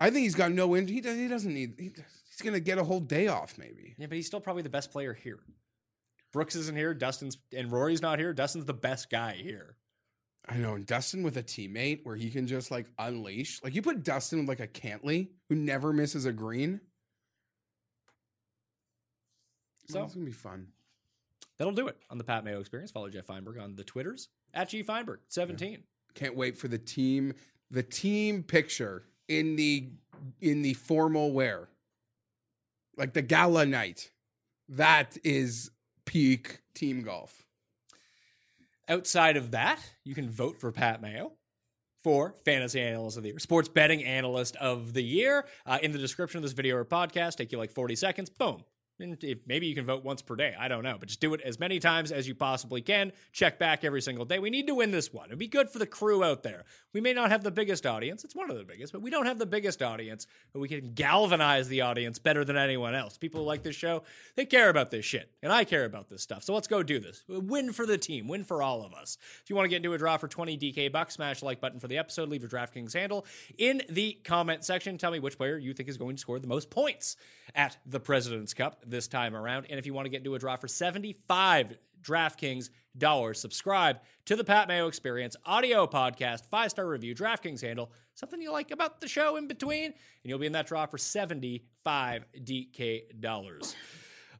I 0.00 0.10
think 0.10 0.24
he's 0.24 0.34
got 0.34 0.50
no 0.50 0.74
in. 0.74 0.88
He, 0.88 1.00
does, 1.00 1.16
he 1.16 1.28
doesn't 1.28 1.54
need. 1.54 1.74
He, 1.78 1.84
he's 1.94 2.40
going 2.42 2.54
to 2.54 2.60
get 2.60 2.76
a 2.78 2.84
whole 2.84 3.00
day 3.00 3.28
off, 3.28 3.56
maybe. 3.56 3.94
Yeah, 3.96 4.06
but 4.06 4.16
he's 4.16 4.26
still 4.26 4.40
probably 4.40 4.62
the 4.62 4.68
best 4.68 4.90
player 4.90 5.12
here. 5.14 5.38
Brooks 6.32 6.54
isn't 6.56 6.76
here. 6.76 6.94
Dustin's 6.94 7.38
and 7.56 7.70
Rory's 7.72 8.02
not 8.02 8.18
here. 8.18 8.32
Dustin's 8.32 8.66
the 8.66 8.74
best 8.74 9.10
guy 9.10 9.34
here. 9.34 9.76
I 10.48 10.56
know, 10.56 10.74
and 10.74 10.86
Dustin 10.86 11.22
with 11.22 11.36
a 11.36 11.42
teammate 11.42 12.00
where 12.04 12.16
he 12.16 12.30
can 12.30 12.46
just 12.46 12.70
like 12.70 12.86
unleash. 12.98 13.60
Like 13.62 13.74
you 13.74 13.82
put 13.82 14.02
Dustin 14.02 14.40
with 14.40 14.48
like 14.48 14.60
a 14.60 14.66
Cantlay 14.68 15.28
who 15.48 15.54
never 15.54 15.92
misses 15.92 16.24
a 16.24 16.32
green. 16.32 16.80
So- 19.88 20.04
it's 20.04 20.14
gonna 20.14 20.26
be 20.26 20.32
fun. 20.32 20.68
That'll 21.58 21.72
do 21.72 21.88
it 21.88 21.96
on 22.08 22.18
the 22.18 22.24
Pat 22.24 22.44
Mayo 22.44 22.60
Experience. 22.60 22.92
Follow 22.92 23.08
Geoff 23.08 23.26
Fienberg 23.26 23.60
on 23.60 23.74
the 23.74 23.82
Twitters 23.82 24.28
at 24.54 24.68
G 24.68 24.82
Feinberg 24.82 25.18
seventeen. 25.28 25.82
Can't 26.14 26.36
wait 26.36 26.56
for 26.56 26.68
the 26.68 26.78
team, 26.78 27.34
the 27.70 27.82
team 27.82 28.42
picture 28.42 29.04
in 29.28 29.56
the 29.56 29.90
in 30.40 30.62
the 30.62 30.74
formal 30.74 31.32
wear, 31.32 31.68
like 32.96 33.12
the 33.12 33.22
gala 33.22 33.66
night. 33.66 34.10
That 34.68 35.16
is 35.24 35.70
peak 36.08 36.60
team 36.74 37.02
golf. 37.02 37.44
Outside 38.88 39.36
of 39.36 39.50
that, 39.50 39.78
you 40.04 40.14
can 40.14 40.30
vote 40.30 40.58
for 40.58 40.72
Pat 40.72 41.02
Mayo 41.02 41.32
for 42.02 42.34
Fantasy 42.46 42.80
Analyst 42.80 43.18
of 43.18 43.22
the 43.22 43.28
Year, 43.28 43.38
Sports 43.38 43.68
Betting 43.68 44.02
Analyst 44.02 44.56
of 44.56 44.94
the 44.94 45.02
Year. 45.02 45.44
Uh, 45.66 45.78
in 45.82 45.92
the 45.92 45.98
description 45.98 46.38
of 46.38 46.42
this 46.42 46.52
video 46.52 46.76
or 46.76 46.84
podcast, 46.86 47.36
take 47.36 47.52
you 47.52 47.58
like 47.58 47.70
40 47.70 47.94
seconds. 47.96 48.30
Boom. 48.30 48.64
If, 48.98 49.38
maybe 49.46 49.66
you 49.66 49.74
can 49.74 49.84
vote 49.84 50.04
once 50.04 50.22
per 50.22 50.36
day. 50.36 50.54
I 50.58 50.68
don't 50.68 50.82
know. 50.82 50.96
But 50.98 51.08
just 51.08 51.20
do 51.20 51.34
it 51.34 51.40
as 51.42 51.58
many 51.58 51.78
times 51.78 52.10
as 52.10 52.26
you 52.26 52.34
possibly 52.34 52.80
can. 52.80 53.12
Check 53.32 53.58
back 53.58 53.84
every 53.84 54.02
single 54.02 54.24
day. 54.24 54.38
We 54.38 54.50
need 54.50 54.66
to 54.66 54.74
win 54.74 54.90
this 54.90 55.12
one. 55.12 55.26
It'd 55.26 55.38
be 55.38 55.46
good 55.48 55.70
for 55.70 55.78
the 55.78 55.86
crew 55.86 56.24
out 56.24 56.42
there. 56.42 56.64
We 56.92 57.00
may 57.00 57.12
not 57.12 57.30
have 57.30 57.44
the 57.44 57.50
biggest 57.50 57.86
audience. 57.86 58.24
It's 58.24 58.34
one 58.34 58.50
of 58.50 58.56
the 58.56 58.64
biggest, 58.64 58.92
but 58.92 59.02
we 59.02 59.10
don't 59.10 59.26
have 59.26 59.38
the 59.38 59.46
biggest 59.46 59.82
audience. 59.82 60.26
But 60.52 60.60
we 60.60 60.68
can 60.68 60.94
galvanize 60.94 61.68
the 61.68 61.82
audience 61.82 62.18
better 62.18 62.44
than 62.44 62.56
anyone 62.56 62.94
else. 62.94 63.18
People 63.18 63.40
who 63.40 63.46
like 63.46 63.62
this 63.62 63.76
show, 63.76 64.02
they 64.36 64.46
care 64.46 64.68
about 64.68 64.90
this 64.90 65.04
shit. 65.04 65.30
And 65.42 65.52
I 65.52 65.64
care 65.64 65.84
about 65.84 66.08
this 66.08 66.22
stuff. 66.22 66.42
So 66.42 66.54
let's 66.54 66.68
go 66.68 66.82
do 66.82 66.98
this. 66.98 67.24
Win 67.28 67.72
for 67.72 67.86
the 67.86 67.98
team. 67.98 68.26
Win 68.26 68.44
for 68.44 68.62
all 68.62 68.84
of 68.84 68.92
us. 68.94 69.18
If 69.42 69.50
you 69.50 69.56
want 69.56 69.66
to 69.66 69.70
get 69.70 69.76
into 69.76 69.92
a 69.92 69.98
draw 69.98 70.16
for 70.16 70.28
20 70.28 70.58
DK 70.58 70.90
bucks, 70.90 71.14
smash 71.14 71.42
like 71.42 71.60
button 71.60 71.78
for 71.78 71.88
the 71.88 71.98
episode. 71.98 72.28
Leave 72.28 72.42
your 72.42 72.50
DraftKings 72.50 72.94
handle 72.94 73.26
in 73.56 73.82
the 73.88 74.18
comment 74.24 74.64
section. 74.64 74.98
Tell 74.98 75.10
me 75.10 75.18
which 75.18 75.36
player 75.36 75.58
you 75.58 75.72
think 75.72 75.88
is 75.88 75.96
going 75.96 76.16
to 76.16 76.20
score 76.20 76.38
the 76.38 76.46
most 76.46 76.70
points 76.70 77.16
at 77.54 77.76
the 77.86 78.00
President's 78.00 78.54
Cup 78.54 78.82
this 78.90 79.08
time 79.08 79.34
around. 79.34 79.66
And 79.70 79.78
if 79.78 79.86
you 79.86 79.94
want 79.94 80.06
to 80.06 80.10
get 80.10 80.18
into 80.18 80.34
a 80.34 80.38
draw 80.38 80.56
for 80.56 80.68
75 80.68 81.76
DraftKings 82.02 82.70
dollars, 82.96 83.40
subscribe 83.40 83.98
to 84.26 84.36
the 84.36 84.44
Pat 84.44 84.68
Mayo 84.68 84.86
Experience 84.86 85.36
audio 85.44 85.86
podcast, 85.86 86.46
five 86.46 86.70
star 86.70 86.86
review, 86.88 87.14
DraftKings 87.14 87.60
handle, 87.60 87.90
something 88.14 88.40
you 88.40 88.52
like 88.52 88.70
about 88.70 89.00
the 89.00 89.08
show 89.08 89.36
in 89.36 89.46
between, 89.48 89.86
and 89.86 89.94
you'll 90.24 90.38
be 90.38 90.46
in 90.46 90.52
that 90.52 90.66
draw 90.66 90.86
for 90.86 90.98
75 90.98 92.24
DK 92.42 93.20
dollars. 93.20 93.76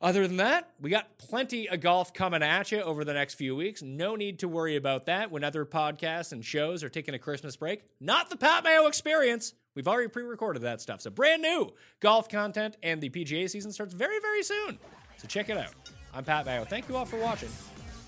Other 0.00 0.28
than 0.28 0.36
that, 0.36 0.70
we 0.80 0.90
got 0.90 1.18
plenty 1.18 1.68
of 1.68 1.80
golf 1.80 2.14
coming 2.14 2.42
at 2.42 2.70
you 2.70 2.80
over 2.80 3.04
the 3.04 3.14
next 3.14 3.34
few 3.34 3.56
weeks. 3.56 3.82
No 3.82 4.14
need 4.14 4.38
to 4.40 4.48
worry 4.48 4.76
about 4.76 5.06
that 5.06 5.32
when 5.32 5.42
other 5.42 5.64
podcasts 5.64 6.30
and 6.30 6.44
shows 6.44 6.84
are 6.84 6.88
taking 6.88 7.14
a 7.14 7.18
Christmas 7.18 7.56
break. 7.56 7.82
Not 7.98 8.30
the 8.30 8.36
Pat 8.36 8.62
Mayo 8.62 8.86
experience. 8.86 9.54
We've 9.74 9.86
already 9.86 10.08
pre 10.08 10.24
recorded 10.24 10.62
that 10.62 10.80
stuff. 10.80 11.00
So, 11.00 11.10
brand 11.10 11.42
new 11.42 11.72
golf 12.00 12.28
content, 12.28 12.76
and 12.82 13.00
the 13.00 13.10
PGA 13.10 13.48
season 13.48 13.72
starts 13.72 13.94
very, 13.94 14.18
very 14.20 14.42
soon. 14.42 14.78
So, 15.18 15.28
check 15.28 15.48
it 15.50 15.56
out. 15.56 15.74
I'm 16.12 16.24
Pat 16.24 16.46
Mayo. 16.46 16.64
Thank 16.64 16.88
you 16.88 16.96
all 16.96 17.04
for 17.04 17.16
watching. 17.16 17.50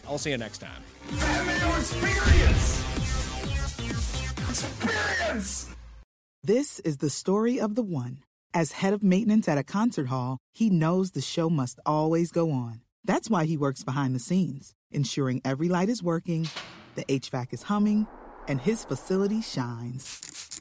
I'll 0.09 0.19
see 0.19 0.31
you 0.31 0.39
next 0.39 0.59
time. 0.59 0.83
Mayo 1.13 1.77
Experience. 1.77 2.85
Experience. 4.49 5.71
This 6.43 6.81
is 6.81 6.97
the 6.97 7.11
story 7.11 7.61
of 7.61 7.75
the 7.75 7.83
one. 7.83 8.25
As 8.53 8.73
head 8.73 8.93
of 8.93 9.05
maintenance 9.05 9.47
at 9.47 9.59
a 9.59 9.63
concert 9.63 10.09
hall, 10.09 10.39
he 10.53 10.71
knows 10.71 11.13
the 11.13 11.21
show 11.21 11.49
must 11.49 11.79
always 11.87 12.33
go 12.33 12.51
on. 12.51 12.81
That's 13.05 13.31
why 13.31 13.45
he 13.45 13.57
works 13.57 13.85
behind 13.85 14.15
the 14.15 14.19
scenes, 14.19 14.75
ensuring 14.91 15.41
every 15.45 15.69
light 15.69 15.89
is 15.89 16.03
working, 16.03 16.49
the 16.97 17.05
HVAC 17.05 17.53
is 17.53 17.63
humming, 17.65 18.09
and 18.49 18.61
his 18.61 18.85
facility 18.85 19.41
shines. 19.41 20.61